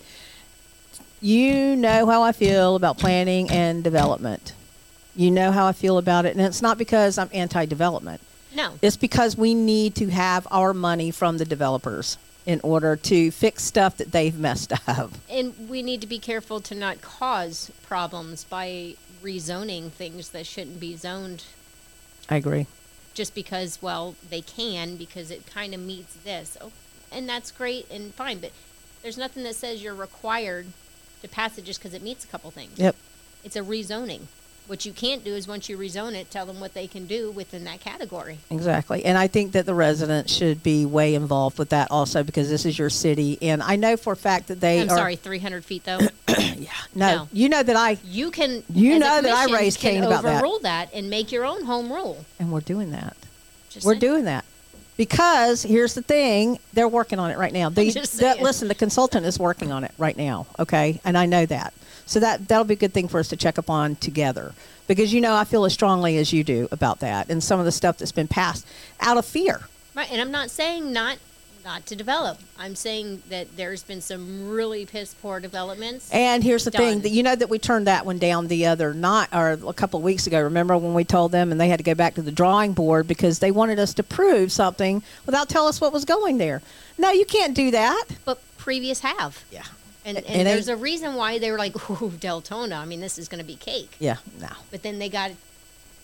You 1.21 1.77
know 1.77 2.05
how 2.05 2.21
I 2.21 2.33
feel 2.33 2.75
about 2.75 2.97
planning 2.97 3.49
and 3.49 3.81
development. 3.81 4.53
You 5.15 5.31
know 5.31 5.51
how 5.51 5.67
I 5.67 5.73
feel 5.73 5.97
about 5.97 6.25
it, 6.25 6.35
and 6.35 6.41
it's 6.45 6.61
not 6.61 6.77
because 6.77 7.17
I'm 7.17 7.29
anti-development. 7.33 8.19
no, 8.55 8.73
It's 8.81 8.97
because 8.97 9.37
we 9.37 9.53
need 9.53 9.95
to 9.95 10.09
have 10.09 10.47
our 10.51 10.73
money 10.73 11.11
from 11.11 11.37
the 11.37 11.45
developers 11.45 12.17
in 12.45 12.59
order 12.61 12.95
to 12.97 13.31
fix 13.31 13.63
stuff 13.63 13.97
that 13.97 14.11
they've 14.11 14.37
messed 14.37 14.73
up. 14.87 15.11
and 15.29 15.69
we 15.69 15.81
need 15.81 16.01
to 16.01 16.07
be 16.07 16.19
careful 16.19 16.59
to 16.61 16.75
not 16.75 17.01
cause 17.01 17.71
problems 17.87 18.43
by 18.43 18.95
rezoning 19.23 19.89
things 19.91 20.29
that 20.31 20.45
shouldn't 20.45 20.79
be 20.79 20.95
zoned 20.97 21.45
I 22.29 22.35
agree. 22.37 22.65
just 23.13 23.33
because, 23.35 23.81
well, 23.81 24.15
they 24.29 24.41
can 24.41 24.97
because 24.97 25.31
it 25.31 25.45
kind 25.45 25.73
of 25.73 25.79
meets 25.79 26.15
this. 26.15 26.57
Oh, 26.59 26.71
and 27.11 27.29
that's 27.29 27.51
great 27.51 27.89
and 27.91 28.13
fine, 28.13 28.39
but 28.39 28.51
there's 29.03 29.17
nothing 29.17 29.43
that 29.43 29.55
says 29.55 29.83
you're 29.83 29.93
required 29.93 30.65
to 31.21 31.27
pass 31.27 31.57
it 31.57 31.63
just 31.65 31.79
because 31.79 31.93
it 31.93 32.01
meets 32.01 32.25
a 32.25 32.27
couple 32.27 32.49
things. 32.51 32.77
Yep. 32.77 32.95
It's 33.45 33.55
a 33.55 33.61
rezoning. 33.61 34.21
What 34.67 34.85
you 34.85 34.93
can't 34.93 35.23
do 35.25 35.33
is 35.35 35.47
once 35.47 35.67
you 35.67 35.77
rezone 35.77 36.13
it, 36.13 36.31
tell 36.31 36.45
them 36.45 36.59
what 36.61 36.73
they 36.73 36.87
can 36.87 37.05
do 37.05 37.31
within 37.31 37.65
that 37.65 37.81
category. 37.81 38.37
Exactly. 38.49 39.03
And 39.03 39.17
I 39.17 39.27
think 39.27 39.51
that 39.51 39.65
the 39.65 39.73
residents 39.73 40.31
should 40.33 40.63
be 40.63 40.85
way 40.85 41.15
involved 41.15 41.57
with 41.59 41.69
that 41.69 41.89
also 41.91 42.23
because 42.23 42.49
this 42.49 42.65
is 42.65 42.79
your 42.79 42.89
city. 42.89 43.37
And 43.41 43.61
I 43.61 43.75
know 43.75 43.97
for 43.97 44.13
a 44.13 44.15
fact 44.15 44.47
that 44.47 44.61
they 44.61 44.81
I'm 44.81 44.89
are. 44.89 44.95
sorry, 44.97 45.15
300 45.17 45.65
feet 45.65 45.83
though. 45.83 45.99
Yeah. 46.55 46.69
No, 46.95 47.15
No. 47.15 47.27
You 47.33 47.49
know 47.49 47.61
that 47.61 47.75
I, 47.75 47.97
You 48.05 48.31
can. 48.31 48.63
You 48.73 48.97
know 48.99 49.21
that 49.21 49.31
I 49.49 49.53
raised 49.53 49.79
Cain 49.79 50.03
about 50.03 50.23
that. 50.23 50.35
overrule 50.37 50.59
that 50.59 50.93
and 50.93 51.09
make 51.09 51.31
your 51.31 51.45
own 51.45 51.65
home 51.65 51.91
rule. 51.91 52.23
and 52.39 52.51
we're 52.51 52.61
doing 52.61 52.91
that. 52.91 53.17
Just 53.69 53.85
We're 53.85 53.93
saying. 53.93 53.99
doing 53.99 54.23
that. 54.25 54.45
Because 54.95 55.63
here's 55.63 55.95
the 55.95 56.03
thing, 56.03 56.59
they're 56.73 56.87
working 56.87 57.17
on 57.19 57.31
it 57.31 57.37
right 57.37 57.51
now. 57.51 57.69
The, 57.69 57.89
just 57.91 58.19
the- 58.19 58.37
listen, 58.39 58.67
the 58.67 58.75
consultant 58.75 59.25
is 59.25 59.39
working 59.39 59.71
on 59.71 59.83
it 59.83 59.91
right 59.97 60.15
now, 60.15 60.45
okay? 60.59 61.01
And 61.03 61.17
I 61.17 61.25
know 61.25 61.45
that. 61.47 61.73
So 62.05 62.19
that 62.19 62.47
that'll 62.47 62.65
be 62.65 62.73
a 62.73 62.77
good 62.77 62.93
thing 62.93 63.07
for 63.07 63.19
us 63.19 63.27
to 63.29 63.35
check 63.35 63.57
up 63.57 63.69
on 63.69 63.95
together. 63.95 64.53
Because 64.87 65.13
you 65.13 65.21
know 65.21 65.35
I 65.35 65.45
feel 65.45 65.65
as 65.65 65.73
strongly 65.73 66.17
as 66.17 66.33
you 66.33 66.43
do 66.43 66.67
about 66.71 66.99
that 66.99 67.29
and 67.29 67.41
some 67.41 67.59
of 67.59 67.65
the 67.65 67.71
stuff 67.71 67.97
that's 67.97 68.11
been 68.11 68.27
passed 68.27 68.67
out 68.99 69.17
of 69.17 69.25
fear. 69.25 69.61
Right, 69.95 70.11
and 70.11 70.19
I'm 70.19 70.31
not 70.31 70.49
saying 70.49 70.91
not 70.91 71.17
not 71.63 71.85
to 71.85 71.95
develop. 71.95 72.39
I'm 72.59 72.75
saying 72.75 73.23
that 73.29 73.55
there's 73.55 73.83
been 73.83 74.01
some 74.01 74.49
really 74.49 74.85
piss 74.85 75.13
poor 75.13 75.39
developments. 75.39 76.09
And 76.11 76.43
here's 76.43 76.65
the 76.65 76.71
thing 76.71 77.01
that 77.01 77.09
you 77.09 77.23
know 77.23 77.35
that 77.35 77.49
we 77.49 77.59
turned 77.59 77.87
that 77.87 78.05
one 78.05 78.17
down 78.17 78.47
the 78.47 78.65
other 78.65 78.93
night 78.93 79.29
or 79.31 79.51
a 79.51 79.73
couple 79.73 79.99
of 79.99 80.03
weeks 80.03 80.27
ago. 80.27 80.41
Remember 80.41 80.77
when 80.77 80.93
we 80.93 81.03
told 81.03 81.31
them 81.31 81.51
and 81.51 81.59
they 81.59 81.69
had 81.69 81.77
to 81.77 81.83
go 81.83 81.95
back 81.95 82.15
to 82.15 82.21
the 82.21 82.31
drawing 82.31 82.73
board 82.73 83.07
because 83.07 83.39
they 83.39 83.51
wanted 83.51 83.79
us 83.79 83.93
to 83.95 84.03
prove 84.03 84.51
something 84.51 85.01
without 85.25 85.49
telling 85.49 85.69
us 85.69 85.79
what 85.79 85.93
was 85.93 86.05
going 86.05 86.37
there. 86.37 86.61
No, 86.97 87.11
you 87.11 87.25
can't 87.25 87.55
do 87.55 87.71
that. 87.71 88.05
but 88.25 88.41
previous 88.57 88.99
have. 88.99 89.43
Yeah. 89.51 89.63
And, 90.05 90.17
It 90.17 90.25
and 90.27 90.45
there's 90.47 90.67
a 90.67 90.75
reason 90.75 91.15
why 91.15 91.39
they 91.39 91.49
were 91.51 91.57
like, 91.57 91.75
ooh, 91.89 92.09
Deltona. 92.11 92.77
I 92.79 92.85
mean, 92.85 92.99
this 93.01 93.17
is 93.17 93.27
going 93.29 93.39
to 93.39 93.47
be 93.47 93.55
cake. 93.55 93.95
Yeah, 93.99 94.17
no. 94.39 94.49
But 94.71 94.83
then 94.83 94.99
they 94.99 95.07
got, 95.09 95.31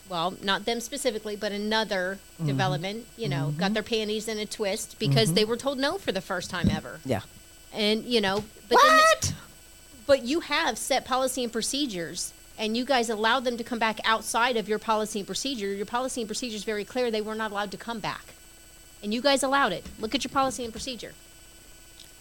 well, 0.10 0.36
not 0.42 0.66
them 0.66 0.80
specifically, 0.80 1.36
but 1.36 1.52
another 1.52 2.18
Mm-hmm. 2.40 2.48
development, 2.48 3.06
you 3.18 3.28
know, 3.28 3.54
got 3.58 3.74
their 3.74 3.84
panties 3.84 4.30
in 4.30 4.40
a 4.40 4.46
twist 4.46 4.98
because 4.98 5.34
they 5.34 5.44
were 5.44 5.58
told 5.58 5.78
no 5.78 5.98
for 5.98 6.14
the 6.14 6.22
first 6.22 6.50
time 6.50 6.70
ever. 6.70 7.02
Yeah. 7.06 7.20
And, 7.74 8.06
you 8.06 8.22
know, 8.22 8.46
but 8.70 8.78
then 8.82 8.96
what? 8.98 9.34
But 10.08 10.24
you 10.24 10.40
have 10.40 10.78
set 10.78 11.04
policy 11.04 11.44
and 11.44 11.52
procedures, 11.52 12.32
and 12.58 12.78
you 12.78 12.86
guys 12.86 13.10
allowed 13.10 13.44
them 13.44 13.58
to 13.58 13.64
come 13.66 13.78
back 13.78 14.00
outside 14.06 14.56
of 14.56 14.70
your 14.70 14.80
policy 14.80 15.20
and 15.20 15.28
procedure. 15.28 15.68
Your 15.74 15.86
policy 15.86 16.22
and 16.22 16.30
procedure 16.30 16.56
is 16.56 16.64
very 16.64 16.86
clear; 16.86 17.12
they 17.12 17.20
were 17.22 17.36
not 17.36 17.52
allowed 17.52 17.72
to 17.72 17.78
come 17.78 18.00
back, 18.00 18.34
and 19.04 19.14
you 19.14 19.22
guys 19.22 19.44
allowed 19.44 19.74
it. 19.74 19.86
Look 20.00 20.16
at 20.16 20.24
your 20.24 20.32
policy 20.32 20.64
and 20.64 20.72
procedure. 20.72 21.12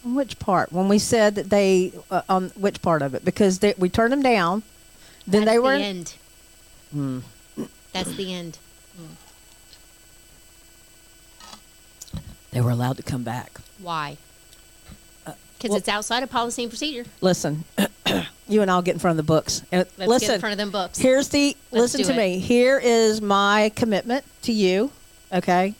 On 0.05 0.15
Which 0.15 0.39
part? 0.39 0.71
When 0.71 0.87
we 0.87 0.97
said 0.99 1.35
that 1.35 1.49
they 1.49 1.91
uh, 2.09 2.21
on 2.29 2.49
which 2.55 2.81
part 2.81 3.01
of 3.01 3.13
it? 3.13 3.25
Because 3.25 3.59
they, 3.59 3.73
we 3.77 3.89
turned 3.89 4.13
them 4.13 4.21
down. 4.21 4.63
Then 5.27 5.43
That's 5.45 5.55
they 5.55 5.59
were 5.59 5.77
the 5.77 5.83
end. 5.83 6.13
Hmm. 6.91 7.19
That's 7.91 8.15
the 8.15 8.33
end. 8.33 8.57
they 12.51 12.61
were 12.61 12.71
allowed 12.71 12.97
to 12.97 13.03
come 13.03 13.23
back. 13.23 13.59
Why? 13.77 14.17
Because 15.23 15.33
Uh, 15.33 15.33
well- 15.69 15.77
it's 15.77 15.89
outside 15.89 16.23
of 16.23 16.29
policy 16.31 16.63
and 16.63 16.71
procedure. 16.71 17.05
Listen, 17.21 17.63
you 18.47 18.61
and 18.61 18.71
I'll 18.71 18.81
get 18.81 18.93
in 18.93 18.99
front 18.99 19.19
of 19.19 19.25
the 19.25 19.27
books. 19.31 19.61
And 19.71 19.85
Let's 19.97 20.09
listen, 20.09 20.27
get 20.29 20.35
in 20.35 20.39
front 20.39 20.53
of 20.53 20.57
them 20.57 20.71
books. 20.71 20.97
Here's 20.97 21.29
the 21.29 21.55
Let's 21.71 21.93
listen 21.93 22.03
to 22.05 22.13
it. 22.13 22.17
me. 22.17 22.39
Here 22.39 22.79
is 22.79 23.21
my 23.21 23.71
commitment 23.75 24.25
to 24.43 24.51
you. 24.53 24.91
Okay, 25.31 25.75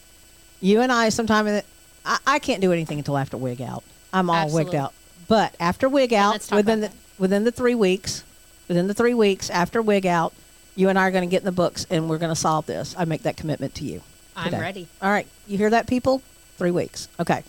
you 0.61 0.81
and 0.81 0.91
I 0.91 1.09
sometime 1.09 1.47
in 1.47 1.55
the, 1.55 1.63
I, 2.05 2.19
I 2.27 2.39
can't 2.39 2.61
do 2.61 2.71
anything 2.71 2.99
until 2.99 3.17
after 3.17 3.35
wig 3.37 3.61
out. 3.61 3.83
I'm 4.13 4.29
all 4.29 4.49
wigged 4.51 4.75
out. 4.75 4.93
But 5.27 5.53
after 5.59 5.87
wig 5.87 6.13
out, 6.13 6.49
within 6.51 6.81
the 6.81 6.91
within 7.17 7.43
the 7.43 7.51
three 7.51 7.75
weeks, 7.75 8.23
within 8.67 8.87
the 8.87 8.93
three 8.93 9.13
weeks 9.13 9.49
after 9.49 9.81
wig 9.81 10.05
out, 10.05 10.33
you 10.75 10.89
and 10.89 10.97
I 10.97 11.07
are 11.07 11.11
going 11.11 11.27
to 11.27 11.31
get 11.31 11.41
in 11.41 11.45
the 11.45 11.51
books 11.51 11.85
and 11.89 12.09
we're 12.09 12.17
going 12.17 12.33
to 12.33 12.39
solve 12.39 12.65
this. 12.65 12.95
I 12.97 13.05
make 13.05 13.23
that 13.23 13.37
commitment 13.37 13.75
to 13.75 13.83
you. 13.83 14.01
I'm 14.35 14.53
ready. 14.53 14.87
All 15.01 15.11
right, 15.11 15.27
you 15.47 15.57
hear 15.57 15.69
that, 15.69 15.85
people? 15.87 16.21
Three 16.57 16.71
weeks. 16.71 17.09
Okay. 17.19 17.43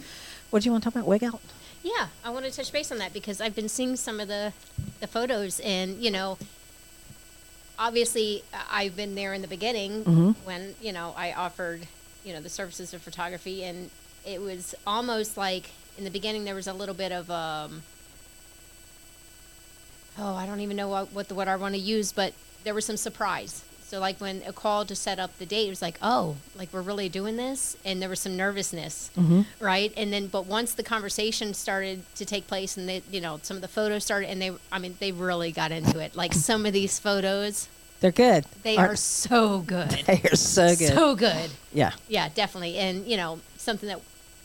What 0.51 0.63
do 0.63 0.67
you 0.69 0.73
want 0.73 0.83
to 0.85 0.91
talk 0.91 0.97
about? 0.97 1.07
Wig 1.09 1.23
out. 1.25 1.41
Yeah, 1.83 2.09
I 2.25 2.31
want 2.31 2.45
to 2.45 2.51
touch 2.51 2.71
base 2.73 2.91
on 2.93 2.99
that 2.99 3.13
because 3.13 3.41
I've 3.41 3.55
been 3.55 3.69
seeing 3.69 3.97
some 3.97 4.21
of 4.21 4.29
the 4.29 4.53
the 5.01 5.07
photos, 5.07 5.61
and 5.61 6.03
you 6.03 6.11
know, 6.11 6.37
obviously 7.79 8.43
I've 8.71 8.97
been 8.97 9.15
there 9.15 9.33
in 9.33 9.43
the 9.43 9.49
beginning 9.49 10.05
Mhm. 10.05 10.35
when 10.45 10.75
you 10.81 10.93
know 10.93 11.15
I 11.17 11.33
offered 11.33 11.87
you 12.25 12.35
know 12.35 12.41
the 12.41 12.51
services 12.51 12.93
of 12.93 13.01
photography, 13.03 13.65
and 13.65 13.91
it 14.27 14.41
was 14.43 14.75
almost 14.87 15.37
like 15.37 15.71
in 16.01 16.05
the 16.05 16.11
beginning 16.11 16.45
there 16.45 16.55
was 16.55 16.67
a 16.67 16.73
little 16.73 16.95
bit 16.95 17.13
of 17.13 17.31
um, 17.31 17.83
oh 20.19 20.35
I 20.35 20.47
don't 20.47 20.61
even 20.61 20.77
know 20.77 20.89
what 20.89 21.13
what 21.13 21.29
the 21.29 21.35
what 21.35 21.47
I 21.47 21.57
want 21.57 21.75
to 21.75 21.81
use, 21.81 22.11
but 22.11 22.33
there 22.65 22.75
was 22.75 22.85
some 22.85 22.97
surprise. 22.97 23.63
So 23.83 23.99
like 23.99 24.19
when 24.21 24.43
a 24.47 24.53
call 24.53 24.85
to 24.87 24.95
set 24.95 25.19
up 25.19 25.37
the 25.39 25.45
date, 25.47 25.67
it 25.67 25.71
was 25.71 25.83
like, 25.83 25.99
oh, 26.01 26.37
like 26.57 26.73
we're 26.73 26.81
really 26.81 27.09
doing 27.09 27.37
this, 27.37 27.77
and 27.85 28.01
there 28.01 28.09
was 28.09 28.21
some 28.21 28.37
nervousness, 28.37 29.11
right? 29.59 29.93
And 29.97 30.13
then, 30.13 30.29
but 30.29 30.47
once 30.47 30.75
the 30.75 30.85
conversation 30.85 31.53
started 31.55 32.03
to 32.15 32.25
take 32.25 32.47
place, 32.47 32.77
and 32.77 32.89
they, 32.89 33.03
you 33.11 33.21
know, 33.21 33.41
some 33.43 33.57
of 33.57 33.63
the 33.63 33.69
photos 33.69 34.05
started, 34.05 34.31
and 34.31 34.41
they, 34.41 34.53
I 34.71 34.79
mean, 34.79 34.97
they 35.01 35.11
really 35.11 35.51
got 35.51 35.73
into 35.73 35.99
it. 35.99 36.15
Like 36.15 36.33
some 36.51 36.67
of 36.67 36.73
these 36.73 37.01
photos, 37.01 37.69
They're 37.99 38.13
good. 38.13 38.45
they 38.63 38.77
Aren't- 38.77 38.93
are 38.93 38.97
so 38.97 39.59
good, 39.59 39.91
They 40.07 40.23
are 40.31 40.37
so 40.37 40.69
good. 40.77 40.93
so 40.95 41.17
good. 41.17 41.51
yeah. 41.73 41.91
Yeah, 42.09 42.29
definitely. 42.33 42.79
And 42.79 43.07
you 43.09 43.17
know, 43.17 43.41
something 43.57 43.89
that 43.89 44.01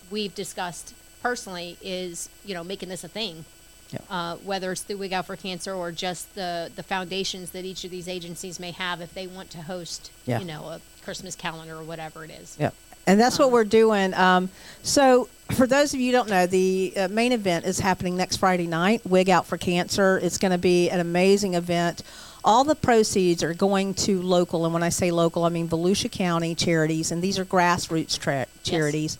we've 0.09 0.33
discussed 0.33 0.95
personally 1.29 1.75
is, 1.81 2.29
you 2.45 2.53
know, 2.53 2.63
making 2.63 2.87
this 2.87 3.03
a 3.03 3.07
thing. 3.07 3.45
Yep. 3.91 4.05
Uh, 4.11 4.35
whether 4.37 4.71
it's 4.71 4.83
through 4.83 4.97
Wig 4.97 5.11
Out 5.11 5.25
for 5.25 5.35
Cancer 5.35 5.73
or 5.73 5.91
just 5.91 6.33
the 6.35 6.69
the 6.75 6.83
foundations 6.83 7.49
that 7.51 7.65
each 7.65 7.83
of 7.83 7.89
these 7.89 8.07
agencies 8.07 8.59
may 8.59 8.69
have, 8.71 9.01
if 9.01 9.11
they 9.15 9.25
want 9.25 9.49
to 9.51 9.63
host, 9.63 10.11
Yeah. 10.27 10.39
you 10.39 10.45
know, 10.45 10.65
a 10.65 10.81
Christmas 11.03 11.35
calendar 11.35 11.77
or 11.77 11.83
whatever 11.83 12.25
it 12.25 12.29
is. 12.29 12.55
Yep. 12.59 12.75
And 13.07 13.19
that's 13.19 13.39
what 13.39 13.51
we're 13.51 13.63
doing. 13.63 14.13
Um, 14.13 14.49
so, 14.83 15.27
for 15.51 15.65
those 15.65 15.95
of 15.95 15.99
you 15.99 16.07
who 16.07 16.11
don't 16.11 16.29
know, 16.29 16.45
the 16.45 16.93
uh, 16.95 17.07
main 17.07 17.31
event 17.31 17.65
is 17.65 17.79
happening 17.79 18.15
next 18.15 18.37
Friday 18.37 18.67
night, 18.67 19.01
Wig 19.05 19.27
Out 19.29 19.47
for 19.47 19.57
Cancer. 19.57 20.19
It's 20.21 20.37
going 20.37 20.51
to 20.51 20.57
be 20.59 20.89
an 20.91 20.99
amazing 20.99 21.55
event. 21.55 22.03
All 22.43 22.63
the 22.63 22.75
proceeds 22.75 23.41
are 23.43 23.53
going 23.55 23.95
to 24.05 24.21
local, 24.21 24.65
and 24.65 24.73
when 24.75 24.83
I 24.83 24.89
say 24.89 25.09
local, 25.09 25.43
I 25.43 25.49
mean 25.49 25.67
Volusia 25.67 26.11
County 26.11 26.53
charities, 26.53 27.11
and 27.11 27.21
these 27.23 27.39
are 27.39 27.45
grassroots 27.45 28.19
tra- 28.19 28.47
charities. 28.63 29.17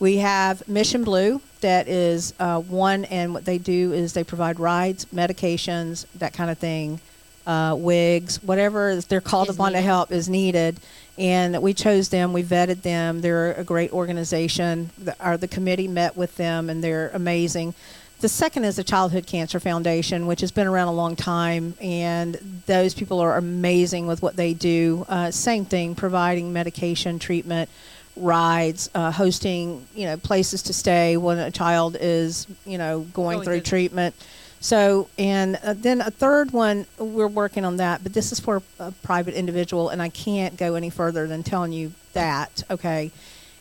We 0.00 0.16
have 0.18 0.66
Mission 0.68 1.04
Blue, 1.04 1.40
that 1.60 1.88
is 1.88 2.34
uh, 2.40 2.60
one, 2.60 3.04
and 3.06 3.32
what 3.32 3.44
they 3.44 3.58
do 3.58 3.92
is 3.92 4.12
they 4.12 4.24
provide 4.24 4.58
rides, 4.58 5.06
medications, 5.06 6.06
that 6.16 6.32
kind 6.32 6.50
of 6.50 6.58
thing, 6.58 7.00
uh, 7.46 7.76
wigs, 7.78 8.42
whatever 8.42 9.00
they're 9.00 9.20
called 9.20 9.48
Is 9.48 9.54
upon 9.54 9.72
to 9.72 9.80
help 9.80 10.10
is 10.10 10.28
needed. 10.28 10.80
And 11.16 11.62
we 11.62 11.74
chose 11.74 12.08
them, 12.08 12.32
we 12.32 12.42
vetted 12.42 12.82
them. 12.82 13.20
They're 13.20 13.52
a 13.52 13.62
great 13.62 13.92
organization. 13.92 14.90
The, 14.98 15.14
our, 15.20 15.36
the 15.36 15.46
committee 15.46 15.86
met 15.86 16.16
with 16.16 16.36
them, 16.36 16.68
and 16.68 16.82
they're 16.82 17.10
amazing. 17.14 17.74
The 18.20 18.28
second 18.28 18.64
is 18.64 18.76
the 18.76 18.84
Childhood 18.84 19.26
Cancer 19.26 19.60
Foundation, 19.60 20.26
which 20.26 20.40
has 20.40 20.50
been 20.50 20.66
around 20.66 20.88
a 20.88 20.92
long 20.92 21.14
time, 21.14 21.74
and 21.80 22.62
those 22.66 22.94
people 22.94 23.20
are 23.20 23.36
amazing 23.36 24.06
with 24.06 24.22
what 24.22 24.36
they 24.36 24.54
do. 24.54 25.04
Uh, 25.08 25.30
same 25.30 25.64
thing, 25.64 25.94
providing 25.94 26.52
medication, 26.52 27.18
treatment, 27.18 27.68
rides, 28.16 28.90
uh, 28.94 29.10
hosting, 29.10 29.86
you 29.94 30.06
know, 30.06 30.16
places 30.16 30.62
to 30.62 30.72
stay 30.72 31.16
when 31.16 31.38
a 31.38 31.50
child 31.50 31.96
is, 32.00 32.46
you 32.64 32.78
know, 32.78 33.00
going, 33.00 33.36
Going 33.36 33.44
through 33.44 33.54
through- 33.60 33.60
treatment. 33.62 34.14
So, 34.60 35.08
and 35.18 35.56
uh, 35.62 35.74
then 35.74 36.00
a 36.00 36.10
third 36.10 36.52
one, 36.52 36.86
we're 36.96 37.28
working 37.28 37.66
on 37.66 37.76
that, 37.76 38.02
but 38.02 38.14
this 38.14 38.32
is 38.32 38.40
for 38.40 38.62
a 38.78 38.92
private 39.02 39.34
individual, 39.34 39.90
and 39.90 40.00
I 40.00 40.08
can't 40.08 40.56
go 40.56 40.74
any 40.74 40.88
further 40.88 41.26
than 41.26 41.42
telling 41.42 41.74
you 41.74 41.92
that, 42.14 42.62
okay? 42.70 43.10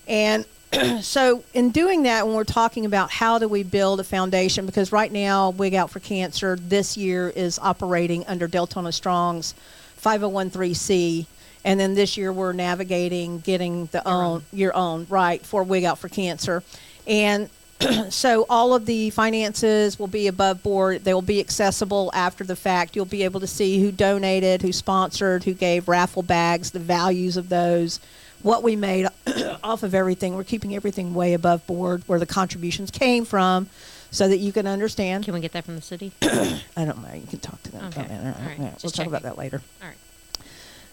And 0.08 0.46
so, 1.02 1.44
in 1.54 1.72
doing 1.72 2.04
that, 2.04 2.26
when 2.26 2.36
we're 2.36 2.46
talking 2.46 2.86
about 2.86 3.12
how 3.12 3.38
do 3.38 3.50
we 3.50 3.64
build 3.64 4.00
a 4.00 4.04
foundation, 4.06 4.66
because 4.66 4.94
right 4.94 5.12
now, 5.12 5.50
Wig 5.50 5.76
Out 5.76 5.90
for 5.90 6.00
Cancer 6.00 6.56
this 6.56 6.96
year 6.96 7.28
is 7.30 7.60
operating 7.60 8.26
under 8.28 8.48
Deltona 8.48 8.94
Strong's 8.94 9.56
5013C. 10.02 11.26
And 11.66 11.80
then 11.80 11.94
this 11.96 12.18
year, 12.18 12.34
we're 12.34 12.54
navigating 12.54 13.40
getting 13.40 13.88
the 13.88 14.06
own, 14.08 14.44
your 14.52 14.76
own, 14.76 15.08
right, 15.10 15.46
for 15.46 15.64
Wig 15.64 15.84
Out 15.84 15.98
for 15.98 16.10
Cancer. 16.10 16.62
And 17.08 17.50
so 18.10 18.46
all 18.50 18.74
of 18.74 18.86
the 18.86 19.10
finances 19.12 19.98
will 19.98 20.08
be 20.08 20.28
above 20.28 20.64
board. 20.64 21.04
They 21.04 21.14
will 21.14 21.22
be 21.22 21.40
accessible 21.40 22.12
after 22.14 22.44
the 22.44 22.56
fact. 22.56 22.96
You'll 22.96 23.06
be 23.06 23.24
able 23.24 23.40
to 23.40 23.48
see 23.48 23.82
who 23.82 23.92
donated, 23.92 24.62
who 24.62 24.72
sponsored, 24.72 25.44
who 25.44 25.54
gave 25.54 25.88
raffle 25.88 26.24
bags, 26.24 26.72
the 26.72 26.80
values 26.80 27.38
of 27.38 27.50
those, 27.50 28.00
what 28.42 28.64
we 28.64 28.76
made 28.76 29.08
off 29.64 29.84
of 29.84 29.96
everything. 29.96 30.36
We're 30.36 30.44
keeping 30.44 30.76
everything 30.76 31.14
way 31.14 31.34
above 31.34 31.66
board 31.66 32.04
where 32.08 32.20
the 32.20 32.26
contributions 32.26 32.92
came 32.92 33.26
from 33.26 33.70
so 34.12 34.28
that 34.28 34.38
you 34.38 34.52
can 34.52 34.68
understand. 34.68 35.26
Can 35.26 35.34
we 35.34 35.40
get 35.40 35.54
that 35.54 35.66
from 35.66 35.76
the 35.76 35.82
city? 35.82 36.12
I 36.22 36.86
don't 36.86 37.02
know. 37.02 37.14
You 37.14 37.28
can 37.28 37.40
talk 37.40 37.62
to 37.64 37.72
them. 37.72 37.86
Okay. 37.86 38.02
All 38.02 38.08
right. 38.08 38.18
All 38.20 38.26
right. 38.26 38.60
All 38.60 38.66
right. 38.66 38.74
Just 38.74 38.84
We'll 38.84 38.92
talk 38.92 39.08
about 39.08 39.24
that 39.24 39.38
later. 39.38 39.62
All 39.82 39.88
right. 39.88 39.98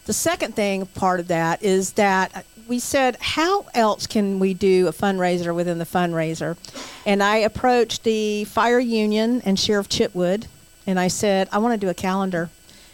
The 0.05 0.13
second 0.13 0.55
thing, 0.55 0.85
part 0.87 1.19
of 1.19 1.27
that, 1.27 1.61
is 1.61 1.93
that 1.93 2.45
we 2.67 2.79
said, 2.79 3.17
how 3.19 3.65
else 3.73 4.07
can 4.07 4.39
we 4.39 4.53
do 4.53 4.87
a 4.87 4.93
fundraiser 4.93 5.53
within 5.53 5.77
the 5.77 5.85
fundraiser? 5.85 6.57
And 7.05 7.21
I 7.21 7.37
approached 7.37 8.03
the 8.03 8.45
fire 8.45 8.79
union 8.79 9.41
and 9.45 9.59
Sheriff 9.59 9.89
Chitwood, 9.89 10.47
and 10.87 10.99
I 10.99 11.07
said, 11.07 11.49
I 11.51 11.59
want 11.59 11.79
to 11.79 11.85
do 11.85 11.89
a 11.89 11.93
calendar, 11.93 12.49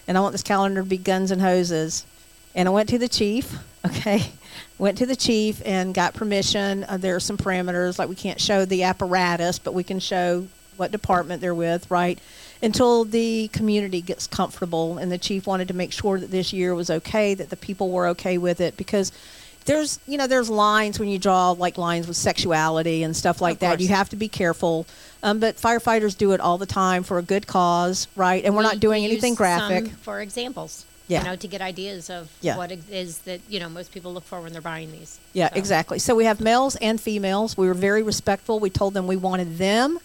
and 0.07 0.17
I 0.17 0.21
want 0.21 0.33
this 0.33 0.43
calendar 0.43 0.81
to 0.81 0.87
be 0.87 0.97
guns 0.97 1.31
and 1.31 1.41
hoses. 1.41 2.05
And 2.55 2.67
I 2.67 2.71
went 2.71 2.89
to 2.89 2.97
the 2.97 3.07
chief, 3.07 3.55
okay? 3.85 4.31
Went 4.77 4.97
to 4.97 5.05
the 5.05 5.15
chief 5.15 5.61
and 5.65 5.93
got 5.93 6.13
permission. 6.13 6.83
Uh, 6.83 6.97
there 6.97 7.15
are 7.15 7.21
some 7.21 7.37
parameters, 7.37 7.99
like 7.99 8.09
we 8.09 8.15
can't 8.15 8.41
show 8.41 8.65
the 8.65 8.83
apparatus, 8.83 9.59
but 9.59 9.73
we 9.73 9.83
can 9.83 9.99
show 9.99 10.47
what 10.75 10.91
department 10.91 11.41
they're 11.41 11.55
with, 11.55 11.89
right? 11.89 12.19
Until 12.61 13.03
the 13.05 13.49
community 13.49 14.01
gets 14.01 14.27
comfortable. 14.27 14.97
And 14.97 15.11
the 15.11 15.17
chief 15.17 15.45
wanted 15.45 15.67
to 15.67 15.73
make 15.73 15.91
sure 15.91 16.19
that 16.19 16.31
this 16.31 16.51
year 16.53 16.73
was 16.73 16.89
okay, 16.89 17.33
that 17.33 17.49
the 17.49 17.57
people 17.57 17.89
were 17.91 18.07
okay 18.09 18.37
with 18.37 18.61
it, 18.61 18.75
because 18.77 19.11
there's, 19.65 19.99
you 20.07 20.17
know, 20.17 20.27
there's 20.27 20.49
lines 20.49 20.97
when 20.97 21.09
you 21.09 21.19
draw 21.19 21.51
like 21.51 21.77
lines 21.77 22.07
with 22.07 22.15
sexuality 22.17 23.03
and 23.03 23.15
stuff 23.15 23.41
like 23.41 23.59
that. 23.59 23.79
You 23.81 23.89
have 23.89 24.09
to 24.09 24.15
be 24.15 24.29
careful. 24.29 24.85
Um, 25.21 25.39
but 25.39 25.57
firefighters 25.57 26.17
do 26.17 26.31
it 26.31 26.39
all 26.39 26.57
the 26.57 26.65
time 26.65 27.03
for 27.03 27.17
a 27.17 27.21
good 27.21 27.47
cause, 27.47 28.07
right? 28.15 28.43
And 28.45 28.55
we're 28.55 28.61
not 28.63 28.79
doing 28.79 29.03
we 29.03 29.09
anything 29.11 29.35
graphic. 29.35 29.89
for 30.01 30.21
examples. 30.21 30.85
Yeah. 31.09 31.19
You 31.19 31.25
know, 31.25 31.35
to 31.37 31.47
get 31.47 31.61
ideas 31.61 32.09
of 32.09 32.29
Yeah. 32.41 32.57
what 32.57 32.71
it 32.71 32.79
is 32.89 33.19
that, 33.19 33.39
you 33.49 33.59
know, 33.59 33.69
most 33.69 33.93
people 33.93 34.13
look 34.13 34.23
for 34.25 34.41
when 34.41 34.51
they're 34.51 34.61
buying 34.61 34.91
these. 34.91 35.19
Yeah, 35.33 35.49
So, 35.49 35.55
exactly. 35.55 35.99
So 35.99 36.15
we 36.15 36.25
have 36.25 36.39
males 36.41 36.75
and 36.77 36.99
females. 36.99 37.57
We 37.57 37.67
were 37.67 37.73
very 37.73 38.03
respectful. 38.03 38.59
We 38.59 38.69
told 38.69 38.93
them 38.93 39.07
we 39.07 39.15
wanted 39.15 39.57
them 39.57 39.99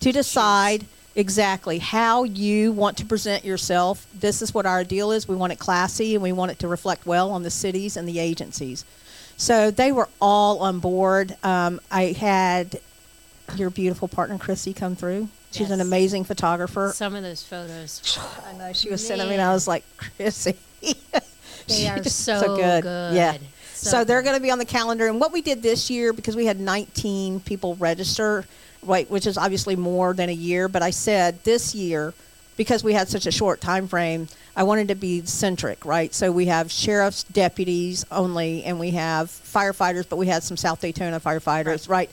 to 0.00 0.12
decide 0.12 0.86
exactly 1.14 1.78
how 1.78 2.24
you 2.24 2.72
want 2.72 2.96
to 2.98 3.04
present 3.06 3.44
yourself. 3.44 4.06
This 4.18 4.42
is 4.42 4.54
what 4.54 4.66
our 4.66 4.84
deal 4.84 5.12
is. 5.12 5.28
We 5.28 5.36
want 5.36 5.52
it 5.52 5.58
classy 5.58 6.14
and 6.14 6.22
we 6.22 6.32
want 6.32 6.50
it 6.50 6.58
to 6.60 6.68
reflect 6.68 7.06
well 7.06 7.30
on 7.30 7.42
the 7.42 7.50
cities 7.50 7.96
and 7.96 8.08
the 8.08 8.18
agencies. 8.18 8.84
So 9.36 9.70
they 9.70 9.92
were 9.92 10.08
all 10.20 10.60
on 10.60 10.78
board. 10.78 11.36
Um, 11.42 11.80
I 11.90 12.12
had 12.12 12.80
your 13.56 13.70
beautiful 13.70 14.08
partner 14.08 14.38
Chrissy 14.38 14.72
come 14.72 14.96
through. 14.96 15.28
She's 15.50 15.70
an 15.70 15.80
amazing 15.80 16.24
photographer. 16.24 16.92
Some 16.94 17.14
of 17.14 17.22
those 17.22 17.42
photos, 17.42 18.18
I 18.46 18.54
know 18.54 18.72
she 18.72 18.88
was 18.88 19.06
sending 19.06 19.28
me, 19.28 19.34
and 19.34 19.42
I 19.42 19.52
was 19.52 19.68
like, 19.68 19.84
Chrissy. 19.96 20.56
they 20.80 21.88
are 21.88 22.02
She's 22.02 22.14
so, 22.14 22.56
good. 22.56 22.82
good. 22.82 23.14
Yeah. 23.14 23.36
So, 23.74 23.90
So, 23.90 24.04
they're 24.04 24.22
going 24.22 24.36
to 24.36 24.40
be 24.42 24.50
on 24.50 24.58
the 24.58 24.64
calendar. 24.64 25.08
And 25.08 25.20
what 25.20 25.32
we 25.32 25.42
did 25.42 25.62
this 25.62 25.90
year, 25.90 26.12
because 26.12 26.36
we 26.36 26.46
had 26.46 26.58
19 26.58 27.40
people 27.40 27.74
register, 27.76 28.46
right, 28.84 29.08
which 29.10 29.26
is 29.26 29.38
obviously 29.38 29.76
more 29.76 30.14
than 30.14 30.28
a 30.28 30.34
year, 30.34 30.68
but 30.68 30.82
I 30.82 30.90
said 30.90 31.42
this 31.44 31.74
year, 31.74 32.14
because 32.56 32.84
we 32.84 32.92
had 32.92 33.08
such 33.08 33.26
a 33.26 33.32
short 33.32 33.60
time 33.60 33.88
frame, 33.88 34.28
I 34.54 34.64
wanted 34.64 34.88
to 34.88 34.94
be 34.94 35.24
centric, 35.24 35.84
right? 35.84 36.12
So 36.12 36.30
we 36.30 36.46
have 36.46 36.70
sheriffs, 36.70 37.24
deputies 37.24 38.04
only, 38.10 38.64
and 38.64 38.78
we 38.78 38.90
have 38.90 39.28
firefighters, 39.28 40.06
but 40.08 40.16
we 40.16 40.26
had 40.26 40.42
some 40.42 40.56
South 40.56 40.80
Daytona 40.80 41.20
firefighters, 41.20 41.88
right? 41.88 42.10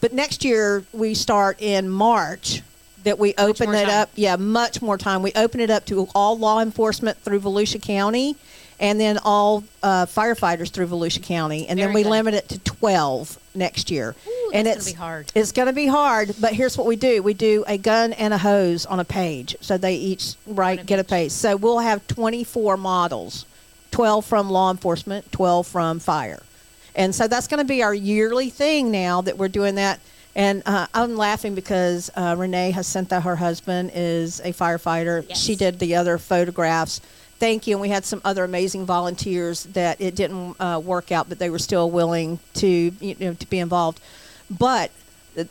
But 0.00 0.12
next 0.12 0.44
year 0.44 0.84
we 0.92 1.14
start 1.14 1.60
in 1.60 1.88
March. 1.88 2.62
That 3.04 3.18
we 3.18 3.32
open 3.38 3.70
it 3.70 3.86
time. 3.86 4.02
up, 4.02 4.10
yeah, 4.14 4.36
much 4.36 4.82
more 4.82 4.98
time. 4.98 5.22
We 5.22 5.32
open 5.34 5.60
it 5.60 5.70
up 5.70 5.86
to 5.86 6.06
all 6.14 6.38
law 6.38 6.60
enforcement 6.60 7.16
through 7.16 7.40
Volusia 7.40 7.80
County, 7.80 8.36
and 8.78 9.00
then 9.00 9.16
all 9.24 9.64
uh, 9.82 10.04
firefighters 10.04 10.70
through 10.70 10.88
Volusia 10.88 11.22
County, 11.22 11.66
and 11.66 11.78
then 11.78 11.94
we 11.94 12.02
good. 12.02 12.10
limit 12.10 12.34
it 12.34 12.50
to 12.50 12.58
twelve 12.58 13.38
next 13.54 13.90
year. 13.90 14.14
Ooh, 14.26 14.50
and 14.54 14.66
it's 14.66 14.86
gonna 14.86 14.94
be 14.94 14.98
hard. 14.98 15.32
It's 15.34 15.52
going 15.52 15.66
to 15.66 15.72
be 15.72 15.86
hard, 15.86 16.34
but 16.40 16.52
here's 16.52 16.76
what 16.76 16.86
we 16.86 16.96
do: 16.96 17.22
we 17.22 17.34
do 17.34 17.64
a 17.66 17.78
gun 17.78 18.12
and 18.12 18.32
a 18.34 18.38
hose 18.38 18.86
on 18.86 19.00
a 19.00 19.04
page, 19.04 19.56
so 19.60 19.78
they 19.78 19.94
each 19.94 20.34
write, 20.46 20.80
a 20.80 20.84
get 20.84 20.98
a 20.98 21.04
page. 21.04 21.10
page. 21.10 21.32
So 21.32 21.56
we'll 21.56 21.78
have 21.78 22.06
24 22.06 22.76
models, 22.76 23.46
12 23.90 24.24
from 24.24 24.50
law 24.50 24.70
enforcement, 24.70 25.30
12 25.32 25.66
from 25.66 25.98
fire, 25.98 26.42
and 26.94 27.14
so 27.14 27.28
that's 27.28 27.46
going 27.46 27.58
to 27.58 27.68
be 27.68 27.82
our 27.82 27.94
yearly 27.94 28.50
thing 28.50 28.90
now 28.90 29.20
that 29.22 29.38
we're 29.38 29.48
doing 29.48 29.76
that. 29.76 30.00
And 30.36 30.62
uh, 30.64 30.86
I'm 30.94 31.16
laughing 31.16 31.56
because 31.56 32.08
uh, 32.14 32.36
Renee 32.38 32.72
Jacinta, 32.72 33.20
her 33.20 33.34
husband, 33.36 33.90
is 33.94 34.40
a 34.40 34.52
firefighter. 34.52 35.24
Yes. 35.28 35.40
She 35.40 35.56
did 35.56 35.80
the 35.80 35.96
other 35.96 36.18
photographs. 36.18 37.00
Thank 37.40 37.66
you. 37.66 37.74
And 37.74 37.80
we 37.80 37.88
had 37.88 38.04
some 38.04 38.20
other 38.24 38.44
amazing 38.44 38.86
volunteers 38.86 39.64
that 39.64 40.00
it 40.00 40.14
didn't 40.14 40.54
uh, 40.60 40.80
work 40.84 41.10
out, 41.10 41.28
but 41.28 41.38
they 41.40 41.50
were 41.50 41.58
still 41.58 41.90
willing 41.90 42.38
to 42.54 42.68
you 43.00 43.16
know 43.18 43.34
to 43.34 43.46
be 43.48 43.58
involved. 43.58 43.98
But 44.50 44.90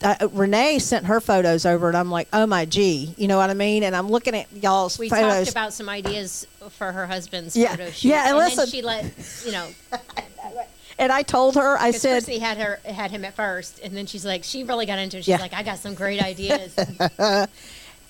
uh, 0.03 0.27
Renee 0.31 0.77
sent 0.79 1.05
her 1.07 1.19
photos 1.19 1.65
over, 1.65 1.87
and 1.87 1.97
I'm 1.97 2.11
like, 2.11 2.27
oh 2.31 2.45
my 2.45 2.65
gee, 2.65 3.13
you 3.17 3.27
know 3.27 3.37
what 3.37 3.49
I 3.49 3.53
mean? 3.55 3.81
And 3.83 3.95
I'm 3.95 4.07
looking 4.09 4.35
at 4.35 4.47
y'all's 4.53 4.99
We 4.99 5.09
photos. 5.09 5.45
talked 5.47 5.49
about 5.51 5.73
some 5.73 5.89
ideas 5.89 6.45
for 6.77 6.91
her 6.91 7.07
husband's 7.07 7.55
Yeah. 7.57 7.71
photo 7.71 7.89
shoot. 7.89 8.09
Yeah, 8.09 8.21
and 8.29 8.29
and 8.29 8.37
listen- 8.37 8.57
then 8.57 8.67
she 8.67 8.81
let, 8.81 9.05
you 9.45 9.51
know, 9.53 9.67
and 10.99 11.11
I 11.13 11.23
told 11.23 11.55
her, 11.55 11.77
I 11.79 11.91
said, 11.91 12.23
Chrissy 12.25 12.39
had 12.39 12.57
her 12.57 12.79
had 12.85 13.09
him 13.09 13.23
at 13.25 13.35
first, 13.35 13.79
and 13.79 13.95
then 13.95 14.05
she's 14.05 14.25
like, 14.25 14.43
she 14.43 14.63
really 14.63 14.85
got 14.85 14.99
into 14.99 15.17
it. 15.17 15.21
She's 15.21 15.29
Yeah. 15.29 15.37
like, 15.37 15.53
I 15.53 15.63
got 15.63 15.79
some 15.79 15.93
great 15.95 16.21
ideas. 16.21 16.75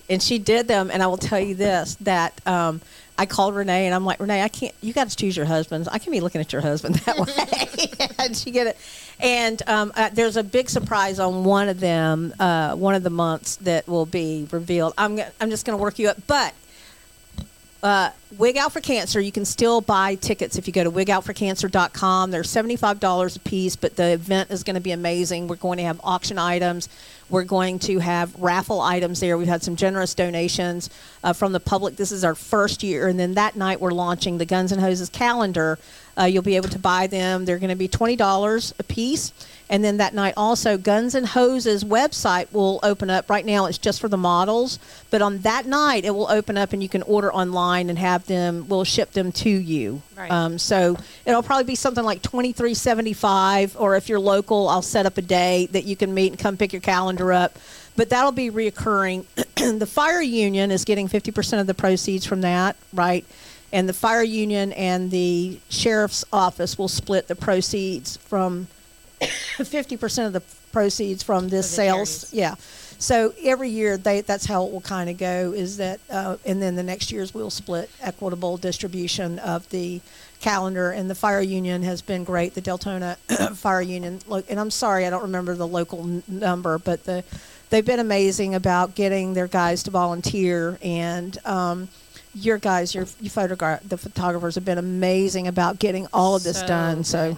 and 0.09 0.21
she 0.23 0.39
did 0.39 0.67
them. 0.67 0.89
And 0.91 1.03
I 1.03 1.07
will 1.07 1.17
tell 1.17 1.39
you 1.39 1.53
this: 1.55 1.95
that 2.01 2.33
um, 2.47 2.81
I 3.19 3.25
called 3.25 3.53
Renee, 3.53 3.85
and 3.85 3.93
I'm 3.93 4.05
like, 4.05 4.21
Renee, 4.21 4.41
I 4.41 4.47
can't. 4.47 4.73
You 4.79 4.93
got 4.93 5.09
to 5.09 5.15
choose 5.15 5.35
your 5.35 5.45
husbands. 5.45 5.89
I 5.89 5.99
can 5.99 6.13
be 6.13 6.21
looking 6.21 6.39
at 6.39 6.53
your 6.53 6.61
husband 6.61 6.95
that 6.95 7.17
way. 7.17 8.07
and 8.19 8.33
she 8.35 8.49
get 8.49 8.65
it. 8.65 8.77
And 9.19 9.61
um, 9.67 9.91
uh, 9.93 10.09
there's 10.13 10.37
a 10.37 10.43
big 10.43 10.69
surprise 10.69 11.19
on 11.19 11.43
one 11.43 11.67
of 11.67 11.81
them, 11.81 12.33
uh, 12.39 12.77
one 12.77 12.95
of 12.95 13.03
the 13.03 13.09
months 13.09 13.57
that 13.57 13.89
will 13.89 14.05
be 14.05 14.47
revealed. 14.51 14.93
I'm 14.97 15.19
I'm 15.41 15.49
just 15.49 15.65
going 15.65 15.77
to 15.77 15.81
work 15.83 15.99
you 15.99 16.07
up, 16.07 16.17
but. 16.27 16.53
Uh, 17.81 18.11
Wig 18.37 18.57
Out 18.57 18.73
for 18.73 18.81
Cancer, 18.81 19.21
you 19.21 19.31
can 19.31 19.45
still 19.45 19.79
buy 19.79 20.15
tickets 20.15 20.57
if 20.57 20.67
you 20.67 20.73
go 20.73 20.83
to 20.83 20.91
wigoutforcancer.com. 20.91 22.29
They're 22.29 22.41
$75 22.41 23.37
a 23.37 23.39
piece, 23.39 23.77
but 23.77 23.95
the 23.95 24.11
event 24.11 24.51
is 24.51 24.65
going 24.65 24.73
to 24.73 24.81
be 24.81 24.91
amazing. 24.91 25.47
We're 25.47 25.55
going 25.55 25.77
to 25.77 25.85
have 25.85 26.01
auction 26.03 26.37
items. 26.37 26.89
We're 27.29 27.43
going 27.43 27.79
to 27.79 27.99
have 27.99 28.33
raffle 28.39 28.81
items 28.81 29.19
there. 29.19 29.37
We've 29.37 29.47
had 29.47 29.63
some 29.63 29.75
generous 29.75 30.13
donations 30.13 30.89
uh, 31.23 31.33
from 31.33 31.51
the 31.51 31.59
public. 31.59 31.95
This 31.95 32.11
is 32.11 32.23
our 32.23 32.35
first 32.35 32.83
year. 32.83 33.07
And 33.07 33.19
then 33.19 33.35
that 33.35 33.55
night, 33.55 33.79
we're 33.79 33.91
launching 33.91 34.37
the 34.37 34.45
Guns 34.45 34.71
and 34.71 34.81
Hoses 34.81 35.09
calendar. 35.09 35.77
Uh, 36.19 36.25
you'll 36.25 36.43
be 36.43 36.55
able 36.55 36.69
to 36.69 36.79
buy 36.79 37.07
them. 37.07 37.45
They're 37.45 37.59
going 37.59 37.69
to 37.69 37.75
be 37.75 37.87
$20 37.87 38.73
a 38.79 38.83
piece. 38.83 39.31
And 39.69 39.83
then 39.83 39.97
that 39.97 40.15
night 40.15 40.33
also, 40.35 40.77
Guns 40.77 41.13
and 41.13 41.27
Hoses 41.27 41.83
website 41.83 42.51
will 42.51 42.79
open 42.81 43.11
up. 43.11 43.29
Right 43.29 43.45
now, 43.45 43.67
it's 43.67 43.77
just 43.77 44.01
for 44.01 44.07
the 44.07 44.17
models, 44.17 44.79
but 45.11 45.21
on 45.21 45.39
that 45.39 45.67
night, 45.67 46.05
it 46.05 46.09
will 46.09 46.29
open 46.29 46.57
up 46.57 46.73
and 46.73 46.81
you 46.81 46.89
can 46.89 47.03
order 47.03 47.31
online 47.31 47.89
and 47.89 47.99
have 47.99 48.25
them. 48.25 48.67
We'll 48.67 48.83
ship 48.83 49.11
them 49.11 49.31
to 49.33 49.49
you. 49.49 50.01
Right. 50.17 50.31
Um, 50.31 50.57
so 50.57 50.97
it'll 51.23 51.43
probably 51.43 51.65
be 51.65 51.75
something 51.75 52.03
like 52.03 52.23
twenty 52.23 52.51
three 52.51 52.73
seventy 52.73 53.13
five, 53.13 53.77
or 53.79 53.95
if 53.95 54.09
you're 54.09 54.19
local, 54.19 54.67
I'll 54.67 54.81
set 54.81 55.05
up 55.05 55.17
a 55.17 55.21
day 55.21 55.67
that 55.71 55.85
you 55.85 55.95
can 55.95 56.13
meet 56.13 56.31
and 56.31 56.39
come 56.39 56.57
pick 56.57 56.73
your 56.73 56.81
calendar 56.81 57.18
up. 57.27 57.57
But 57.95 58.09
that'll 58.09 58.31
be 58.31 58.49
reoccurring. 58.49 59.25
the 59.79 59.85
fire 59.85 60.21
union 60.21 60.71
is 60.71 60.85
getting 60.85 61.07
fifty 61.07 61.31
percent 61.31 61.59
of 61.59 61.67
the 61.67 61.73
proceeds 61.73 62.25
from 62.25 62.41
that, 62.41 62.77
right? 62.93 63.25
And 63.71 63.87
the 63.87 63.93
fire 63.93 64.23
union 64.23 64.71
and 64.73 65.11
the 65.11 65.59
sheriff's 65.69 66.25
office 66.31 66.77
will 66.77 66.87
split 66.87 67.27
the 67.27 67.35
proceeds 67.35 68.17
from 68.17 68.67
fifty 69.19 69.97
percent 69.97 70.27
of 70.27 70.33
the 70.33 70.71
proceeds 70.71 71.23
from 71.23 71.49
this 71.49 71.69
sales. 71.69 72.31
charities. 72.31 72.33
Yeah. 72.33 72.55
So 72.99 73.33
every 73.43 73.69
year 73.69 73.97
they 73.97 74.21
that's 74.21 74.45
how 74.45 74.65
it 74.65 74.71
will 74.71 74.81
kind 74.81 75.09
of 75.09 75.17
go 75.17 75.53
is 75.53 75.77
that 75.77 75.99
uh, 76.09 76.37
and 76.45 76.61
then 76.61 76.75
the 76.75 76.83
next 76.83 77.11
years 77.11 77.33
we'll 77.33 77.49
split 77.49 77.89
equitable 78.01 78.57
distribution 78.57 79.39
of 79.39 79.69
the 79.69 80.01
calendar 80.39 80.91
and 80.91 81.09
the 81.09 81.15
fire 81.15 81.41
union 81.41 81.83
has 81.83 82.01
been 82.01 82.23
great 82.23 82.53
the 82.53 82.61
Deltona 82.61 83.17
fire 83.57 83.81
union 83.81 84.19
lo- 84.27 84.43
and 84.49 84.59
I'm 84.59 84.71
sorry 84.71 85.05
I 85.05 85.09
don't 85.09 85.23
remember 85.23 85.53
the 85.55 85.67
local 85.67 85.99
n- 86.01 86.23
number 86.27 86.77
but 86.77 87.03
the 87.03 87.23
they've 87.69 87.85
been 87.85 87.99
amazing 87.99 88.55
about 88.55 88.95
getting 88.95 89.33
their 89.33 89.47
guys 89.47 89.83
to 89.83 89.91
volunteer 89.91 90.77
and. 90.81 91.37
Um, 91.45 91.89
your 92.35 92.59
guys, 92.59 92.93
your 92.93 93.07
you 93.19 93.29
photograph 93.29 93.81
the 93.89 93.97
photographers 93.97 94.53
have 94.53 94.63
been 94.63 94.77
amazing 94.77 95.47
about 95.47 95.79
getting 95.79 96.05
all 96.13 96.35
of 96.35 96.43
this 96.43 96.59
So 96.59 96.67
done. 96.67 97.03
So, 97.03 97.37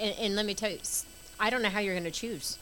And, 0.00 0.14
and 0.18 0.34
let 0.34 0.44
me 0.44 0.52
tell 0.52 0.68
you, 0.68 0.78
I 1.38 1.48
don't 1.48 1.62
know 1.62 1.68
how 1.68 1.78
you're 1.78 1.94
going 1.94 2.04
to 2.04 2.10
choose. 2.10 2.58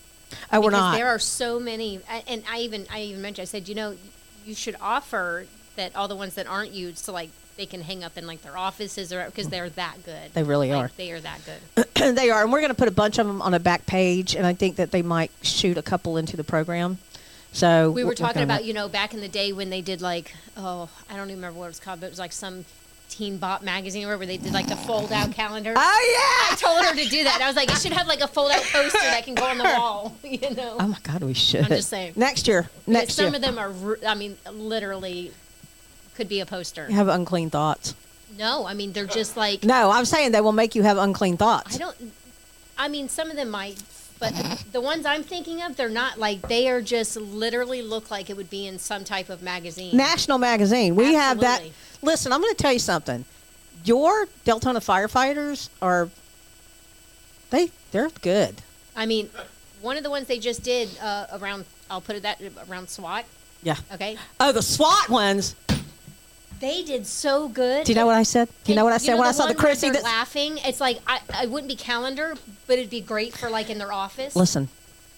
oh, 0.53 0.61
we're 0.61 0.71
not. 0.71 0.95
There 0.95 1.09
are 1.09 1.19
so 1.19 1.59
many, 1.59 1.99
and 2.29 2.45
I 2.49 2.59
even 2.61 2.87
I 2.93 3.01
even 3.01 3.23
mentioned 3.23 3.45
I 3.45 3.47
said 3.47 3.67
you 3.67 3.75
know 3.75 3.97
you 4.45 4.55
should 4.55 4.77
offer 4.79 5.47
that 5.77 5.97
all 5.97 6.07
the 6.07 6.15
ones 6.15 6.35
that 6.35 6.47
aren't 6.47 6.73
used 6.73 7.07
to 7.07 7.13
like 7.13 7.31
they 7.61 7.67
can 7.67 7.83
hang 7.83 8.03
up 8.03 8.17
in 8.17 8.27
like 8.27 8.41
their 8.41 8.57
offices 8.57 9.13
or 9.13 9.23
because 9.27 9.49
they're 9.51 9.69
that 9.71 10.03
good. 10.05 10.33
They 10.33 10.43
really 10.43 10.73
Like, 10.73 10.85
are. 10.87 10.91
They 10.97 11.13
are 11.13 11.21
that 11.21 11.41
good. 11.45 11.87
they 12.17 12.31
are, 12.31 12.43
and 12.43 12.51
we're 12.51 12.61
going 12.61 12.71
to 12.71 12.75
put 12.77 12.89
a 12.89 12.93
bunch 12.93 13.19
of 13.19 13.27
them 13.27 13.43
on 13.43 13.53
a 13.53 13.61
back 13.61 13.85
page, 13.85 14.35
and 14.35 14.47
I 14.47 14.55
think 14.55 14.77
that 14.77 14.91
they 14.93 15.03
might 15.03 15.31
shoot 15.43 15.77
a 15.77 15.83
couple 15.83 16.17
into 16.17 16.39
the 16.39 16.45
program. 16.45 16.97
So 17.53 17.91
We 17.91 18.03
were 18.05 18.15
talking 18.15 18.43
about 18.43 18.65
you 18.65 18.73
know 18.73 18.89
back 18.89 19.13
in 19.13 19.21
the 19.21 19.29
day 19.29 19.53
when 19.53 19.69
they 19.71 19.81
did 19.83 20.01
like 20.01 20.33
oh 20.57 20.89
I 21.11 21.17
don't 21.17 21.27
even 21.31 21.37
remember 21.41 21.59
what 21.59 21.67
it 21.67 21.69
was 21.69 21.81
called 21.81 21.99
but 22.01 22.07
it 22.07 22.11
was 22.11 22.19
like 22.19 22.33
some 22.33 22.65
Teen 23.09 23.39
Bop 23.39 23.63
magazine 23.63 24.07
or 24.07 24.17
where 24.17 24.27
they 24.27 24.37
did 24.37 24.53
like 24.53 24.69
the 24.69 24.77
fold 24.77 25.13
out 25.13 25.33
calendar. 25.33 25.75
Oh 25.77 26.51
yeah! 26.51 26.55
I 26.55 26.57
told 26.57 26.85
her 26.87 26.95
to 27.05 27.11
do 27.11 27.25
that. 27.25 27.41
I 27.43 27.49
was 27.49 27.57
like, 27.57 27.69
it 27.71 27.77
should 27.79 27.93
have 27.93 28.07
like 28.07 28.21
a 28.21 28.29
fold 28.29 28.53
out 28.53 28.63
poster 28.63 28.99
that 29.01 29.25
can 29.25 29.35
go 29.35 29.45
on 29.47 29.59
the 29.59 29.65
wall. 29.79 30.17
You 30.25 30.55
know. 30.55 30.77
Oh 30.79 30.87
my 30.87 30.99
God, 31.03 31.23
we 31.25 31.35
should. 31.35 31.63
I'm 31.65 31.69
just 31.69 31.89
saying. 31.89 32.13
Next 32.17 32.47
year, 32.47 32.71
next 32.87 33.15
some 33.15 33.27
year, 33.27 33.35
of 33.35 33.43
them 33.43 33.59
are, 33.59 33.99
I 34.07 34.15
mean, 34.15 34.39
literally 34.51 35.33
could 36.21 36.29
be 36.29 36.41
a 36.41 36.47
poster. 36.47 36.85
have 36.91 37.09
unclean 37.09 37.49
thoughts. 37.49 37.95
No, 38.39 38.67
I 38.67 38.75
mean 38.75 38.93
they're 38.93 39.07
just 39.07 39.37
like 39.39 39.65
No, 39.65 39.91
I'm 39.91 40.05
saying 40.05 40.33
they 40.33 40.41
will 40.43 40.53
make 40.53 40.75
you 40.75 40.83
have 40.83 40.99
unclean 40.99 41.37
thoughts. 41.39 41.75
I 41.75 41.79
don't. 41.79 41.97
I 42.79 42.89
mean, 42.89 43.09
some 43.09 43.31
of 43.31 43.37
them 43.37 43.51
might, 43.51 43.83
but 44.19 44.33
the 44.73 44.81
ones 44.81 45.05
I'm 45.07 45.23
thinking 45.23 45.63
of, 45.63 45.77
they're 45.77 45.89
not 45.89 46.19
like 46.19 46.43
they 46.49 46.69
are 46.69 46.81
just 46.83 47.17
literally 47.17 47.81
look 47.83 48.11
like 48.11 48.29
it 48.31 48.37
would 48.37 48.51
be 48.51 48.67
in 48.67 48.79
some 48.79 49.03
type 49.05 49.29
of 49.31 49.43
magazine. 49.43 49.97
National 49.97 50.39
Magazine. 50.39 50.95
We 50.95 51.15
have 51.15 51.41
that. 51.41 51.61
Absolutely. 51.61 51.73
Listen, 52.03 52.33
I'm 52.33 52.41
going 52.41 52.55
to 52.55 52.63
tell 52.63 52.73
you 52.73 52.79
something. 52.79 53.25
Your 53.85 54.27
Deltona 54.47 54.81
firefighters 54.81 55.71
are 55.81 56.11
they 57.51 57.71
they're 57.93 58.11
good. 58.21 58.61
I 58.95 59.07
mean, 59.07 59.31
one 59.81 59.97
of 59.97 60.03
the 60.03 60.11
ones 60.11 60.27
they 60.27 60.39
just 60.39 60.63
did 60.63 60.89
uh, 61.03 61.27
around. 61.33 61.65
I'll 61.91 62.03
put 62.03 62.17
it 62.17 62.23
that 62.23 62.41
around 62.69 62.89
SWAT. 62.91 63.25
Yeah. 63.63 63.77
Okay, 63.93 64.17
Oh, 64.39 64.53
the 64.53 64.63
SWAT 64.63 65.09
ones. 65.11 65.55
They 66.61 66.83
did 66.83 67.07
so 67.07 67.49
good. 67.49 67.85
Do 67.85 67.93
you 67.93 67.97
know 67.97 68.07
what 68.07 68.15
I 68.17 68.23
said? 68.23 68.49
Do 68.65 68.73
you 68.73 68.77
know 68.77 68.85
what 68.85 68.93
I 68.93 68.99
said 68.99 69.19
when 69.19 69.27
I 69.27 69.33
saw 69.33 69.47
the 69.47 69.55
Chrissy? 69.55 69.91
laughing. 69.91 70.59
It's 70.59 70.81
like 70.81 71.01
I, 71.07 71.21
I 71.35 71.47
wouldn't 71.47 71.69
be 71.69 71.77
calendar, 71.77 72.35
but 72.67 72.79
it'd 72.79 72.91
be 72.91 73.01
great 73.01 73.37
for 73.37 73.51
like 73.51 73.71
in 73.71 73.79
their 73.79 73.93
office. 73.93 74.37
listen, 74.37 74.69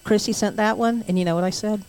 Chrissy 0.05 0.33
sent 0.33 0.57
that 0.57 0.79
one, 0.79 1.05
and 1.09 1.19
you 1.19 1.25
know 1.25 1.35
what 1.35 1.45
I 1.45 1.51
said? 1.51 1.83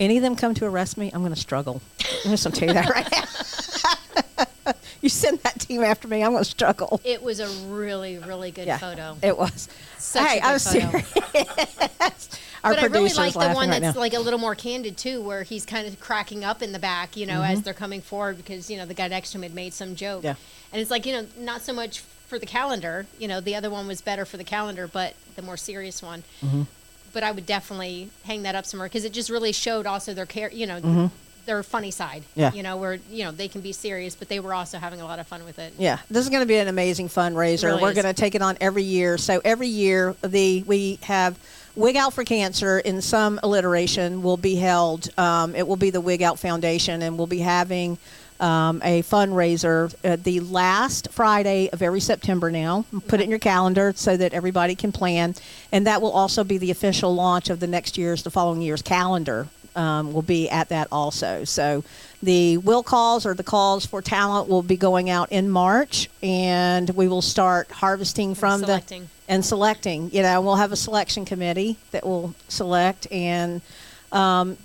Any 0.00 0.16
of 0.16 0.22
them 0.22 0.36
come 0.36 0.54
to 0.54 0.64
arrest 0.66 0.96
me, 0.96 1.10
I'm 1.12 1.20
going 1.20 1.34
to 1.34 1.40
struggle. 1.40 1.80
I'm 2.24 2.30
just 2.30 2.44
going 2.44 2.52
to 2.54 2.58
tell 2.60 2.68
you 2.68 2.74
that 2.74 2.88
right 2.88 4.66
now. 4.66 4.72
you 5.00 5.08
send 5.08 5.38
that 5.40 5.60
team 5.60 5.82
after 5.84 6.08
me, 6.08 6.22
I'm 6.24 6.32
going 6.32 6.42
to 6.44 6.48
struggle. 6.50 7.00
It 7.04 7.22
was 7.22 7.40
a 7.40 7.48
really, 7.68 8.18
really 8.18 8.50
good 8.50 8.66
Yeah, 8.66 8.78
photo. 8.78 9.16
it 9.22 9.36
was. 9.38 9.68
Such 9.98 10.26
hey, 10.26 10.40
I'm 10.42 10.58
photo. 10.58 10.98
serious. 10.98 12.28
Our 12.64 12.74
but 12.74 12.82
I 12.82 12.86
really 12.86 13.12
like 13.12 13.32
the 13.34 13.50
one 13.50 13.70
right 13.70 13.80
that's 13.80 13.96
now. 13.96 14.00
like 14.00 14.14
a 14.14 14.20
little 14.20 14.38
more 14.38 14.54
candid 14.54 14.96
too, 14.96 15.20
where 15.20 15.42
he's 15.42 15.66
kind 15.66 15.86
of 15.86 15.98
cracking 15.98 16.44
up 16.44 16.62
in 16.62 16.72
the 16.72 16.78
back, 16.78 17.16
you 17.16 17.26
know, 17.26 17.40
Mm-hmm. 17.40 17.52
as 17.52 17.62
they're 17.62 17.74
coming 17.74 18.00
forward 18.00 18.36
because 18.36 18.70
you 18.70 18.76
know 18.76 18.86
the 18.86 18.94
guy 18.94 19.08
next 19.08 19.32
to 19.32 19.38
him 19.38 19.42
had 19.42 19.54
made 19.54 19.72
some 19.74 19.96
joke. 19.96 20.22
Yeah. 20.24 20.34
And 20.72 20.80
it's 20.80 20.90
like 20.90 21.04
you 21.06 21.12
know 21.12 21.26
not 21.38 21.62
so 21.62 21.72
much 21.72 22.00
for 22.00 22.38
the 22.38 22.46
calendar, 22.46 23.06
you 23.18 23.28
know, 23.28 23.40
the 23.40 23.54
other 23.56 23.68
one 23.68 23.86
was 23.86 24.00
better 24.00 24.24
for 24.24 24.36
the 24.38 24.44
calendar, 24.44 24.86
but 24.86 25.14
the 25.36 25.42
more 25.42 25.56
serious 25.56 26.02
one. 26.02 26.22
Mm-hmm. 26.42 26.62
But 27.12 27.22
I 27.24 27.30
would 27.32 27.44
definitely 27.44 28.08
hang 28.24 28.42
that 28.44 28.54
up 28.54 28.64
somewhere 28.64 28.88
because 28.88 29.04
it 29.04 29.12
just 29.12 29.28
really 29.28 29.52
showed 29.52 29.86
also 29.86 30.14
their 30.14 30.24
care, 30.26 30.50
you 30.50 30.66
know. 30.66 31.10
Their 31.44 31.64
funny 31.64 31.90
side, 31.90 32.22
Mm-hmm. 32.22 32.40
Yeah. 32.40 32.52
You 32.52 32.62
know, 32.62 32.76
where 32.76 33.00
you 33.10 33.24
know 33.24 33.32
they 33.32 33.48
can 33.48 33.62
be 33.62 33.72
serious, 33.72 34.14
but 34.14 34.28
they 34.28 34.38
were 34.38 34.54
also 34.54 34.78
having 34.78 35.00
a 35.00 35.04
lot 35.04 35.18
of 35.18 35.26
fun 35.26 35.44
with 35.44 35.58
it. 35.58 35.74
Yeah, 35.76 35.98
this 36.08 36.22
is 36.22 36.30
going 36.30 36.40
to 36.42 36.46
be 36.46 36.56
an 36.56 36.68
amazing 36.68 37.08
fundraiser. 37.08 37.64
Really 37.64 37.82
We're 37.82 37.94
going 37.94 38.06
to 38.06 38.12
take 38.14 38.36
it 38.36 38.42
on 38.42 38.56
every 38.60 38.84
year. 38.84 39.18
So 39.18 39.40
every 39.44 39.66
year, 39.66 40.14
the 40.22 40.62
we 40.62 41.00
have 41.02 41.36
Wig 41.74 41.96
Out 41.96 42.12
for 42.12 42.22
Cancer 42.22 42.78
in 42.80 43.00
some 43.00 43.40
alliteration 43.42 44.22
will 44.22 44.36
be 44.36 44.56
held. 44.56 45.08
Um, 45.18 45.54
it 45.54 45.66
will 45.66 45.76
be 45.76 45.88
the 45.88 46.02
Wig 46.02 46.22
Out 46.22 46.38
Foundation, 46.38 47.00
and 47.00 47.16
we'll 47.16 47.26
be 47.26 47.38
having 47.38 47.96
um, 48.40 48.82
a 48.84 49.02
fundraiser 49.02 49.94
uh, 50.04 50.16
the 50.16 50.40
last 50.40 51.08
Friday 51.12 51.70
of 51.70 51.80
every 51.80 52.00
September. 52.00 52.50
Now, 52.50 52.84
put 53.08 53.20
it 53.20 53.24
in 53.24 53.30
your 53.30 53.38
calendar 53.38 53.94
so 53.96 54.18
that 54.18 54.34
everybody 54.34 54.74
can 54.74 54.92
plan, 54.92 55.34
and 55.70 55.86
that 55.86 56.02
will 56.02 56.10
also 56.10 56.44
be 56.44 56.58
the 56.58 56.70
official 56.70 57.14
launch 57.14 57.48
of 57.48 57.58
the 57.58 57.66
next 57.66 57.96
year's, 57.96 58.22
the 58.22 58.30
following 58.30 58.60
year's 58.60 58.82
calendar 58.82 59.48
um, 59.76 60.12
will 60.12 60.22
be 60.22 60.48
at 60.48 60.68
that 60.70 60.88
also. 60.92 61.44
So 61.44 61.84
the 62.22 62.58
will 62.58 62.82
calls 62.82 63.26
or 63.26 63.34
the 63.34 63.42
calls 63.42 63.84
for 63.86 64.00
talent 64.02 64.48
will 64.48 64.62
be 64.62 64.76
going 64.76 65.10
out 65.10 65.32
in 65.32 65.50
March, 65.50 66.08
and 66.22 66.88
we 66.90 67.08
will 67.08 67.22
start 67.22 67.70
harvesting 67.70 68.34
from 68.34 68.60
selecting. 68.60 69.02
the 69.02 69.32
and 69.32 69.44
selecting. 69.44 70.10
You 70.12 70.22
know, 70.22 70.40
we'll 70.40 70.56
have 70.56 70.72
a 70.72 70.76
selection 70.76 71.24
committee 71.24 71.78
that 71.90 72.04
will 72.04 72.34
select, 72.48 73.08
and 73.10 73.60
um, 74.12 74.56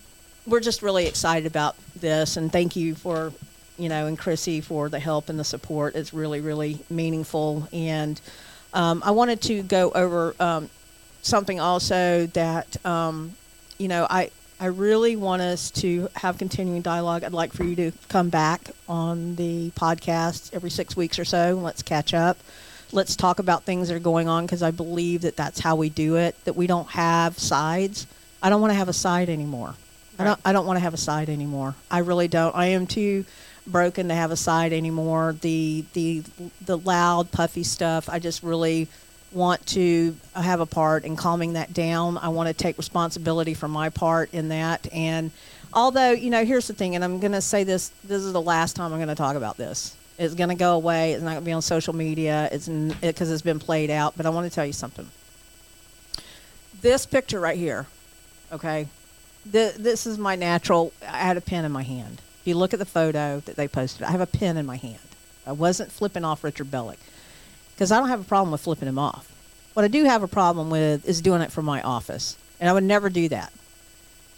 we're 0.45 0.60
just 0.60 0.82
really 0.82 1.08
excited 1.08 1.47
about 1.47 1.76
this. 1.95 2.38
And 2.38 2.51
thank 2.51 2.76
you 2.76 2.95
for 2.95 3.34
you 3.78 3.89
know 3.89 4.08
and 4.08 4.18
Chrissy 4.18 4.62
for 4.62 4.89
the 4.89 4.99
help 4.99 5.30
and 5.30 5.39
the 5.39 5.43
support. 5.43 5.95
It's 5.95 6.14
really 6.14 6.41
really 6.41 6.80
meaningful, 6.89 7.68
and 7.74 8.20
um, 8.74 9.01
I 9.05 9.12
wanted 9.12 9.41
to 9.43 9.64
go 9.64 9.91
over 9.91 10.36
um, 10.39 10.70
something 11.22 11.60
also 11.60 12.28
that 12.28 12.86
um, 12.86 13.36
you 13.78 13.88
know 13.88 14.05
I 14.10 14.32
I 14.60 14.66
really 14.68 15.16
want 15.16 15.43
us 15.43 15.70
to 15.72 16.10
have 16.16 16.39
continuing 16.39 16.82
dialogue. 16.82 17.24
I'd 17.24 17.32
like 17.32 17.53
for 17.53 17.64
you 17.64 17.76
to 17.76 17.91
come 18.10 18.30
back 18.30 18.72
on 18.89 19.36
the 19.36 19.70
podcast 19.72 20.51
every 20.51 20.72
six 20.72 20.97
weeks 20.97 21.20
or 21.20 21.26
so. 21.26 21.60
Let's 21.62 21.84
catch 21.84 22.14
up. 22.14 22.39
Let's 22.91 23.16
talk 23.16 23.38
about 23.38 23.66
things 23.66 23.88
that 23.88 23.95
are 23.95 23.99
going 23.99 24.28
on 24.28 24.45
because 24.45 24.64
I 24.64 24.72
believe 24.72 25.22
that 25.22 25.36
that's 25.36 25.60
how 25.60 25.76
we 25.76 25.89
do 25.89 26.16
it. 26.16 26.36
That 26.45 26.55
we 26.55 26.66
don't 26.66 26.89
have 26.89 27.38
sides. 27.38 28.08
I 28.41 28.49
don't 28.49 28.60
want 28.62 28.72
to 28.72 28.78
have 28.78 28.89
a 28.89 28.93
side 28.93 29.30
anymore. 29.30 29.76
I 30.18 30.24
don't. 30.24 30.39
I 30.43 30.53
don't 30.53 30.66
want 30.66 30.78
to 30.78 30.82
have 30.82 30.95
a 30.95 30.97
side 30.97 31.30
anymore. 31.30 31.76
I 31.91 31.99
really 31.99 32.28
don't. 32.28 32.55
I 32.55 32.68
am 32.68 32.88
too 32.88 33.26
broken 33.68 34.08
to 34.08 34.16
have 34.16 34.32
a 34.32 34.38
side 34.38 34.74
anymore. 34.74 35.36
The 35.39 35.86
the 35.93 36.24
the 36.66 36.78
loud 36.80 37.32
puffy 37.32 37.64
stuff. 37.64 38.10
I 38.10 38.18
just 38.18 38.41
really 38.41 38.88
want 39.32 39.66
to 39.68 40.16
have 40.36 40.60
a 40.60 40.66
part 40.66 41.04
in 41.04 41.16
calming 41.16 41.54
that 41.54 41.74
down. 41.74 42.18
I 42.18 42.30
want 42.30 42.48
to 42.48 42.54
take 42.54 42.78
responsibility 42.78 43.54
for 43.54 43.68
my 43.68 43.90
part 43.90 44.34
in 44.34 44.50
that. 44.50 44.88
And 44.94 45.32
although, 45.74 46.12
you 46.12 46.30
know, 46.30 46.46
here's 46.46 46.68
the 46.68 46.74
thing, 46.74 46.96
and 46.96 47.04
I'm 47.04 47.20
going 47.20 47.34
to 47.34 47.42
say 47.42 47.64
this 47.64 47.90
this 48.04 48.24
is 48.24 48.34
the 48.34 48.42
last 48.42 48.76
time 48.76 48.92
I'm 48.92 49.00
going 49.00 49.10
to 49.10 49.16
talk 49.16 49.36
about 49.36 49.58
this. 49.58 49.96
It's 50.18 50.34
going 50.34 50.50
to 50.50 50.56
go 50.56 50.74
away. 50.74 51.14
It's 51.14 51.22
not 51.22 51.32
going 51.32 51.42
to 51.42 51.46
be 51.46 51.52
on 51.52 51.62
social 51.62 51.94
media. 51.94 52.50
It's 52.52 52.68
because 52.68 53.30
it, 53.30 53.34
it's 53.34 53.42
been 53.44 53.60
played 53.60 53.92
out. 53.92 54.18
But 54.18 54.26
I 54.26 54.30
want 54.30 54.50
to 54.50 54.54
tell 54.54 54.66
you 54.66 54.74
something. 54.74 55.08
This 56.82 57.06
picture 57.06 57.40
right 57.40 57.58
here, 57.58 57.86
okay, 58.52 58.88
the, 59.46 59.74
this 59.78 60.08
is 60.08 60.18
my 60.18 60.36
natural. 60.36 60.92
I 61.08 61.20
had 61.20 61.38
a 61.38 61.42
pen 61.42 61.66
in 61.66 61.72
my 61.72 61.84
hand. 61.84 62.22
If 62.42 62.48
you 62.48 62.56
look 62.56 62.74
at 62.74 62.80
the 62.80 62.86
photo 62.86 63.42
that 63.42 63.56
they 63.56 63.68
posted, 63.68 64.04
I 64.04 64.12
have 64.12 64.22
a 64.22 64.28
pen 64.28 64.58
in 64.58 64.66
my 64.66 64.78
hand. 64.78 65.00
I 65.46 65.52
wasn't 65.52 65.92
flipping 65.92 66.26
off 66.26 66.44
Richard 66.44 66.72
Bellick 66.72 66.98
because 67.78 67.92
I 67.92 68.00
don't 68.00 68.10
have 68.10 68.22
a 68.22 68.24
problem 68.24 68.52
with 68.52 68.62
flipping 68.62 68.88
him 68.88 68.98
off. 68.98 69.32
What 69.76 69.86
I 69.86 69.88
do 69.88 70.04
have 70.06 70.24
a 70.24 70.28
problem 70.28 70.72
with 70.72 71.08
is 71.08 71.22
doing 71.22 71.44
it 71.44 71.52
from 71.52 71.66
my 71.66 71.84
office, 71.84 72.36
and 72.60 72.68
I 72.68 72.74
would 72.74 72.84
never 72.84 73.12
do 73.12 73.30
that. 73.30 73.54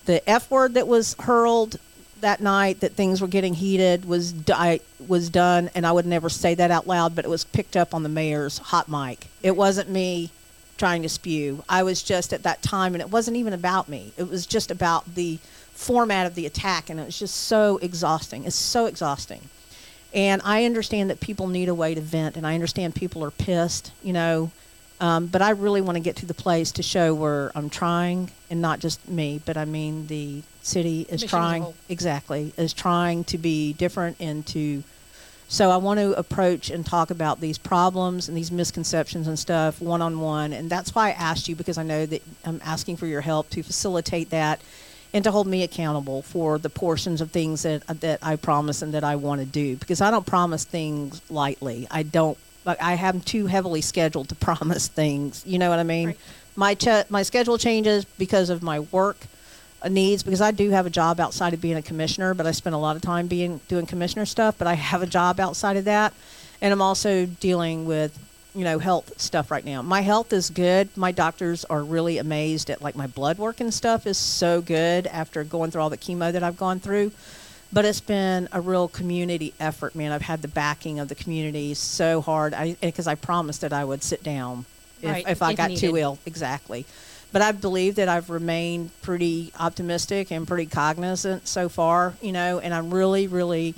The 0.03 0.27
F 0.29 0.51
word 0.51 0.73
that 0.73 0.89
was 0.89 1.15
hurled 1.19 1.79
that 2.19 2.41
night, 2.41 2.81
that 2.81 2.93
things 2.95 3.21
were 3.21 3.29
getting 3.29 3.53
heated, 3.53 4.03
was 4.03 4.33
di- 4.33 4.81
was 5.07 5.29
done, 5.29 5.69
and 5.73 5.87
I 5.87 5.93
would 5.93 6.05
never 6.05 6.27
say 6.27 6.53
that 6.55 6.69
out 6.69 6.85
loud, 6.85 7.15
but 7.15 7.23
it 7.23 7.29
was 7.29 7.45
picked 7.45 7.77
up 7.77 7.93
on 7.93 8.03
the 8.03 8.09
mayor's 8.09 8.57
hot 8.57 8.89
mic. 8.89 9.27
It 9.41 9.55
wasn't 9.55 9.89
me 9.89 10.31
trying 10.77 11.03
to 11.03 11.09
spew. 11.09 11.63
I 11.69 11.83
was 11.83 12.03
just 12.03 12.33
at 12.33 12.43
that 12.43 12.61
time, 12.61 12.93
and 12.93 13.01
it 13.01 13.09
wasn't 13.09 13.37
even 13.37 13.53
about 13.53 13.87
me. 13.87 14.11
It 14.17 14.29
was 14.29 14.45
just 14.45 14.71
about 14.71 15.15
the 15.15 15.39
format 15.73 16.25
of 16.25 16.35
the 16.35 16.45
attack, 16.45 16.89
and 16.89 16.99
it 16.99 17.05
was 17.05 17.17
just 17.17 17.35
so 17.35 17.77
exhausting. 17.77 18.43
It's 18.43 18.57
so 18.57 18.85
exhausting. 18.85 19.47
And 20.13 20.41
I 20.43 20.65
understand 20.65 21.09
that 21.09 21.19
people 21.19 21.47
need 21.47 21.69
a 21.69 21.75
way 21.75 21.93
to 21.93 22.01
vent, 22.01 22.35
and 22.35 22.45
I 22.45 22.55
understand 22.55 22.95
people 22.95 23.23
are 23.23 23.31
pissed, 23.31 23.91
you 24.01 24.13
know. 24.13 24.51
Um, 25.01 25.27
but 25.27 25.41
I 25.41 25.51
really 25.51 25.81
want 25.81 25.95
to 25.95 26.01
get 26.01 26.17
to 26.17 26.25
the 26.25 26.33
place 26.33 26.71
to 26.73 26.83
show 26.83 27.13
where 27.13 27.51
I'm 27.55 27.69
trying, 27.69 28.31
and 28.49 28.61
not 28.61 28.79
just 28.79 29.07
me, 29.07 29.41
but 29.45 29.55
I 29.55 29.65
mean 29.65 30.07
the 30.07 30.41
city 30.61 31.01
is 31.01 31.21
Mission 31.21 31.29
trying 31.29 31.73
exactly 31.87 32.53
is 32.57 32.73
trying 32.73 33.23
to 33.25 33.37
be 33.37 33.73
different 33.73 34.17
and 34.19 34.45
to. 34.47 34.83
So 35.47 35.71
I 35.71 35.77
want 35.77 35.99
to 35.99 36.13
approach 36.13 36.69
and 36.69 36.85
talk 36.85 37.09
about 37.09 37.39
these 37.41 37.57
problems 37.57 38.27
and 38.27 38.37
these 38.37 38.51
misconceptions 38.51 39.27
and 39.27 39.39
stuff 39.39 39.81
one 39.81 40.01
on 40.01 40.19
one, 40.19 40.53
and 40.53 40.69
that's 40.69 40.93
why 40.93 41.09
I 41.09 41.11
asked 41.11 41.47
you 41.47 41.55
because 41.55 41.77
I 41.77 41.83
know 41.83 42.05
that 42.05 42.21
I'm 42.43 42.59
asking 42.63 42.97
for 42.97 43.07
your 43.07 43.21
help 43.21 43.49
to 43.51 43.63
facilitate 43.63 44.31
that 44.31 44.59
and 45.13 45.23
to 45.23 45.31
hold 45.31 45.47
me 45.47 45.63
accountable 45.63 46.21
for 46.21 46.57
the 46.59 46.69
portions 46.69 47.21
of 47.21 47.31
things 47.31 47.63
that 47.63 47.85
that 48.01 48.19
I 48.21 48.35
promise 48.35 48.81
and 48.81 48.93
that 48.93 49.03
I 49.03 49.15
want 49.15 49.41
to 49.41 49.45
do 49.45 49.75
because 49.75 50.01
I 50.01 50.11
don't 50.11 50.25
promise 50.25 50.63
things 50.65 51.21
lightly. 51.29 51.87
I 51.89 52.03
don't 52.03 52.37
like 52.65 52.81
I 52.81 52.93
am 52.93 53.21
too 53.21 53.47
heavily 53.47 53.81
scheduled 53.81 54.29
to 54.29 54.35
promise 54.49 54.87
things. 54.87 55.43
You 55.45 55.57
know 55.59 55.69
what 55.69 55.79
I 55.79 55.83
mean? 55.83 56.07
Right. 56.07 56.17
My 56.55 56.73
ch- 56.75 57.09
my 57.09 57.23
schedule 57.23 57.57
changes 57.57 58.05
because 58.05 58.49
of 58.49 58.61
my 58.61 58.79
work. 58.81 59.17
uh, 59.81 59.87
needs 59.87 60.23
because 60.23 60.41
I 60.41 60.51
do 60.51 60.69
have 60.71 60.85
a 60.85 60.89
job 60.89 61.19
outside 61.19 61.53
of 61.53 61.61
being 61.61 61.77
a 61.77 61.81
commissioner, 61.81 62.33
but 62.33 62.45
I 62.45 62.51
spend 62.51 62.75
a 62.75 62.79
lot 62.79 62.95
of 62.97 63.01
time 63.01 63.27
being 63.27 63.61
doing 63.69 63.85
commissioner 63.85 64.25
stuff. 64.25 64.55
But 64.57 64.67
I 64.67 64.73
have 64.73 65.01
a 65.01 65.07
job 65.07 65.39
outside 65.39 65.77
of 65.77 65.85
that, 65.85 66.13
and 66.61 66.73
I'm 66.73 66.81
also 66.81 67.25
dealing 67.25 67.85
with 67.85 68.11
you 68.55 68.63
know 68.63 68.79
health 68.79 69.19
stuff 69.19 69.51
right 69.51 69.63
now. 69.63 69.81
My 69.81 70.01
health 70.01 70.33
is 70.33 70.49
good. 70.49 70.89
My 70.95 71.11
doctors 71.11 71.65
are 71.65 71.83
really 71.83 72.17
amazed 72.17 72.69
at 72.69 72.81
like 72.81 72.95
my 72.95 73.07
blood 73.07 73.37
work 73.37 73.59
and 73.59 73.73
stuff 73.73 74.07
is 74.07 74.17
so 74.17 74.61
good 74.61 75.07
after 75.07 75.43
going 75.43 75.71
through 75.71 75.81
all 75.81 75.89
the 75.89 75.97
chemo 75.97 76.31
that 76.31 76.43
I've 76.43 76.57
gone 76.57 76.79
through. 76.79 77.11
But 77.71 77.85
it's 77.85 78.01
been 78.01 78.49
a 78.51 78.59
real 78.61 78.87
community 78.87 79.53
effort, 79.59 79.93
man. 79.93 80.11
I've 80.11 80.23
had 80.23 80.41
the 80.41 80.47
backing 80.47 80.99
of 80.99 81.07
the 81.07 81.15
community 81.15 81.75
so 81.75 82.19
hard 82.19 82.55
because 82.81 83.07
I, 83.07 83.11
I 83.11 83.15
promised 83.15 83.61
that 83.61 83.73
I 83.73 83.85
would 83.85 84.01
sit 84.01 84.23
down 84.23 84.65
if, 85.01 85.11
Right, 85.11 85.27
if 85.27 85.41
I 85.43 85.51
if 85.51 85.57
got 85.57 85.71
too 85.75 85.95
ill. 85.95 86.17
Exactly. 86.25 86.85
But 87.31 87.43
I 87.43 87.51
believe 87.51 87.95
that 87.95 88.09
I've 88.09 88.31
remained 88.31 88.89
pretty 89.03 89.53
optimistic 89.59 90.31
and 90.31 90.47
pretty 90.47 90.65
cognizant 90.65 91.47
so 91.47 91.69
far, 91.69 92.15
you 92.23 92.31
know, 92.31 92.57
and 92.57 92.73
I'm 92.73 92.91
really, 92.91 93.27
really 93.27 93.75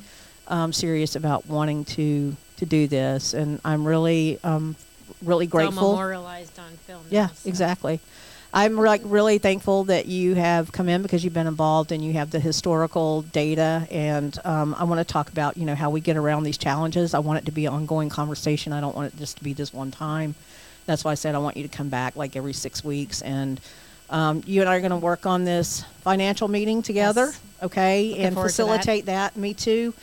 um, 0.47 0.71
serious 0.71 1.17
about 1.17 1.47
wanting 1.47 1.83
to 1.85 2.37
to 2.61 2.65
do 2.65 2.87
this, 2.87 3.33
and 3.33 3.59
I'm 3.65 3.85
really, 3.85 4.39
um, 4.43 4.75
really 5.21 5.45
It's 5.45 5.53
all 5.53 5.59
grateful. 5.59 5.91
memorialized 5.91 6.57
on 6.59 6.71
film. 6.87 7.01
Yeah, 7.09 7.21
now, 7.27 7.31
so. 7.33 7.49
exactly. 7.49 7.99
I'm 8.53 8.75
like 8.75 9.01
really 9.05 9.37
thankful 9.37 9.85
that 9.85 10.05
you 10.07 10.35
have 10.35 10.71
come 10.73 10.89
in 10.89 11.01
because 11.01 11.23
you've 11.23 11.33
been 11.33 11.47
involved 11.47 11.91
and 11.93 12.03
you 12.03 12.13
have 12.13 12.31
the 12.31 12.39
historical 12.39 13.21
data. 13.21 13.87
And 13.89 14.37
um, 14.43 14.75
I 14.77 14.83
want 14.83 14.99
to 14.99 15.05
talk 15.05 15.29
about 15.29 15.55
you 15.57 15.65
know 15.65 15.73
how 15.75 15.89
we 15.89 16.01
get 16.01 16.17
around 16.17 16.43
these 16.43 16.57
challenges. 16.57 17.13
I 17.13 17.19
want 17.19 17.39
it 17.39 17.45
to 17.45 17.51
be 17.51 17.65
an 17.65 17.73
ongoing 17.73 18.09
conversation. 18.09 18.73
I 18.73 18.81
don't 18.81 18.95
want 18.95 19.13
it 19.13 19.17
just 19.17 19.37
to 19.37 19.43
be 19.43 19.53
this 19.53 19.73
one 19.73 19.89
time. 19.89 20.35
That's 20.85 21.03
why 21.05 21.11
I 21.11 21.15
said 21.15 21.33
I 21.33 21.37
want 21.39 21.55
you 21.57 21.63
to 21.63 21.69
come 21.77 21.87
back 21.89 22.15
like 22.15 22.35
every 22.35 22.53
six 22.53 22.83
weeks 22.83 23.21
and. 23.21 23.59
Um, 24.09 24.43
you 24.45 24.59
and 24.59 24.69
I 24.69 24.75
are 24.75 24.81
going 24.81 24.91
to 24.91 24.97
work 24.97 25.25
on 25.25 25.45
this 25.45 25.85
financial 26.01 26.49
meeting 26.49 26.81
together, 26.81 27.27
Yes. 27.27 27.39
okay, 27.63 28.09
Looking 28.09 28.25
and 28.25 28.35
to 28.35 28.41
that. 28.41 28.47
facilitate 28.49 29.05
that. 29.05 29.37
Me 29.37 29.53
too 29.53 29.93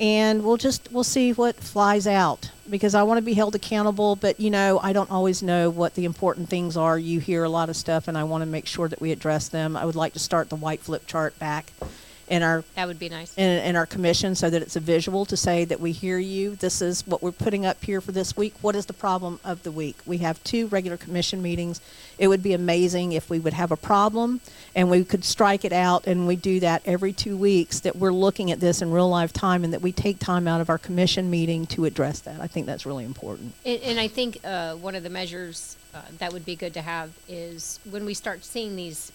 and 0.00 0.42
we'll 0.42 0.56
just 0.56 0.90
we'll 0.90 1.04
see 1.04 1.32
what 1.32 1.54
flies 1.56 2.06
out 2.06 2.50
because 2.68 2.94
I 2.94 3.02
want 3.02 3.18
to 3.18 3.22
be 3.22 3.34
held 3.34 3.54
accountable 3.54 4.16
but 4.16 4.40
you 4.40 4.50
know 4.50 4.80
I 4.82 4.92
don't 4.92 5.10
always 5.10 5.42
know 5.42 5.68
what 5.68 5.94
the 5.94 6.06
important 6.06 6.48
things 6.48 6.76
are. 6.76 6.98
You 6.98 7.20
hear 7.20 7.44
a 7.44 7.48
lot 7.48 7.68
of 7.68 7.76
stuff 7.76 8.08
and 8.08 8.16
I 8.16 8.24
want 8.24 8.42
to 8.42 8.46
make 8.46 8.66
sure 8.66 8.88
that 8.88 9.00
we 9.00 9.12
address 9.12 9.48
them. 9.48 9.76
I 9.76 9.84
would 9.84 9.96
like 9.96 10.14
to 10.14 10.18
start 10.18 10.48
the 10.48 10.56
white 10.56 10.80
flip 10.80 11.06
chart 11.06 11.38
back 11.38 11.72
in 12.30 12.44
our 12.44 12.64
That 12.76 12.86
would 12.86 12.98
be 12.98 13.08
nice. 13.08 13.36
in, 13.36 13.50
in 13.64 13.76
our 13.76 13.84
commission 13.84 14.34
so 14.34 14.48
that 14.48 14.62
it's 14.62 14.76
a 14.76 14.80
visual 14.80 15.26
to 15.26 15.36
say 15.36 15.64
that 15.64 15.80
we 15.80 15.92
hear 15.92 16.18
you. 16.18 16.54
This 16.54 16.80
is 16.80 17.06
what 17.06 17.22
we're 17.22 17.32
putting 17.32 17.66
up 17.66 17.84
here 17.84 18.00
for 18.00 18.12
this 18.12 18.36
week. 18.36 18.54
What 18.62 18.76
is 18.76 18.86
the 18.86 18.92
problem 18.92 19.40
of 19.44 19.64
the 19.64 19.72
week? 19.72 19.96
We 20.06 20.18
have 20.18 20.42
two 20.44 20.68
regular 20.68 20.96
commission 20.96 21.42
meetings. 21.42 21.80
It 22.18 22.28
would 22.28 22.42
be 22.42 22.52
amazing 22.52 23.12
if 23.12 23.28
we 23.28 23.40
would 23.40 23.52
have 23.52 23.72
a 23.72 23.76
problem 23.76 24.40
and 24.74 24.88
we 24.88 25.04
could 25.04 25.24
strike 25.24 25.64
it 25.64 25.72
out 25.72 26.06
and 26.06 26.26
we 26.26 26.36
do 26.36 26.60
that 26.60 26.82
every 26.86 27.12
two 27.12 27.36
weeks 27.36 27.80
that 27.80 27.96
we're 27.96 28.12
looking 28.12 28.50
at 28.52 28.60
this 28.60 28.80
in 28.80 28.90
real 28.92 29.08
life 29.08 29.32
time 29.32 29.64
and 29.64 29.72
that 29.72 29.82
we 29.82 29.90
take 29.90 30.20
time 30.20 30.46
out 30.46 30.60
of 30.60 30.70
our 30.70 30.78
commission 30.78 31.28
meeting 31.28 31.66
to 31.66 31.84
address 31.84 32.20
that. 32.20 32.40
I 32.40 32.46
think 32.46 32.66
that's 32.66 32.86
really 32.86 33.04
important. 33.04 33.54
And, 33.66 33.82
and 33.82 33.98
I 34.00 34.06
think 34.06 34.38
uh, 34.44 34.74
one 34.76 34.94
of 34.94 35.02
the 35.02 35.10
measures 35.10 35.76
uh, 35.92 36.02
that 36.18 36.32
would 36.32 36.44
be 36.44 36.54
good 36.54 36.74
to 36.74 36.82
have 36.82 37.10
is 37.28 37.80
when 37.90 38.04
we 38.04 38.14
start 38.14 38.44
seeing 38.44 38.76
these 38.76 39.10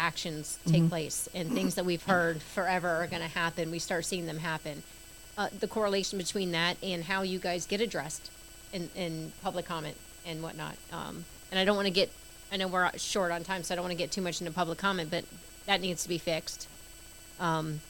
actions 0.00 0.58
take 0.66 0.88
place 0.88 1.28
and 1.34 1.52
things 1.52 1.74
that 1.74 1.84
we've 1.84 2.02
heard 2.02 2.42
forever 2.42 2.88
are 2.88 3.06
going 3.06 3.22
to 3.22 3.28
happen, 3.28 3.70
we 3.70 3.78
start 3.78 4.04
seeing 4.04 4.26
them 4.26 4.38
happen. 4.38 4.82
Uh, 5.36 5.48
the 5.60 5.68
correlation 5.68 6.18
between 6.18 6.52
that 6.52 6.76
and 6.82 7.04
how 7.04 7.22
you 7.22 7.38
guys 7.38 7.66
get 7.66 7.80
addressed 7.80 8.30
in, 8.72 8.88
in 8.96 9.32
public 9.42 9.66
comment 9.66 9.96
and 10.26 10.42
whatnot. 10.42 10.76
Um, 10.92 11.24
and 11.50 11.60
I 11.60 11.64
don't 11.64 11.76
want 11.76 11.86
to 11.86 11.92
get, 11.92 12.10
I 12.50 12.56
know 12.56 12.66
we're 12.66 12.90
short 12.96 13.30
on 13.30 13.44
time, 13.44 13.62
so 13.62 13.74
I 13.74 13.76
don't 13.76 13.84
want 13.84 13.92
to 13.92 13.98
get 13.98 14.10
too 14.10 14.22
much 14.22 14.40
into 14.40 14.52
public 14.52 14.78
comment, 14.78 15.10
but 15.10 15.24
that 15.66 15.80
needs 15.80 16.02
to 16.02 16.08
be 16.08 16.18
fixed. 16.18 16.66
Um, 17.38 17.80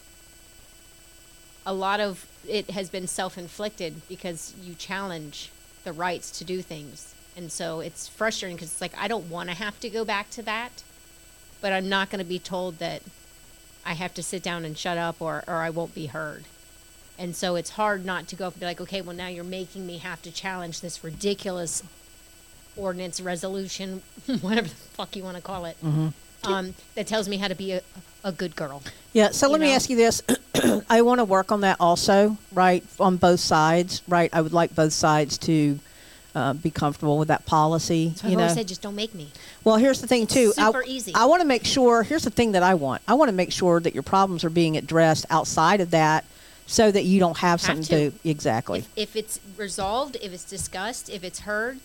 a 1.65 1.73
lot 1.73 2.01
of 2.01 2.27
it 2.49 2.71
has 2.71 2.89
been 2.89 3.07
self-inflicted 3.07 4.09
because 4.09 4.55
you 4.63 4.75
challenge 4.75 5.51
the 5.85 5.93
rights 5.93 6.31
to 6.39 6.45
do 6.45 6.63
things 6.63 7.15
and 7.37 7.53
so 7.53 7.81
it's 7.81 8.09
frustrating 8.09 8.57
because 8.57 8.71
it's 8.71 8.81
like 8.81 8.97
i 8.99 9.07
don't 9.07 9.29
want 9.31 9.49
to 9.49 9.55
have 9.55 9.79
to 9.81 9.89
go 9.89 10.05
back 10.05 10.31
to 10.31 10.43
that 10.43 10.83
but 11.61 11.73
i'm 11.73 11.89
not 11.89 12.11
going 12.11 12.19
to 12.19 12.25
be 12.29 12.39
told 12.39 12.79
that 12.79 13.03
i 13.85 13.93
have 13.95 14.13
to 14.15 14.23
sit 14.23 14.43
down 14.43 14.65
and 14.65 14.77
shut 14.79 14.99
up 14.99 15.21
or, 15.21 15.43
or 15.47 15.57
i 15.57 15.71
won't 15.71 15.95
be 15.95 16.07
heard 16.07 16.45
and 17.19 17.37
so 17.37 17.55
it's 17.57 17.71
hard 17.71 18.05
not 18.05 18.27
to 18.29 18.37
go 18.37 18.47
up 18.47 18.55
and 18.55 18.61
be 18.61 18.67
like 18.67 18.81
okay 18.81 19.01
well 19.01 19.15
now 19.17 19.27
you're 19.29 19.45
making 19.45 19.87
me 19.87 19.99
have 19.99 20.21
to 20.23 20.31
challenge 20.31 20.81
this 20.81 21.03
ridiculous 21.05 21.83
ordinance 22.77 23.21
resolution 23.21 24.03
whatever 24.41 24.69
the 24.69 24.75
fuck 24.75 25.15
you 25.17 25.23
want 25.25 25.37
to 25.37 25.43
call 25.43 25.65
it 25.65 25.77
um, 26.45 26.75
that 26.95 27.07
tells 27.07 27.29
me 27.29 27.37
how 27.37 27.49
to 27.49 27.55
be 27.55 27.73
a, 27.73 27.83
a 28.25 28.33
good 28.33 28.57
girl 28.57 28.83
Yeah, 29.13 29.31
so 29.33 29.49
let 29.51 29.61
me 29.61 29.75
ask 29.75 29.91
you 29.91 29.97
this. 29.97 30.23
I 30.89 31.03
want 31.03 31.19
to 31.19 31.25
work 31.25 31.51
on 31.51 31.63
that 31.63 31.77
also, 31.81 32.37
right, 32.53 32.85
on 33.01 33.17
both 33.17 33.41
sides, 33.41 34.03
right? 34.07 34.31
I 34.33 34.41
would 34.41 34.53
like 34.53 34.73
both 34.75 34.93
sides 34.93 35.37
to 35.39 35.81
uh, 36.35 36.53
be 36.55 36.71
comfortable 36.71 37.19
with 37.19 37.29
that 37.29 37.47
policy. 37.47 38.13
so 38.17 38.29
you 38.29 38.37
know, 38.37 38.49
said 38.49 38.69
just 38.69 38.83
don't 38.83 38.95
make 38.95 39.15
me 39.15 39.29
well, 39.65 39.77
here's 39.77 40.01
the 40.01 40.07
thing 40.07 40.27
too. 40.27 40.53
I, 40.57 40.67
super 40.67 40.85
easy. 40.87 41.13
I 41.15 41.27
want 41.27 41.43
to 41.43 41.47
make 41.47 41.65
sure. 41.65 42.03
Here's 42.03 42.25
the 42.25 42.31
thing 42.31 42.53
that 42.53 42.63
I 42.63 42.75
want. 42.75 43.03
I 43.07 43.15
want 43.15 43.29
to 43.29 43.35
make 43.35 43.53
sure 43.53 43.81
that 43.81 43.95
your 43.95 44.03
problems 44.03 44.45
are 44.45 44.51
being 44.51 44.77
addressed 44.77 45.27
outside 45.31 45.81
of 45.81 45.91
that, 45.91 46.25
so 46.67 46.91
that 46.91 47.05
you 47.05 47.21
don't 47.21 47.39
have, 47.39 47.61
Have 47.63 47.79
something 47.79 48.11
to. 48.11 48.11
to 48.11 48.29
exactly. 48.29 48.81
If, 48.81 48.89
if 48.97 49.17
it's 49.17 49.41
resolved, 49.57 50.17
if 50.23 50.33
it's 50.33 50.45
discussed, 50.45 51.11
if 51.11 51.25
it's 51.25 51.41
heard, 51.41 51.81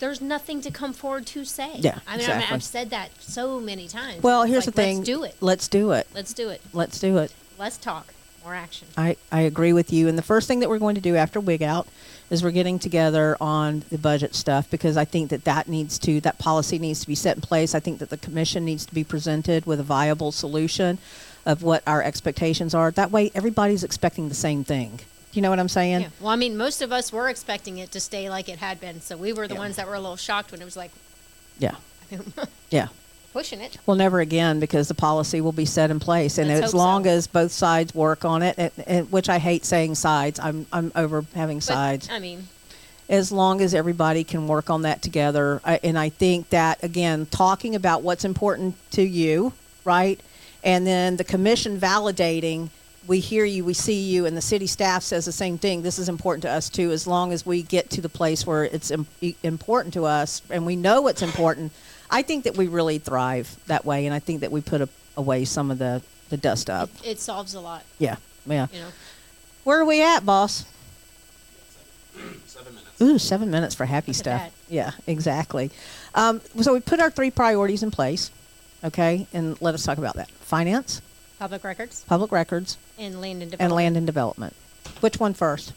there's 0.00 0.20
nothing 0.20 0.60
to 0.62 0.70
come 0.70 0.92
forward 0.92 1.26
to 1.26 1.44
say. 1.44 1.76
Yeah, 1.76 2.00
I 2.06 2.12
mean, 2.12 2.20
exactly. 2.20 2.50
I 2.50 2.54
I've 2.54 2.62
said 2.62 2.90
that 2.90 3.10
so 3.20 3.60
many 3.60 3.86
times. 3.86 4.22
well, 4.22 4.44
here's 4.44 4.66
like, 4.66 4.74
the 4.74 4.82
thing. 4.82 4.96
Let's 4.98 5.06
do 5.06 5.22
it. 5.24 5.36
Let's 5.40 5.68
do 5.68 5.92
it. 5.92 6.06
Let's 6.14 6.32
do 6.32 6.48
it. 6.48 6.62
Let's 6.72 6.98
do 6.98 7.18
it. 7.18 7.32
Let's 7.58 7.76
talk. 7.76 8.14
More 8.44 8.54
action. 8.54 8.88
I, 8.96 9.16
I 9.30 9.42
agree 9.42 9.72
with 9.72 9.92
you. 9.92 10.08
And 10.08 10.16
the 10.16 10.22
first 10.22 10.48
thing 10.48 10.60
that 10.60 10.68
we're 10.68 10.78
going 10.78 10.94
to 10.94 11.00
do 11.00 11.16
after 11.16 11.38
Wig 11.38 11.62
Out 11.62 11.86
is 12.30 12.42
we're 12.42 12.50
getting 12.50 12.78
together 12.78 13.36
on 13.40 13.84
the 13.90 13.98
budget 13.98 14.34
stuff 14.34 14.70
because 14.70 14.96
I 14.96 15.04
think 15.04 15.30
that 15.30 15.44
that 15.44 15.68
needs 15.68 15.98
to, 16.00 16.20
that 16.20 16.38
policy 16.38 16.78
needs 16.78 17.00
to 17.00 17.06
be 17.06 17.14
set 17.14 17.36
in 17.36 17.40
place. 17.42 17.74
I 17.74 17.80
think 17.80 17.98
that 18.00 18.10
the 18.10 18.16
commission 18.18 18.64
needs 18.64 18.84
to 18.86 18.94
be 18.94 19.04
presented 19.04 19.64
with 19.66 19.80
a 19.80 19.82
viable 19.84 20.30
solution 20.32 20.98
of 21.46 21.62
what 21.62 21.82
our 21.86 22.02
expectations 22.02 22.74
are. 22.74 22.90
That 22.90 23.10
way, 23.10 23.30
everybody's 23.34 23.82
expecting 23.82 24.28
the 24.28 24.34
same 24.34 24.64
thing. 24.64 25.00
You 25.32 25.42
know 25.42 25.50
what 25.50 25.58
I'm 25.60 25.68
saying? 25.68 26.00
Yeah. 26.02 26.08
Well, 26.20 26.30
I 26.30 26.36
mean, 26.36 26.56
most 26.56 26.82
of 26.82 26.92
us 26.92 27.12
were 27.12 27.28
expecting 27.28 27.78
it 27.78 27.92
to 27.92 28.00
stay 28.00 28.28
like 28.28 28.48
it 28.48 28.58
had 28.58 28.80
been, 28.80 29.00
so 29.00 29.16
we 29.16 29.32
were 29.32 29.46
the 29.48 29.54
Yeah. 29.54 29.60
ones 29.60 29.76
that 29.76 29.86
were 29.86 29.94
a 29.94 30.00
little 30.00 30.16
shocked 30.16 30.52
when 30.52 30.60
it 30.60 30.64
was 30.64 30.76
like 30.76 30.90
Yeah. 31.58 31.76
Yeah. 32.70 32.88
Pushing 33.32 33.60
it. 33.60 33.76
Well, 33.86 33.96
never 33.96 34.20
again 34.20 34.60
because 34.60 34.88
the 34.88 34.94
policy 34.94 35.40
will 35.40 35.52
be 35.52 35.64
set 35.64 35.90
in 35.90 36.00
place, 36.00 36.38
and 36.38 36.48
Let's 36.48 36.66
as 36.66 36.74
long 36.74 37.04
so. 37.04 37.10
as 37.10 37.26
both 37.26 37.52
sides 37.52 37.94
work 37.94 38.24
on 38.24 38.42
it, 38.42 38.56
and, 38.58 38.72
and, 38.86 39.12
which 39.12 39.28
I 39.28 39.38
hate 39.38 39.64
saying 39.64 39.94
sides. 39.94 40.40
I'm 40.40 40.66
I'm 40.72 40.92
over 40.94 41.24
having 41.34 41.58
But, 41.58 41.64
sides. 41.64 42.08
I 42.10 42.18
mean, 42.18 42.48
as 43.08 43.32
long 43.32 43.60
as 43.60 43.74
everybody 43.74 44.22
can 44.24 44.46
work 44.46 44.70
on 44.70 44.82
that 44.82 45.02
together. 45.02 45.60
I, 45.64 45.80
and 45.82 45.98
I 45.98 46.10
think 46.10 46.50
that, 46.50 46.82
again, 46.84 47.26
talking 47.26 47.74
about 47.74 48.02
what's 48.02 48.24
important 48.24 48.76
to 48.92 49.02
you, 49.02 49.54
right? 49.84 50.20
And 50.62 50.86
then 50.86 51.16
the 51.16 51.24
commission 51.24 51.80
validating, 51.80 52.68
we 53.06 53.20
hear 53.20 53.44
you, 53.44 53.64
we 53.64 53.74
see 53.74 54.00
you, 54.02 54.26
and 54.26 54.36
the 54.36 54.40
city 54.42 54.66
staff 54.66 55.02
says 55.02 55.24
the 55.24 55.32
same 55.32 55.56
thing. 55.58 55.82
This 55.82 55.98
is 55.98 56.08
important 56.08 56.42
to 56.42 56.50
us 56.50 56.68
too, 56.68 56.90
as 56.90 57.06
long 57.06 57.32
as 57.32 57.46
we 57.46 57.62
get 57.62 57.88
to 57.90 58.00
the 58.00 58.08
place 58.08 58.46
where 58.46 58.64
it's 58.64 58.90
Im- 58.90 59.06
important 59.42 59.94
to 59.94 60.04
us 60.04 60.42
and 60.50 60.66
we 60.66 60.76
know 60.76 61.00
what's 61.02 61.22
important. 61.22 61.72
I 62.10 62.22
think 62.22 62.44
that 62.44 62.56
we 62.56 62.68
really 62.68 62.98
thrive 62.98 63.56
that 63.66 63.84
way, 63.84 64.06
and 64.06 64.14
I 64.14 64.18
think 64.18 64.40
that 64.40 64.50
we 64.52 64.60
put 64.60 64.80
a, 64.82 64.88
away 65.16 65.44
some 65.44 65.70
of 65.70 65.78
the, 65.78 66.02
the 66.30 66.36
dust 66.36 66.68
up. 66.70 66.90
it, 67.02 67.12
it 67.12 67.20
solves 67.20 67.54
a 67.54 67.60
lot. 67.60 67.82
Yeah, 67.98 68.16
yeah. 68.46 68.66
You 68.72 68.80
know, 68.80 68.88
Where 69.64 69.80
are 69.80 69.84
we 69.84 70.02
at, 70.02 70.24
boss? 70.26 70.64
Seven 72.46 72.74
minutes. 72.74 73.00
Ooh, 73.02 73.18
seven 73.18 73.50
minutes 73.50 73.74
for 73.74 73.84
happy 73.84 74.10
Look 74.12 74.16
stuff. 74.16 74.40
that. 74.42 74.52
Yeah, 74.68 74.90
exactly. 75.06 75.70
Um, 76.14 76.40
so 76.60 76.72
we 76.74 76.80
put 76.80 77.00
our 77.00 77.10
three 77.10 77.30
priorities 77.30 77.82
in 77.82 77.90
place, 77.90 78.30
okay, 78.82 79.26
and 79.32 79.60
let 79.62 79.74
us 79.74 79.84
talk 79.84 79.98
about 79.98 80.16
that: 80.16 80.30
finance, 80.30 81.00
public 81.38 81.62
records 81.62 82.04
public 82.08 82.32
records, 82.32 82.76
and 82.98 83.20
land 83.20 83.42
and 83.42 83.42
and 83.42 83.50
development. 83.52 83.76
land 83.76 83.96
and 83.96 84.06
development. 84.06 84.54
Which 85.00 85.18
one 85.20 85.34
first? 85.34 85.72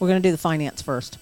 We're 0.00 0.08
going 0.08 0.20
to 0.22 0.26
do 0.28 0.32
the 0.32 0.38
finance 0.38 0.82
first. 0.82 1.18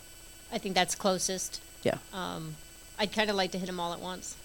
I 0.52 0.58
think 0.58 0.74
that's 0.74 0.94
closest. 0.94 1.60
Yeah. 1.82 1.98
Um, 2.12 2.56
I'd 2.98 3.12
kind 3.12 3.28
of 3.30 3.36
like 3.36 3.50
to 3.52 3.58
hit 3.58 3.66
them 3.66 3.80
all 3.80 3.92
at 3.92 4.00
once, 4.00 4.36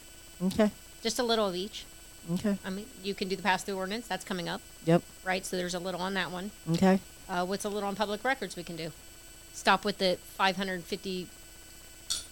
Okay. 0.44 0.72
just 1.04 1.20
a 1.20 1.24
little 1.24 1.48
of 1.48 1.56
each. 1.56 1.86
Okay. 2.34 2.58
I 2.66 2.70
mean, 2.70 2.86
you 3.04 3.14
can 3.14 3.28
do 3.30 3.36
the 3.38 3.44
pass-through 3.44 3.78
ordinance. 3.78 4.08
That's 4.08 4.26
coming 4.26 4.50
up, 4.50 4.62
Yep. 4.86 5.02
right? 5.24 5.46
So 5.46 5.56
there's 5.56 5.74
a 5.74 5.80
little 5.80 6.02
on 6.02 6.14
that 6.16 6.32
one. 6.32 6.52
Okay. 6.72 7.00
Uh, 7.30 7.46
what's 7.46 7.64
a 7.66 7.70
little 7.70 7.88
on 7.88 7.96
public 7.96 8.24
records 8.24 8.56
we 8.58 8.64
can 8.64 8.76
do? 8.76 8.92
Stop 9.54 9.86
with 9.86 9.98
the 10.00 10.18
550 10.36 11.28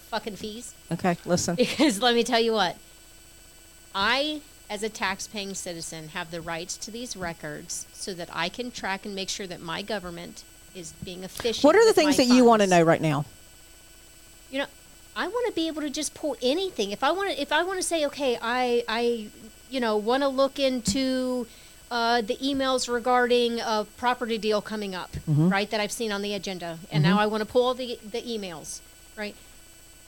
fucking 0.10 0.36
fees. 0.36 0.74
Okay. 0.92 1.18
Listen. 1.26 1.56
Because 1.58 2.02
let 2.02 2.14
me 2.16 2.24
tell 2.24 2.40
you 2.42 2.52
what, 2.54 2.76
I, 3.94 4.42
as 4.70 4.84
a 4.84 4.90
tax-paying 4.90 5.54
citizen, 5.54 6.10
have 6.10 6.32
the 6.32 6.42
rights 6.42 6.78
to 6.78 6.92
these 6.92 7.16
records 7.16 7.86
so 7.94 8.14
that 8.14 8.30
I 8.34 8.50
can 8.50 8.72
track 8.72 9.06
and 9.06 9.14
make 9.16 9.30
sure 9.30 9.48
that 9.48 9.62
my 9.62 9.82
government 9.82 10.44
is 10.74 10.94
being 11.04 11.24
efficient. 11.24 11.64
What 11.64 11.76
are 11.76 11.86
the 11.86 11.94
things 11.94 12.18
that 12.18 12.26
you 12.26 12.44
want 12.44 12.62
to 12.62 12.68
know 12.68 12.82
right 12.82 13.02
now? 13.02 13.26
You 14.52 14.60
know, 14.60 14.66
I 15.16 15.28
want 15.28 15.48
to 15.48 15.54
be 15.54 15.68
able 15.68 15.82
to 15.82 15.90
just 15.90 16.14
pull 16.14 16.36
anything. 16.42 16.92
If 16.92 17.04
I 17.04 17.12
want 17.12 17.32
to, 17.32 17.42
if 17.42 17.52
I 17.52 17.64
want 17.64 17.80
to 17.80 17.84
say, 17.84 18.06
okay, 18.08 18.38
I, 18.42 18.84
I, 18.88 19.28
you 19.70 19.80
know, 19.80 19.98
want 19.98 20.24
to 20.24 20.28
look 20.28 20.60
into 20.60 21.48
uh, 21.92 22.22
the 22.22 22.36
emails 22.38 22.92
regarding 22.92 23.60
a 23.60 23.86
property 23.98 24.38
deal 24.38 24.62
coming 24.62 24.96
up, 24.96 25.12
right? 25.28 25.70
That 25.70 25.80
I've 25.80 25.92
seen 25.92 26.12
on 26.12 26.22
the 26.22 26.34
agenda, 26.34 26.80
and 26.92 27.04
now 27.04 27.20
I 27.20 27.28
want 27.28 27.42
to 27.42 27.46
pull 27.46 27.74
the 27.74 28.00
the 28.12 28.22
emails, 28.22 28.80
right? 29.16 29.36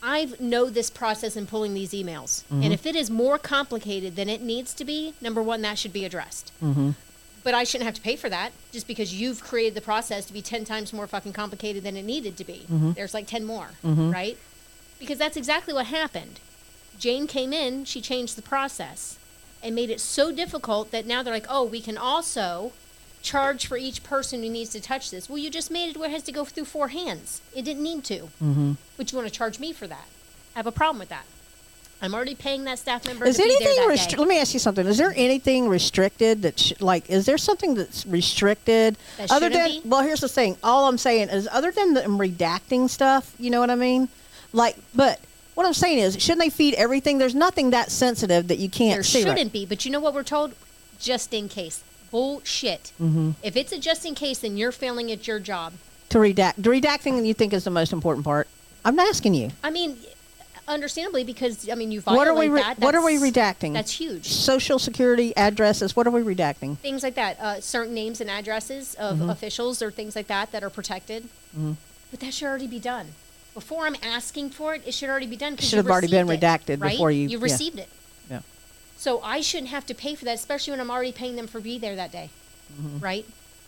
I 0.01 0.31
know 0.39 0.69
this 0.69 0.89
process 0.89 1.35
in 1.35 1.47
pulling 1.47 1.73
these 1.73 1.91
emails, 1.91 2.43
and 2.49 2.63
mm-hmm. 2.63 2.71
if 2.71 2.85
it 2.85 2.95
is 2.95 3.09
more 3.09 3.37
complicated 3.39 4.15
than 4.15 4.29
it 4.29 4.41
needs 4.41 4.73
to 4.75 4.85
be, 4.85 5.13
number 5.19 5.41
one, 5.41 5.61
that 5.63 5.77
should 5.77 5.93
be 5.93 6.05
addressed. 6.05 6.51
Mm-hmm. 6.61 6.91
But 7.43 7.53
I 7.53 7.63
shouldn't 7.63 7.85
have 7.85 7.95
to 7.95 8.01
pay 8.01 8.15
for 8.15 8.29
that 8.29 8.51
just 8.71 8.87
because 8.87 9.13
you've 9.13 9.43
created 9.43 9.73
the 9.73 9.81
process 9.81 10.25
to 10.25 10.33
be 10.33 10.41
10 10.41 10.65
times 10.65 10.93
more 10.93 11.07
fucking 11.07 11.33
complicated 11.33 11.83
than 11.83 11.95
it 11.97 12.03
needed 12.03 12.37
to 12.37 12.43
be. 12.43 12.65
Mm-hmm. 12.71 12.91
There's 12.91 13.13
like 13.13 13.25
10 13.25 13.45
more, 13.45 13.69
right? 13.83 14.37
Because 14.99 15.17
that's 15.17 15.37
exactly 15.37 15.73
what 15.73 15.87
happened. 15.87 16.39
Jane 16.99 17.27
came 17.27 17.53
in, 17.53 17.85
she 17.85 18.01
changed 18.01 18.35
the 18.35 18.41
process 18.41 19.17
and 19.63 19.73
made 19.75 19.89
it 19.89 19.99
so 19.99 20.31
difficult 20.31 20.91
that 20.91 21.05
now 21.05 21.23
they're 21.23 21.33
like, 21.33 21.45
oh, 21.49 21.63
we 21.63 21.81
can 21.81 21.97
also 21.97 22.71
charge 23.28 23.67
for 23.67 23.78
each 23.78 24.03
person 24.03 24.41
who 24.41 24.49
needs 24.49 24.69
to 24.71 24.80
touch 24.82 25.11
this. 25.11 25.30
Well, 25.30 25.38
you 25.38 25.49
just 25.49 25.69
made 25.69 25.89
it 25.91 25.97
where 25.97 26.09
it 26.09 26.13
has 26.13 26.23
to 26.23 26.32
go 26.32 26.45
through 26.45 26.65
four 26.65 26.88
hands. 26.88 27.41
It 27.55 27.63
didn't 27.63 27.84
need 27.84 28.03
to. 28.05 28.19
Mm-hmm. 28.41 28.71
But 28.95 29.11
you 29.11 29.17
want 29.17 29.28
to 29.28 29.34
charge 29.34 29.59
me 29.59 29.73
for 29.73 29.88
that. 29.88 30.07
I 30.55 30.59
have 30.59 30.67
a 30.67 30.71
problem 30.71 30.99
with 30.99 31.09
that. 31.09 31.25
I'm 32.01 32.13
already 32.13 32.36
paying 32.36 32.63
that 32.65 32.78
staff 32.78 33.05
member 33.07 33.25
Is 33.25 33.39
anything 33.39 33.75
that 33.75 33.88
restri- 33.89 34.19
let 34.19 34.28
me 34.28 34.39
ask 34.39 34.53
you 34.53 34.59
something. 34.59 34.86
Is 34.86 34.99
there 34.99 35.13
anything 35.15 35.67
restricted 35.67 36.43
that 36.43 36.59
sh- 36.59 36.73
like 36.80 37.09
is 37.09 37.25
there 37.25 37.39
something 37.39 37.73
that's 37.73 38.05
restricted 38.05 38.97
That 39.17 39.32
other 39.32 39.49
than 39.49 39.67
be? 39.69 39.82
well 39.84 40.03
here's 40.03 40.21
the 40.21 40.30
thing. 40.30 40.57
All 40.63 40.88
I'm 40.88 40.99
saying 40.99 41.30
is 41.30 41.47
other 41.51 41.71
than 41.71 41.95
the 41.95 42.01
redacting 42.01 42.88
stuff, 42.88 43.34
you 43.39 43.49
know 43.49 43.59
what 43.59 43.71
I 43.71 43.75
mean? 43.75 44.09
Like 44.53 44.75
but 44.93 45.19
what 45.55 45.65
I'm 45.65 45.73
saying 45.73 45.97
is 45.97 46.21
shouldn't 46.21 46.41
they 46.41 46.51
feed 46.51 46.75
everything? 46.75 47.17
There's 47.17 47.34
nothing 47.34 47.71
that 47.71 47.89
sensitive 47.89 48.47
that 48.49 48.59
you 48.59 48.69
can't 48.69 48.97
There 48.97 49.03
see. 49.03 49.23
right? 49.23 49.30
shouldn't 49.32 49.51
be, 49.51 49.65
but 49.65 49.84
you 49.84 49.89
know 49.89 49.99
what 49.99 50.13
we're 50.13 50.21
told? 50.21 50.53
Just 50.99 51.34
in 51.34 51.49
case. 51.49 51.84
Bullshit. 52.11 52.91
Mm-hmm. 53.01 53.31
If 53.43 53.55
it's 53.57 53.71
a 53.71 53.79
just 53.79 54.05
in 54.05 54.15
case, 54.15 54.39
then 54.39 54.57
you're 54.57 54.71
failing 54.71 55.11
at 55.11 55.27
your 55.27 55.39
job. 55.39 55.73
to 56.09 56.17
redact. 56.19 56.55
The 56.57 56.69
redacting 56.69 57.25
you 57.25 57.33
think 57.33 57.53
is 57.53 57.63
the 57.63 57.69
most 57.69 57.91
important 57.93 58.23
part. 58.25 58.47
I'm 58.85 58.97
asking 58.99 59.33
you. 59.33 59.51
I 59.63 59.69
mean, 59.69 59.97
understandably, 60.67 61.23
because 61.23 61.69
I 61.69 61.75
mean, 61.75 61.91
you 61.91 61.99
What 62.01 62.15
violate 62.15 62.27
are 62.29 62.33
we 62.39 62.49
re- 62.49 62.61
that. 62.61 62.79
what 62.79 62.95
are 62.95 63.03
we 63.03 63.17
redacting? 63.17 63.73
That's 63.73 63.91
huge. 63.91 64.27
Social 64.29 64.79
security 64.79 65.35
addresses, 65.35 65.95
what 65.95 66.07
are 66.07 66.11
we 66.11 66.21
redacting? 66.21 66.77
Things 66.77 67.03
like 67.03 67.15
that, 67.15 67.39
uh, 67.39 67.59
certain 67.61 67.93
names 67.93 68.21
and 68.21 68.29
addresses 68.29 68.93
of 68.95 69.17
Mm-hmm. 69.17 69.29
officials 69.29 69.81
or 69.81 69.91
things 69.91 70.15
like 70.15 70.27
that 70.27 70.51
that 70.51 70.63
are 70.63 70.69
protected. 70.69 71.27
But 72.11 72.19
that 72.21 72.33
should 72.33 72.47
already 72.47 72.67
be 72.67 72.79
done. 72.79 73.07
Before 73.53 73.85
I'm 73.87 73.95
asking 74.03 74.51
for 74.51 74.75
it, 74.75 74.83
it 74.85 74.93
should 74.93 75.09
already 75.09 75.25
be 75.25 75.35
done. 75.35 75.57
Should 75.57 75.77
have 75.77 75.89
already 75.89 76.07
been 76.07 76.29
it, 76.29 76.39
redacted 76.39 76.79
right? 76.81 76.91
before 76.91 77.11
you- 77.11 77.27
You 77.27 77.37
yeah. 77.39 77.43
received 77.43 77.79
it. 77.79 77.89
Yeah. 78.97 79.01
So 79.01 79.21
I 79.21 79.41
shouldn't 79.41 79.69
have 79.71 79.85
to 79.87 79.93
pay 79.93 80.15
for 80.15 80.25
that, 80.25 80.35
especially 80.35 80.71
when 80.71 80.79
I'm 80.81 80.91
already 80.91 81.11
paying 81.11 81.35
them 81.35 81.47
for 81.47 81.59
be 81.61 81.77
there 81.77 81.95
that 81.95 82.11
day, 82.11 82.29
Mm-hmm. 82.81 82.99
right? 82.99 83.25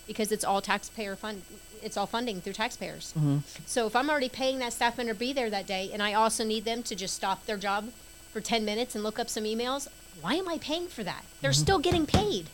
Because 0.08 0.32
it's 0.32 0.44
all 0.44 0.62
taxpayer 0.62 1.16
fund. 1.16 1.42
It's 1.82 1.96
all 1.96 2.08
funding 2.08 2.42
through 2.42 2.54
taxpayers. 2.54 3.14
Mm-hmm. 3.18 3.38
So 3.66 3.88
if 3.88 3.96
I'm 3.96 4.10
already 4.10 4.28
paying 4.28 4.60
that 4.60 4.74
staff 4.74 4.98
member 4.98 5.14
to 5.14 5.20
be 5.20 5.32
there 5.32 5.50
that 5.50 5.66
day, 5.68 5.90
and 5.94 6.04
I 6.04 6.14
also 6.14 6.44
need 6.44 6.66
them 6.66 6.84
to 6.84 6.96
just 6.96 7.16
stop 7.16 7.46
their 7.46 7.56
job 7.58 7.90
for 8.34 8.42
ten 8.42 8.66
minutes 8.66 8.96
and 8.96 9.04
look 9.04 9.18
up 9.20 9.30
some 9.30 9.46
emails, 9.46 9.88
why 10.22 10.34
am 10.36 10.50
I 10.50 10.58
paying 10.58 10.88
for 10.88 11.04
that? 11.04 11.24
They're 11.42 11.52
Mm-hmm. 11.52 11.62
still 11.62 11.80
getting 11.80 12.06
paid. 12.06 12.48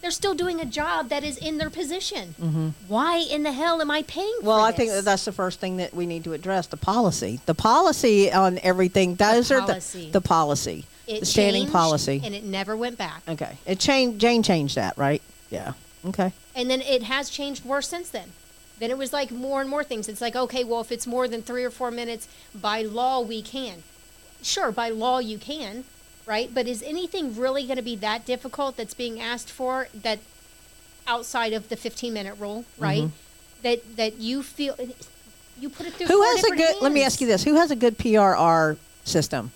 They're 0.00 0.10
still 0.12 0.34
doing 0.34 0.60
a 0.60 0.64
job 0.64 1.08
that 1.10 1.22
is 1.24 1.36
in 1.36 1.58
their 1.58 1.68
position. 1.70 2.34
Mm-hmm. 2.40 2.68
Why 2.88 3.16
in 3.18 3.42
the 3.42 3.52
hell 3.52 3.80
am 3.82 3.90
I 3.90 4.02
paying 4.04 4.32
for 4.40 4.46
Well, 4.46 4.60
I 4.60 4.70
this? 4.70 4.76
think 4.78 4.90
that 4.92 5.04
that's 5.04 5.24
the 5.26 5.32
first 5.32 5.58
thing 5.60 5.78
that 5.78 5.92
we 5.92 6.06
need 6.06 6.22
to 6.24 6.32
address 6.32 6.66
the 6.68 6.76
policy. 6.78 7.40
The 7.46 7.54
policy 7.54 8.30
on 8.32 8.58
everything, 8.62 9.16
those 9.16 9.50
are 9.50 9.60
policy. 9.60 10.06
the, 10.06 10.12
the 10.12 10.20
policy, 10.22 10.84
it 11.10 11.20
the 11.20 11.26
standing 11.26 11.62
changed, 11.62 11.72
policy. 11.72 12.20
and 12.24 12.34
it 12.34 12.44
never 12.44 12.76
went 12.76 12.96
back. 12.96 13.22
okay. 13.28 13.58
It 13.66 13.78
changed, 13.78 14.20
Jane 14.20 14.42
changed 14.42 14.76
that, 14.76 14.96
right? 14.96 15.22
Yeah. 15.50 15.72
Okay. 16.06 16.32
And 16.54 16.70
then 16.70 16.80
it 16.80 17.02
has 17.02 17.30
changed 17.30 17.64
worse 17.64 17.88
since 17.88 18.08
then. 18.10 18.30
Then 18.78 18.90
it 18.90 18.96
was 18.96 19.12
like 19.12 19.30
more 19.30 19.60
and 19.60 19.68
more 19.68 19.84
things. 19.84 20.08
It's 20.08 20.20
like, 20.20 20.34
okay, 20.34 20.64
well, 20.64 20.80
if 20.80 20.90
it's 20.90 21.06
more 21.06 21.28
than 21.28 21.42
three 21.42 21.64
or 21.64 21.70
four 21.70 21.90
minutes, 21.90 22.28
by 22.54 22.82
law, 22.82 23.20
we 23.20 23.42
can. 23.42 23.82
Sure, 24.42 24.72
by 24.72 24.88
law, 24.88 25.18
you 25.18 25.36
can, 25.36 25.84
right? 26.24 26.52
But 26.52 26.66
is 26.66 26.82
anything 26.82 27.36
really 27.36 27.64
going 27.64 27.76
to 27.76 27.82
be 27.82 27.96
that 27.96 28.24
difficult 28.24 28.78
that's 28.78 28.94
being 28.94 29.20
asked 29.20 29.50
for 29.50 29.88
that 29.92 30.20
outside 31.06 31.52
of 31.52 31.68
the 31.68 31.76
15 31.76 32.14
minute 32.14 32.36
rule, 32.38 32.64
right? 32.78 33.08
That, 33.62 33.96
that 33.96 34.16
you 34.16 34.42
feel, 34.42 34.74
you 35.58 35.68
put 35.68 35.86
it 35.86 35.92
through 35.92 36.06
Mm-hmm. 36.06 36.14
Who 36.14 36.22
has 36.22 36.44
a 36.44 36.56
good, 36.56 36.76
let 36.80 36.92
me 36.92 37.02
ask 37.04 37.20
you 37.20 37.26
this, 37.26 37.44
who 37.44 37.56
has 37.56 37.70
a 37.70 37.76
good 37.76 37.98
PRR 37.98 38.78
system? 39.04 39.50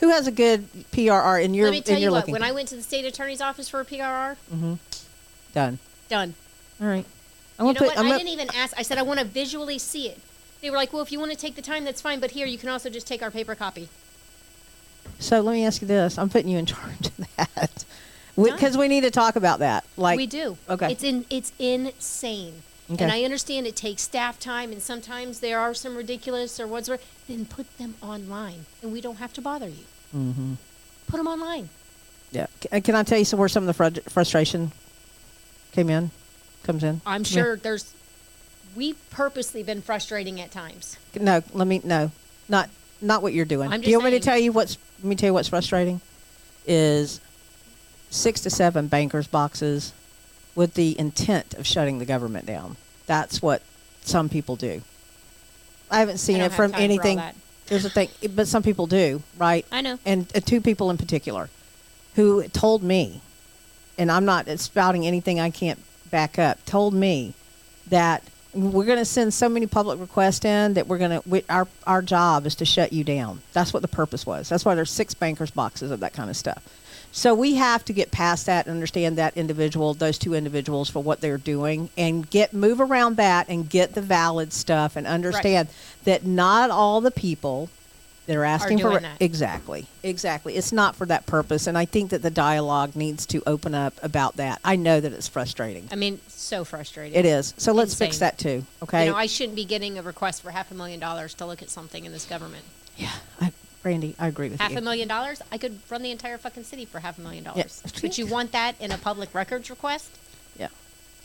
Who 0.00 0.08
has 0.10 0.26
a 0.26 0.32
good 0.32 0.68
PRR 0.92 1.42
in 1.44 1.54
your, 1.54 1.66
Let 1.66 1.72
me 1.72 1.80
tell 1.80 1.94
in 1.94 2.00
you 2.00 2.04
your 2.04 2.12
what, 2.12 2.18
looking? 2.18 2.32
when 2.32 2.42
I 2.42 2.52
went 2.52 2.68
to 2.68 2.76
the 2.76 2.82
state 2.82 3.04
attorney's 3.04 3.40
office 3.40 3.68
for 3.68 3.80
a 3.80 3.84
PRR, 3.84 4.36
mm-hmm. 4.52 4.74
Done. 5.52 5.78
done. 6.08 6.34
All 6.80 6.88
right. 6.88 7.04
I'm 7.58 7.66
You 7.66 7.72
know 7.74 7.78
put, 7.78 7.88
what? 7.88 7.98
I'm 7.98 8.06
I 8.06 8.18
didn't 8.18 8.32
even 8.32 8.48
ask. 8.54 8.76
I 8.76 8.82
said 8.82 8.98
I 8.98 9.02
want 9.02 9.20
to 9.20 9.24
visually 9.24 9.78
see 9.78 10.08
it. 10.08 10.18
They 10.60 10.70
were 10.70 10.76
like, 10.76 10.92
"Well, 10.92 11.02
if 11.02 11.12
you 11.12 11.20
want 11.20 11.30
to 11.30 11.36
take 11.36 11.54
the 11.54 11.62
time, 11.62 11.84
that's 11.84 12.00
fine. 12.00 12.18
But 12.18 12.32
here, 12.32 12.46
you 12.46 12.58
can 12.58 12.68
also 12.68 12.90
just 12.90 13.06
take 13.06 13.22
our 13.22 13.30
paper 13.30 13.54
copy." 13.54 13.88
so 15.18 15.40
let 15.40 15.52
me 15.52 15.64
ask 15.64 15.80
you 15.80 15.86
this. 15.86 16.18
I'm 16.18 16.28
putting 16.28 16.48
you 16.48 16.58
in 16.58 16.66
charge 16.74 17.06
of 17.06 17.36
that. 17.36 17.84
Because 18.36 18.76
we 18.76 18.88
need 18.88 19.02
to 19.02 19.12
talk 19.12 19.36
about 19.36 19.60
that. 19.60 19.84
Like 19.96 20.16
we 20.16 20.26
do. 20.26 20.56
okay. 20.68 20.90
It's 20.90 21.04
in. 21.04 21.24
It's 21.30 21.52
insane. 21.58 22.62
Okay. 22.90 23.02
And 23.02 23.12
I 23.12 23.22
understand 23.24 23.66
it 23.66 23.76
takes 23.76 24.02
staff 24.02 24.38
time, 24.38 24.70
and 24.70 24.82
sometimes 24.82 25.40
there 25.40 25.58
are 25.58 25.72
some 25.72 25.96
ridiculous 25.96 26.60
or 26.60 26.66
what's. 26.66 26.90
Then 27.28 27.46
put 27.46 27.78
them 27.78 27.94
online, 28.02 28.66
and 28.82 28.92
we 28.92 29.00
don't 29.00 29.16
have 29.16 29.32
to 29.34 29.40
bother 29.40 29.68
you. 29.68 29.84
Mm-hmm. 30.14 30.54
Put 31.06 31.16
them 31.16 31.26
online. 31.26 31.70
Yeah. 32.30 32.46
C- 32.62 32.68
uh, 32.70 32.80
Can 32.80 32.94
I 32.94 33.02
tell 33.02 33.18
you 33.18 33.24
some, 33.24 33.38
where 33.38 33.48
some 33.48 33.66
of 33.66 33.74
the 33.74 34.02
frustration 34.10 34.72
came 35.72 35.88
in? 35.88 36.10
Comes 36.62 36.84
in? 36.84 37.00
I'm 37.06 37.24
sure 37.24 37.56
there's. 37.56 37.94
We've 38.76 38.98
purposely 39.10 39.62
been 39.62 39.80
frustrating 39.80 40.40
at 40.40 40.50
times. 40.50 40.98
No, 41.18 41.42
let 41.52 41.66
me 41.66 41.80
no, 41.84 42.10
not 42.48 42.68
not 43.00 43.22
what 43.22 43.32
you're 43.32 43.44
doing. 43.44 43.70
Do 43.70 43.76
you 43.76 43.82
just 43.82 43.94
want 43.94 44.12
me 44.12 44.18
to 44.18 44.24
tell 44.24 44.38
you 44.38 44.52
what's? 44.52 44.76
Let 44.98 45.08
me 45.08 45.16
tell 45.16 45.28
you 45.28 45.34
what's 45.34 45.48
frustrating. 45.48 46.00
Is 46.66 47.20
six 48.10 48.40
to 48.42 48.50
seven 48.50 48.88
bankers 48.88 49.26
boxes 49.26 49.92
with 50.54 50.74
the 50.74 50.98
intent 50.98 51.54
of 51.54 51.66
shutting 51.66 51.98
the 51.98 52.04
government 52.04 52.46
down. 52.46 52.76
That's 53.06 53.42
what 53.42 53.62
some 54.02 54.28
people 54.28 54.56
do. 54.56 54.82
I 55.90 55.98
haven't 55.98 56.18
seen 56.18 56.40
I 56.40 56.46
it 56.46 56.52
from 56.52 56.70
time 56.70 56.72
for 56.72 56.76
all 56.76 56.82
anything. 56.82 57.22
There's 57.66 57.84
a 57.84 57.90
thing, 57.90 58.08
but 58.34 58.46
some 58.46 58.62
people 58.62 58.86
do, 58.86 59.22
right? 59.38 59.64
I 59.72 59.80
know. 59.80 59.98
and 60.04 60.30
uh, 60.34 60.40
two 60.40 60.60
people 60.60 60.90
in 60.90 60.98
particular 60.98 61.48
who 62.14 62.46
told 62.48 62.82
me, 62.82 63.20
and 63.96 64.10
I'm 64.10 64.24
not 64.24 64.48
spouting 64.60 65.06
anything 65.06 65.40
I 65.40 65.50
can't 65.50 65.78
back 66.10 66.38
up, 66.38 66.64
told 66.66 66.94
me 66.94 67.34
that 67.88 68.22
we're 68.52 68.84
going 68.84 68.98
to 68.98 69.04
send 69.04 69.34
so 69.34 69.48
many 69.48 69.66
public 69.66 69.98
requests 69.98 70.44
in 70.44 70.74
that 70.74 70.86
we're 70.86 70.98
going 70.98 71.10
to, 71.10 71.28
we, 71.28 71.44
our, 71.48 71.66
our 71.86 72.02
job 72.02 72.46
is 72.46 72.54
to 72.56 72.64
shut 72.64 72.92
you 72.92 73.02
down. 73.02 73.40
That's 73.52 73.72
what 73.72 73.82
the 73.82 73.88
purpose 73.88 74.24
was. 74.24 74.48
That's 74.48 74.64
why 74.64 74.74
there's 74.74 74.90
six 74.90 75.14
bankers 75.14 75.50
boxes 75.50 75.90
of 75.90 76.00
that 76.00 76.12
kind 76.12 76.30
of 76.30 76.36
stuff. 76.36 76.62
So 77.16 77.32
we 77.32 77.54
have 77.54 77.84
to 77.84 77.92
get 77.92 78.10
past 78.10 78.46
that 78.46 78.66
and 78.66 78.74
understand 78.74 79.18
that 79.18 79.36
individual, 79.36 79.94
those 79.94 80.18
two 80.18 80.34
individuals 80.34 80.90
for 80.90 81.00
what 81.00 81.20
they're 81.20 81.38
doing 81.38 81.88
and 81.96 82.28
get 82.28 82.52
move 82.52 82.80
around 82.80 83.18
that 83.18 83.48
and 83.48 83.70
get 83.70 83.94
the 83.94 84.02
valid 84.02 84.52
stuff 84.52 84.96
and 84.96 85.06
understand 85.06 85.68
that 86.02 86.26
not 86.26 86.70
all 86.70 87.00
the 87.00 87.12
people 87.12 87.70
that 88.26 88.34
are 88.36 88.44
asking 88.44 88.78
for 88.78 88.90
doing 88.90 89.02
that. 89.02 89.20
exactly 89.20 89.86
exactly. 90.02 90.56
It's 90.56 90.72
not 90.72 90.96
for 90.96 91.06
that 91.06 91.24
purpose. 91.24 91.68
And 91.68 91.78
i 91.78 91.84
think 91.84 92.10
that 92.10 92.22
the 92.22 92.30
dialogue 92.30 92.96
needs 92.96 93.26
to 93.26 93.44
open 93.46 93.76
up 93.76 93.94
about 94.02 94.36
that. 94.38 94.58
I 94.64 94.74
know 94.74 94.98
that 94.98 95.12
it's 95.12 95.28
frustrating. 95.28 95.88
I 95.92 95.94
mean, 95.94 96.20
so 96.26 96.64
frustrating. 96.64 97.16
it 97.16 97.24
is. 97.24 97.54
So 97.58 97.72
let's 97.72 97.94
fix 97.94 98.18
that 98.18 98.38
too 98.38 98.66
okay 98.82 99.04
You 99.04 99.12
know, 99.12 99.16
I 99.16 99.26
shouldn't 99.26 99.54
be 99.54 99.64
getting 99.64 100.00
a 100.00 100.02
request 100.02 100.42
for 100.42 100.50
half 100.50 100.72
a 100.72 100.74
million 100.74 100.98
dollars 100.98 101.34
to 101.34 101.46
look 101.46 101.62
at 101.62 101.70
something 101.70 102.04
in 102.04 102.10
this 102.10 102.26
government. 102.26 102.64
yeah 102.96 103.12
I, 103.40 103.52
brandy 103.84 104.16
i 104.18 104.26
agree 104.26 104.48
with 104.48 104.58
Half 104.58 104.70
you 104.70 104.74
Half 104.76 104.82
a 104.82 104.84
million 104.84 105.06
dollars? 105.06 105.40
I 105.52 105.58
could 105.58 105.78
run 105.88 106.02
the 106.02 106.10
entire 106.10 106.38
fucking 106.38 106.64
city 106.64 106.84
for 106.86 106.98
half 106.98 107.18
a 107.18 107.20
million 107.20 107.44
dollars. 107.44 107.80
Yes. 107.84 108.00
But 108.02 108.18
you 108.18 108.26
want 108.26 108.50
that 108.52 108.74
in 108.80 108.90
a 108.90 108.98
public 108.98 109.32
records 109.32 109.70
request? 109.70 110.10
yeah 110.58 110.68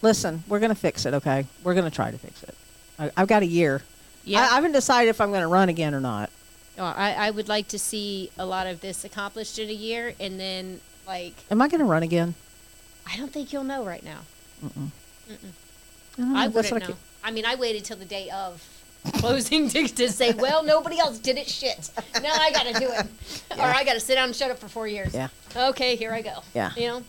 listen 0.03 0.43
we're 0.47 0.59
going 0.59 0.69
to 0.69 0.75
fix 0.79 1.05
it 1.07 1.13
okay 1.15 1.45
we're 1.63 1.73
going 1.73 1.89
to 1.89 1.95
try 1.95 2.11
to 2.11 2.17
fix 2.17 2.43
it 2.43 2.53
I, 2.99 3.11
i've 3.17 3.27
got 3.27 3.41
a 3.41 3.47
year 3.47 3.81
Yeah. 4.25 4.41
I, 4.41 4.43
I 4.43 4.55
haven't 4.55 4.73
decided 4.73 5.09
if 5.09 5.19
i'm 5.19 5.29
going 5.31 5.41
to 5.41 5.47
run 5.47 5.69
again 5.69 5.95
or 5.95 6.01
not 6.01 6.29
Oh, 6.81 6.93
I, 6.95 7.11
I 7.27 7.31
would 7.31 7.49
like 7.49 7.67
to 7.69 7.79
see 7.79 8.31
a 8.37 8.45
lot 8.45 8.65
of 8.65 8.79
this 8.79 9.03
accomplished 9.03 9.59
in 9.59 9.67
a 9.67 9.73
year, 9.73 10.13
and 10.17 10.39
then 10.39 10.79
like 11.05 11.33
am 11.51 11.61
i 11.61 11.67
going 11.67 11.79
to 11.79 11.85
run 11.85 12.03
again 12.03 12.35
I 13.11 13.17
don't 13.17 13.33
think 13.33 13.51
you'll 13.51 13.63
know 13.63 13.83
right 13.83 14.03
now. 14.03 14.19
I, 14.63 14.69
don't 14.75 15.43
know. 16.19 16.35
I 16.37 16.47
That's 16.47 16.55
wouldn't 16.55 16.73
what 16.73 16.83
I 16.83 16.87
know. 16.87 16.97
I 17.23 17.31
mean, 17.31 17.45
I 17.45 17.55
waited 17.55 17.83
till 17.85 17.97
the 17.97 18.05
day 18.05 18.29
of 18.29 18.78
closing 19.11 19.69
to, 19.69 19.87
to 19.87 20.09
say, 20.11 20.33
well, 20.33 20.63
nobody 20.63 20.99
else 20.99 21.19
did 21.19 21.37
it. 21.37 21.47
Shit. 21.47 21.89
Now 22.21 22.33
I 22.33 22.51
got 22.51 22.63
to 22.67 22.73
do 22.73 22.89
it, 22.91 23.07
or 23.57 23.63
I 23.63 23.83
got 23.83 23.93
to 23.93 23.99
sit 23.99 24.15
down 24.15 24.25
and 24.29 24.35
shut 24.35 24.51
up 24.51 24.57
for 24.59 24.67
four 24.67 24.87
years. 24.87 25.13
Yeah. 25.13 25.29
Okay, 25.55 25.95
here 25.95 26.11
I 26.13 26.21
go. 26.21 26.43
Yeah. 26.53 26.71
You 26.75 26.87
know. 26.87 27.03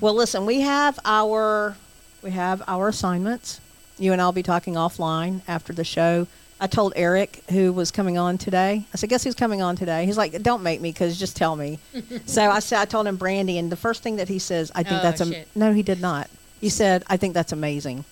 Well, 0.00 0.14
listen, 0.14 0.44
we 0.46 0.60
have 0.60 0.98
our 1.04 1.76
we 2.22 2.30
have 2.32 2.62
our 2.68 2.88
assignments. 2.88 3.60
You 3.98 4.12
and 4.12 4.20
I'll 4.22 4.32
be 4.32 4.42
talking 4.42 4.74
offline 4.74 5.40
after 5.48 5.72
the 5.72 5.84
show. 5.84 6.26
I 6.60 6.66
told 6.66 6.92
Eric, 6.96 7.42
who 7.50 7.72
was 7.72 7.90
coming 7.92 8.18
on 8.18 8.36
today, 8.36 8.84
I 8.92 8.96
said, 8.96 9.08
"Guess 9.10 9.24
who's 9.24 9.34
coming 9.34 9.62
on 9.62 9.76
today?" 9.76 10.04
He's 10.06 10.18
like, 10.18 10.42
"Don't 10.42 10.62
make 10.62 10.80
me, 10.80 10.90
because 10.92 11.18
just 11.18 11.36
tell 11.36 11.54
me." 11.56 11.78
so 12.26 12.50
I 12.50 12.58
said, 12.58 12.80
I 12.80 12.84
told 12.84 13.06
him 13.06 13.16
Brandy, 13.16 13.58
and 13.58 13.70
the 13.70 13.76
first 13.76 14.02
thing 14.02 14.16
that 14.16 14.28
he 14.28 14.38
says, 14.40 14.70
"I 14.74 14.82
think 14.82 15.00
Oh, 15.00 15.02
that's 15.02 15.20
a 15.20 15.26
shit. 15.32 15.48
no." 15.54 15.72
He 15.72 15.82
did 15.82 16.00
not. 16.00 16.28
He 16.60 16.68
said, 16.68 17.04
"I 17.06 17.16
think 17.16 17.34
that's 17.34 17.52
amazing." 17.52 18.04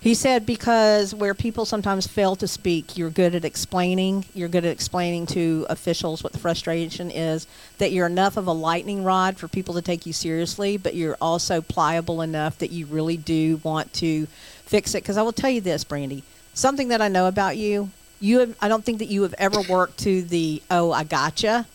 He 0.00 0.14
said 0.14 0.46
because 0.46 1.14
where 1.14 1.34
people 1.34 1.64
sometimes 1.64 2.06
fail 2.06 2.36
to 2.36 2.46
speak, 2.46 2.96
you're 2.96 3.10
good 3.10 3.34
at 3.34 3.44
explaining. 3.44 4.24
You're 4.34 4.48
good 4.48 4.64
at 4.64 4.70
explaining 4.70 5.26
to 5.28 5.66
officials 5.68 6.22
what 6.22 6.32
the 6.32 6.38
frustration 6.38 7.10
is. 7.10 7.46
That 7.78 7.92
you're 7.92 8.06
enough 8.06 8.36
of 8.36 8.46
a 8.46 8.52
lightning 8.52 9.02
rod 9.02 9.36
for 9.36 9.48
people 9.48 9.74
to 9.74 9.82
take 9.82 10.06
you 10.06 10.12
seriously, 10.12 10.76
but 10.76 10.94
you're 10.94 11.16
also 11.20 11.60
pliable 11.60 12.20
enough 12.20 12.58
that 12.58 12.70
you 12.70 12.86
really 12.86 13.16
do 13.16 13.60
want 13.64 13.92
to 13.94 14.26
fix 14.64 14.94
it. 14.94 15.02
Because 15.02 15.16
I 15.16 15.22
will 15.22 15.32
tell 15.32 15.50
you 15.50 15.60
this, 15.60 15.82
Brandy, 15.82 16.22
something 16.54 16.88
that 16.88 17.00
I 17.00 17.08
know 17.08 17.26
about 17.26 17.56
you. 17.56 17.90
You 18.20 18.38
have, 18.40 18.56
I 18.60 18.68
don't 18.68 18.84
think 18.84 18.98
that 19.00 19.08
you 19.08 19.22
have 19.22 19.34
ever 19.38 19.60
worked 19.60 19.98
to 20.00 20.22
the 20.22 20.62
oh 20.70 20.92
I 20.92 21.04
gotcha. 21.04 21.66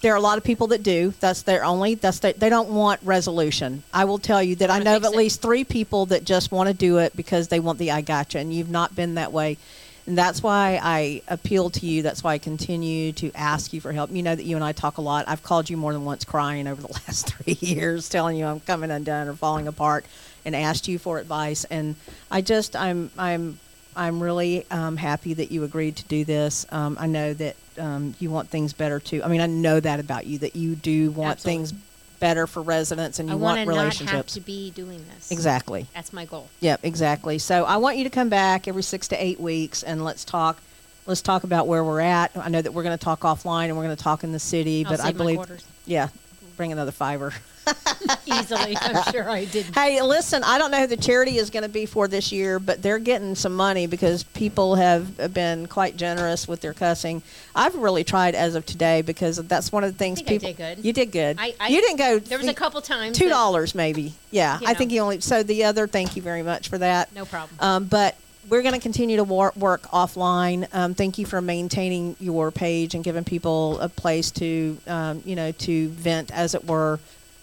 There 0.00 0.12
are 0.12 0.16
a 0.16 0.20
lot 0.20 0.38
of 0.38 0.44
people 0.44 0.68
that 0.68 0.82
do. 0.82 1.14
That's 1.20 1.42
their 1.42 1.64
only. 1.64 1.94
That's 1.94 2.18
their, 2.18 2.32
they 2.32 2.48
don't 2.48 2.70
want 2.70 3.00
resolution. 3.02 3.82
I 3.92 4.04
will 4.04 4.18
tell 4.18 4.42
you 4.42 4.56
that 4.56 4.70
I 4.70 4.78
know 4.80 4.96
of 4.96 5.04
at 5.04 5.12
it. 5.12 5.16
least 5.16 5.42
three 5.42 5.64
people 5.64 6.06
that 6.06 6.24
just 6.24 6.52
want 6.52 6.68
to 6.68 6.74
do 6.74 6.98
it 6.98 7.16
because 7.16 7.48
they 7.48 7.60
want 7.60 7.78
the 7.78 7.90
I 7.90 8.00
gotcha, 8.00 8.38
and 8.38 8.52
you've 8.52 8.70
not 8.70 8.94
been 8.94 9.14
that 9.14 9.32
way. 9.32 9.58
And 10.06 10.16
that's 10.16 10.42
why 10.42 10.78
I 10.80 11.22
appeal 11.26 11.70
to 11.70 11.86
you. 11.86 12.02
That's 12.02 12.22
why 12.22 12.34
I 12.34 12.38
continue 12.38 13.12
to 13.14 13.32
ask 13.34 13.72
you 13.72 13.80
for 13.80 13.90
help. 13.92 14.10
You 14.12 14.22
know 14.22 14.34
that 14.34 14.44
you 14.44 14.54
and 14.54 14.64
I 14.64 14.72
talk 14.72 14.98
a 14.98 15.00
lot. 15.00 15.24
I've 15.26 15.42
called 15.42 15.68
you 15.68 15.76
more 15.76 15.92
than 15.92 16.04
once 16.04 16.24
crying 16.24 16.68
over 16.68 16.80
the 16.80 16.88
last 17.08 17.34
three 17.34 17.58
years, 17.60 18.08
telling 18.08 18.36
you 18.36 18.46
I'm 18.46 18.60
coming 18.60 18.90
undone 18.90 19.28
or 19.28 19.34
falling 19.34 19.66
apart, 19.66 20.04
and 20.44 20.54
asked 20.54 20.86
you 20.86 20.98
for 20.98 21.18
advice. 21.18 21.64
And 21.64 21.96
I 22.30 22.40
just, 22.40 22.76
I'm, 22.76 23.10
I'm, 23.18 23.58
I'm 23.96 24.22
really 24.22 24.64
um, 24.70 24.96
happy 24.96 25.34
that 25.34 25.50
you 25.50 25.64
agreed 25.64 25.96
to 25.96 26.04
do 26.04 26.24
this. 26.24 26.66
Um, 26.70 26.96
I 27.00 27.08
know 27.08 27.34
that 27.34 27.56
um, 27.78 28.14
you 28.18 28.30
want 28.30 28.48
things 28.48 28.72
better 28.72 29.00
too. 29.00 29.22
I 29.22 29.28
mean, 29.28 29.40
I 29.40 29.46
know 29.46 29.80
that 29.80 30.00
about 30.00 30.26
you 30.26 30.38
that 30.38 30.56
you 30.56 30.74
do 30.74 31.10
want 31.10 31.32
Absolutely. 31.32 31.66
things 31.66 31.82
better 32.18 32.46
for 32.46 32.62
residents 32.62 33.18
and 33.18 33.28
you 33.28 33.36
want 33.36 33.58
want 33.58 33.60
to 33.60 33.64
not 33.66 33.74
have 33.74 33.82
relationships. 33.82 34.34
to 34.34 34.40
be 34.40 34.70
doing 34.70 35.04
this. 35.14 35.30
Exactly. 35.30 35.86
That's 35.94 36.12
my 36.12 36.24
goal. 36.24 36.48
Yep, 36.60 36.80
exactly. 36.82 37.38
So 37.38 37.64
I 37.64 37.76
want 37.76 37.98
you 37.98 38.04
to 38.04 38.10
come 38.10 38.28
back 38.28 38.66
every 38.68 38.82
six 38.82 39.08
to 39.08 39.22
eight 39.22 39.40
weeks 39.40 39.82
and 39.82 40.04
let's 40.04 40.24
talk. 40.24 40.60
Let's 41.06 41.22
talk 41.22 41.44
about 41.44 41.68
where 41.68 41.84
we're 41.84 42.00
at. 42.00 42.36
I 42.36 42.48
know 42.48 42.60
that 42.60 42.72
we're 42.72 42.82
going 42.82 42.98
to 42.98 43.04
talk 43.04 43.20
offline 43.20 43.66
and 43.66 43.76
we're 43.76 43.84
going 43.84 43.96
to 43.96 44.02
talk 44.02 44.24
in 44.24 44.32
the 44.32 44.40
city, 44.40 44.84
I'll 44.84 44.90
but 44.90 45.00
I 45.00 45.12
believe, 45.12 45.38
yeah, 45.84 46.08
bring 46.56 46.72
another 46.72 46.92
fiver. 46.92 47.32
Easily, 48.26 48.76
I'm 48.80 49.12
sure 49.12 49.28
I 49.28 49.44
did. 49.44 49.66
Hey, 49.74 50.00
listen, 50.00 50.42
I 50.44 50.58
don't 50.58 50.70
know 50.70 50.78
who 50.80 50.86
the 50.86 50.96
charity 50.96 51.36
is 51.38 51.50
going 51.50 51.64
to 51.64 51.68
be 51.68 51.84
for 51.86 52.06
this 52.06 52.30
year, 52.30 52.58
but 52.60 52.80
they're 52.82 52.98
getting 53.00 53.34
some 53.34 53.54
money 53.54 53.86
because 53.86 54.22
people 54.22 54.76
have 54.76 55.34
been 55.34 55.66
quite 55.66 55.96
generous 55.96 56.46
with 56.46 56.60
their 56.60 56.72
cussing. 56.72 57.22
I've 57.54 57.74
really 57.74 58.04
tried 58.04 58.34
as 58.36 58.54
of 58.54 58.66
today 58.66 59.02
because 59.02 59.36
that's 59.48 59.72
one 59.72 59.82
of 59.84 59.92
the 59.92 59.98
things 59.98 60.22
people. 60.22 60.48
did 60.48 60.56
good. 60.56 60.84
You 60.84 60.92
did 60.92 61.10
good. 61.10 61.36
I- 61.40 61.54
I- 61.58 61.68
you 61.68 61.80
didn't 61.80 61.96
go. 61.98 62.18
There 62.20 62.38
was 62.38 62.48
a 62.48 62.54
couple 62.54 62.80
times 62.82 63.18
Two 63.18 63.28
dollars 63.28 63.74
maybe. 63.74 64.14
Yeah, 64.30 64.60
You 64.60 64.66
I 64.68 64.74
think 64.74 64.92
you 64.92 65.00
only. 65.00 65.20
So 65.20 65.42
the 65.42 65.64
other, 65.64 65.86
thank 65.88 66.14
you 66.14 66.22
very 66.22 66.42
much 66.42 66.68
for 66.68 66.78
that. 66.78 67.12
No 67.14 67.24
problem. 67.24 67.56
Um, 67.60 67.84
but 67.84 68.16
we're 68.48 68.62
going 68.62 68.74
to 68.74 68.80
continue 68.80 69.16
to 69.16 69.24
wor- 69.24 69.52
work 69.56 69.82
offline. 69.84 70.72
Um, 70.74 70.94
thank 70.94 71.18
you 71.18 71.26
for 71.26 71.40
maintaining 71.40 72.16
your 72.20 72.50
page 72.50 72.94
and 72.94 73.02
giving 73.02 73.24
people 73.24 73.80
a 73.80 73.88
place 73.88 74.30
to, 74.32 74.78
um, 74.86 75.22
you 75.24 75.36
know, 75.36 75.52
to 75.52 75.88
vent, 75.88 76.30
as 76.32 76.54
it 76.54 76.64
were. 76.64 77.00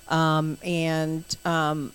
Um, 0.07 0.57
and 0.63 1.23
um, 1.45 1.91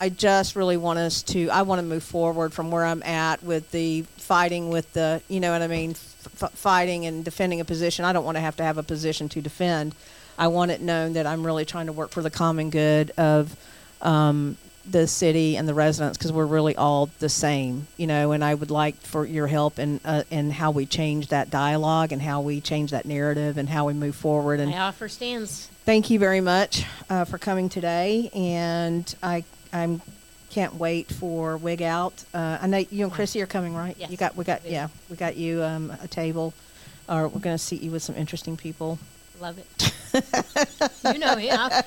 I 0.00 0.08
just 0.08 0.56
really 0.56 0.76
want 0.76 0.98
us 0.98 1.22
to. 1.24 1.50
I 1.50 1.62
want 1.62 1.80
to 1.80 1.86
move 1.86 2.02
forward 2.02 2.52
from 2.52 2.70
where 2.70 2.84
I'm 2.84 3.02
at 3.02 3.42
with 3.42 3.70
the 3.70 4.02
fighting 4.16 4.70
with 4.70 4.90
the, 4.92 5.20
you 5.28 5.40
know 5.40 5.52
what 5.52 5.62
I 5.62 5.66
mean, 5.66 5.90
f- 5.90 6.52
fighting 6.54 7.06
and 7.06 7.24
defending 7.24 7.60
a 7.60 7.64
position. 7.64 8.04
I 8.04 8.12
don't 8.12 8.24
want 8.24 8.36
to 8.36 8.40
have 8.40 8.56
to 8.56 8.62
have 8.62 8.78
a 8.78 8.82
position 8.82 9.28
to 9.30 9.40
defend. 9.40 9.94
I 10.38 10.48
want 10.48 10.70
it 10.70 10.80
known 10.80 11.14
that 11.14 11.26
I'm 11.26 11.44
really 11.44 11.64
trying 11.66 11.86
to 11.86 11.92
work 11.92 12.10
for 12.10 12.22
the 12.22 12.30
common 12.30 12.70
good 12.70 13.10
of 13.18 13.54
um, 14.00 14.56
the 14.88 15.06
city 15.06 15.56
and 15.56 15.68
the 15.68 15.74
residents 15.74 16.16
because 16.18 16.32
we're 16.32 16.46
really 16.46 16.74
all 16.76 17.10
the 17.18 17.28
same, 17.28 17.86
you 17.96 18.06
know. 18.06 18.32
And 18.32 18.42
I 18.44 18.54
would 18.54 18.70
like 18.70 18.96
for 19.02 19.24
your 19.24 19.46
help 19.46 19.78
in 19.78 20.00
uh, 20.04 20.24
in 20.30 20.50
how 20.50 20.70
we 20.70 20.86
change 20.86 21.28
that 21.28 21.50
dialogue 21.50 22.12
and 22.12 22.20
how 22.22 22.40
we 22.40 22.60
change 22.60 22.90
that 22.92 23.04
narrative 23.04 23.58
and 23.58 23.68
how 23.68 23.86
we 23.86 23.92
move 23.92 24.14
forward. 24.16 24.60
And 24.60 24.74
I 24.74 24.78
offer 24.78 25.08
stands. 25.08 25.68
thank 25.84 26.10
you 26.10 26.18
very 26.18 26.40
much 26.40 26.84
uh, 27.08 27.24
for 27.24 27.38
coming 27.38 27.68
today. 27.68 28.30
And 28.34 29.12
I 29.22 29.44
I'm 29.72 30.00
can't 30.50 30.74
wait 30.74 31.12
for 31.12 31.56
Wig 31.56 31.80
Out. 31.80 32.24
Uh, 32.34 32.58
I 32.60 32.66
know 32.66 32.78
you 32.78 33.04
and 33.04 33.12
Chrissy 33.12 33.40
are 33.40 33.46
coming, 33.46 33.74
right? 33.74 33.94
Yes, 33.98 34.10
You 34.10 34.16
got 34.16 34.36
we 34.36 34.44
got 34.44 34.64
yeah 34.66 34.88
we 35.08 35.16
got 35.16 35.36
you 35.36 35.62
um, 35.62 35.92
a 36.02 36.08
table, 36.08 36.54
or 37.08 37.28
we're 37.28 37.40
going 37.40 37.54
to 37.56 37.62
seat 37.62 37.82
you 37.82 37.90
with 37.92 38.02
some 38.02 38.16
interesting 38.16 38.56
people. 38.56 38.98
Love 39.40 39.56
it. 39.58 39.92
you 41.14 41.18
know 41.18 41.34
me. 41.34 41.50
I, 41.50 41.82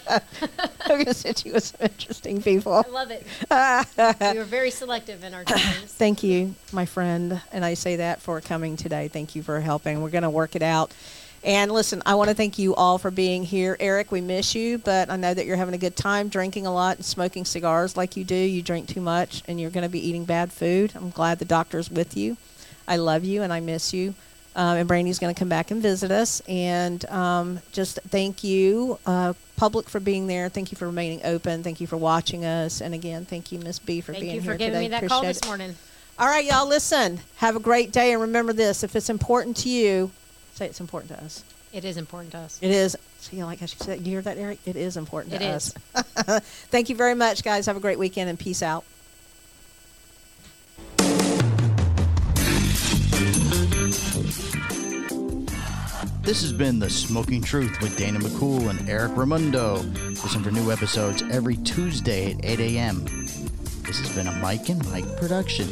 we're 0.90 0.96
going 0.96 1.06
to 1.06 1.14
sit 1.14 1.46
you 1.46 1.54
with 1.54 1.66
some 1.66 1.82
interesting 1.82 2.42
people. 2.42 2.74
I 2.74 2.90
love 2.90 3.12
it. 3.12 3.28
we 4.34 4.40
were 4.40 4.44
very 4.44 4.72
selective 4.72 5.24
in 5.24 5.36
our 5.36 5.44
choices. 5.44 5.84
Thank 5.94 6.24
you, 6.24 6.56
my 6.72 6.86
friend. 6.86 7.40
And 7.52 7.64
I 7.64 7.76
say 7.76 7.98
that 7.98 8.22
for 8.22 8.42
coming 8.42 8.76
today. 8.76 9.08
Thank 9.08 9.36
you 9.36 9.44
for 9.44 9.60
helping. 9.60 10.02
We're 10.02 10.10
going 10.10 10.24
to 10.24 10.32
work 10.32 10.56
it 10.56 10.64
out. 10.64 10.94
And 11.44 11.72
listen, 11.72 12.02
I 12.06 12.16
want 12.16 12.30
to 12.30 12.36
thank 12.36 12.58
you 12.58 12.74
all 12.74 12.98
for 12.98 13.12
being 13.12 13.44
here. 13.44 13.76
Eric, 13.80 14.14
we 14.14 14.22
miss 14.22 14.56
you, 14.56 14.78
but 14.78 15.10
I 15.10 15.18
know 15.18 15.34
that 15.34 15.46
you're 15.46 15.58
having 15.58 15.76
a 15.76 15.80
good 15.80 15.98
time 15.98 16.30
drinking 16.30 16.66
a 16.66 16.74
lot 16.74 16.96
and 16.96 17.06
smoking 17.06 17.44
cigars 17.44 17.98
like 17.98 18.16
you 18.16 18.24
do. 18.24 18.36
You 18.36 18.62
drink 18.62 18.88
too 18.88 19.02
much 19.02 19.44
and 19.48 19.60
you're 19.60 19.70
going 19.70 19.84
to 19.84 19.90
be 19.90 20.08
eating 20.08 20.24
bad 20.24 20.54
food. 20.54 20.94
I'm 20.96 21.10
glad 21.10 21.40
the 21.40 21.46
doctor's 21.46 21.92
with 21.92 22.16
you. 22.16 22.38
I 22.88 22.96
love 22.96 23.26
you 23.26 23.44
and 23.44 23.52
I 23.52 23.60
miss 23.60 23.94
you. 23.94 24.16
Um, 24.56 24.78
and 24.78 24.88
Brandy's 24.88 25.18
going 25.20 25.34
to 25.34 25.40
come 25.40 25.50
back 25.50 25.72
and 25.72 25.82
visit 25.82 26.12
us. 26.12 26.42
And 26.48 27.04
um, 27.10 27.60
just 27.72 28.00
thank 28.10 28.44
you, 28.44 29.00
uh, 29.06 29.34
public, 29.56 29.90
for 29.90 30.00
being 30.00 30.28
there. 30.28 30.48
Thank 30.50 30.72
you 30.72 30.78
for 30.78 30.86
remaining 30.86 31.22
open. 31.24 31.64
Thank 31.64 31.82
you 31.82 31.88
for 31.88 31.98
watching 31.98 32.46
us. 32.46 32.80
And 32.82 32.94
again, 32.94 33.26
thank 33.26 33.52
you, 33.52 33.60
Miss 33.60 33.80
B, 33.80 34.00
for 34.02 34.12
Thank 34.14 34.24
being 34.26 34.36
you 34.36 34.42
here 34.42 34.52
for 34.54 34.58
giving 34.58 34.74
today. 34.74 34.86
me 34.86 34.88
that 34.90 35.08
call 35.08 35.20
Appreciate 35.20 35.30
this 35.30 35.38
it. 35.40 35.46
morning. 35.48 35.76
All 36.20 36.28
right, 36.28 36.46
y'all, 36.46 36.68
listen. 36.68 37.20
Have 37.38 37.56
a 37.56 37.60
great 37.60 37.92
day. 37.92 38.14
And 38.14 38.22
remember 38.22 38.54
this 38.54 38.84
if 38.84 38.96
it's 38.96 39.10
important 39.10 39.58
to 39.58 39.70
you, 39.70 40.12
say 40.54 40.68
it's 40.68 40.80
important 40.80 41.18
to 41.18 41.24
us. 41.24 41.44
It 41.74 41.84
is 41.86 41.98
important 41.98 42.34
to 42.34 42.38
us. 42.38 42.60
It 42.62 42.70
is. 42.70 42.96
See, 43.18 43.44
like 43.44 43.60
how 43.60 43.66
she 43.66 43.78
said, 43.78 44.00
you 44.02 44.12
hear 44.12 44.22
that, 44.22 44.38
Eric? 44.38 44.60
It 44.66 44.76
is 44.76 44.96
important 44.98 45.34
It 45.34 45.40
to 45.40 45.46
is. 45.46 45.74
us. 45.96 46.40
Thank 46.70 46.90
you 46.90 46.96
very 46.96 47.16
much, 47.16 47.42
guys. 47.44 47.66
Have 47.66 47.78
a 47.78 47.80
great 47.80 47.98
weekend 47.98 48.30
and 48.30 48.38
peace 48.38 48.62
out. 48.62 48.84
This 56.24 56.42
has 56.42 56.54
been 56.54 56.80
The 56.80 56.90
Smoking 56.90 57.42
Truth 57.42 57.82
with 57.82 57.98
Dana 57.98 58.18
McCool 58.18 58.70
and 58.70 58.90
Eric 58.90 59.12
Ramundo. 59.12 59.84
Listen 60.24 60.42
for 60.42 60.52
new 60.52 60.72
episodes 60.72 61.22
every 61.30 61.58
Tuesday 61.58 62.32
at 62.32 62.46
8 62.46 62.60
a.m. 62.62 63.04
This 63.84 64.00
has 64.00 64.16
been 64.16 64.28
a 64.28 64.32
Mike 64.40 64.70
and 64.70 64.90
Mike 64.90 65.18
production. 65.18 65.68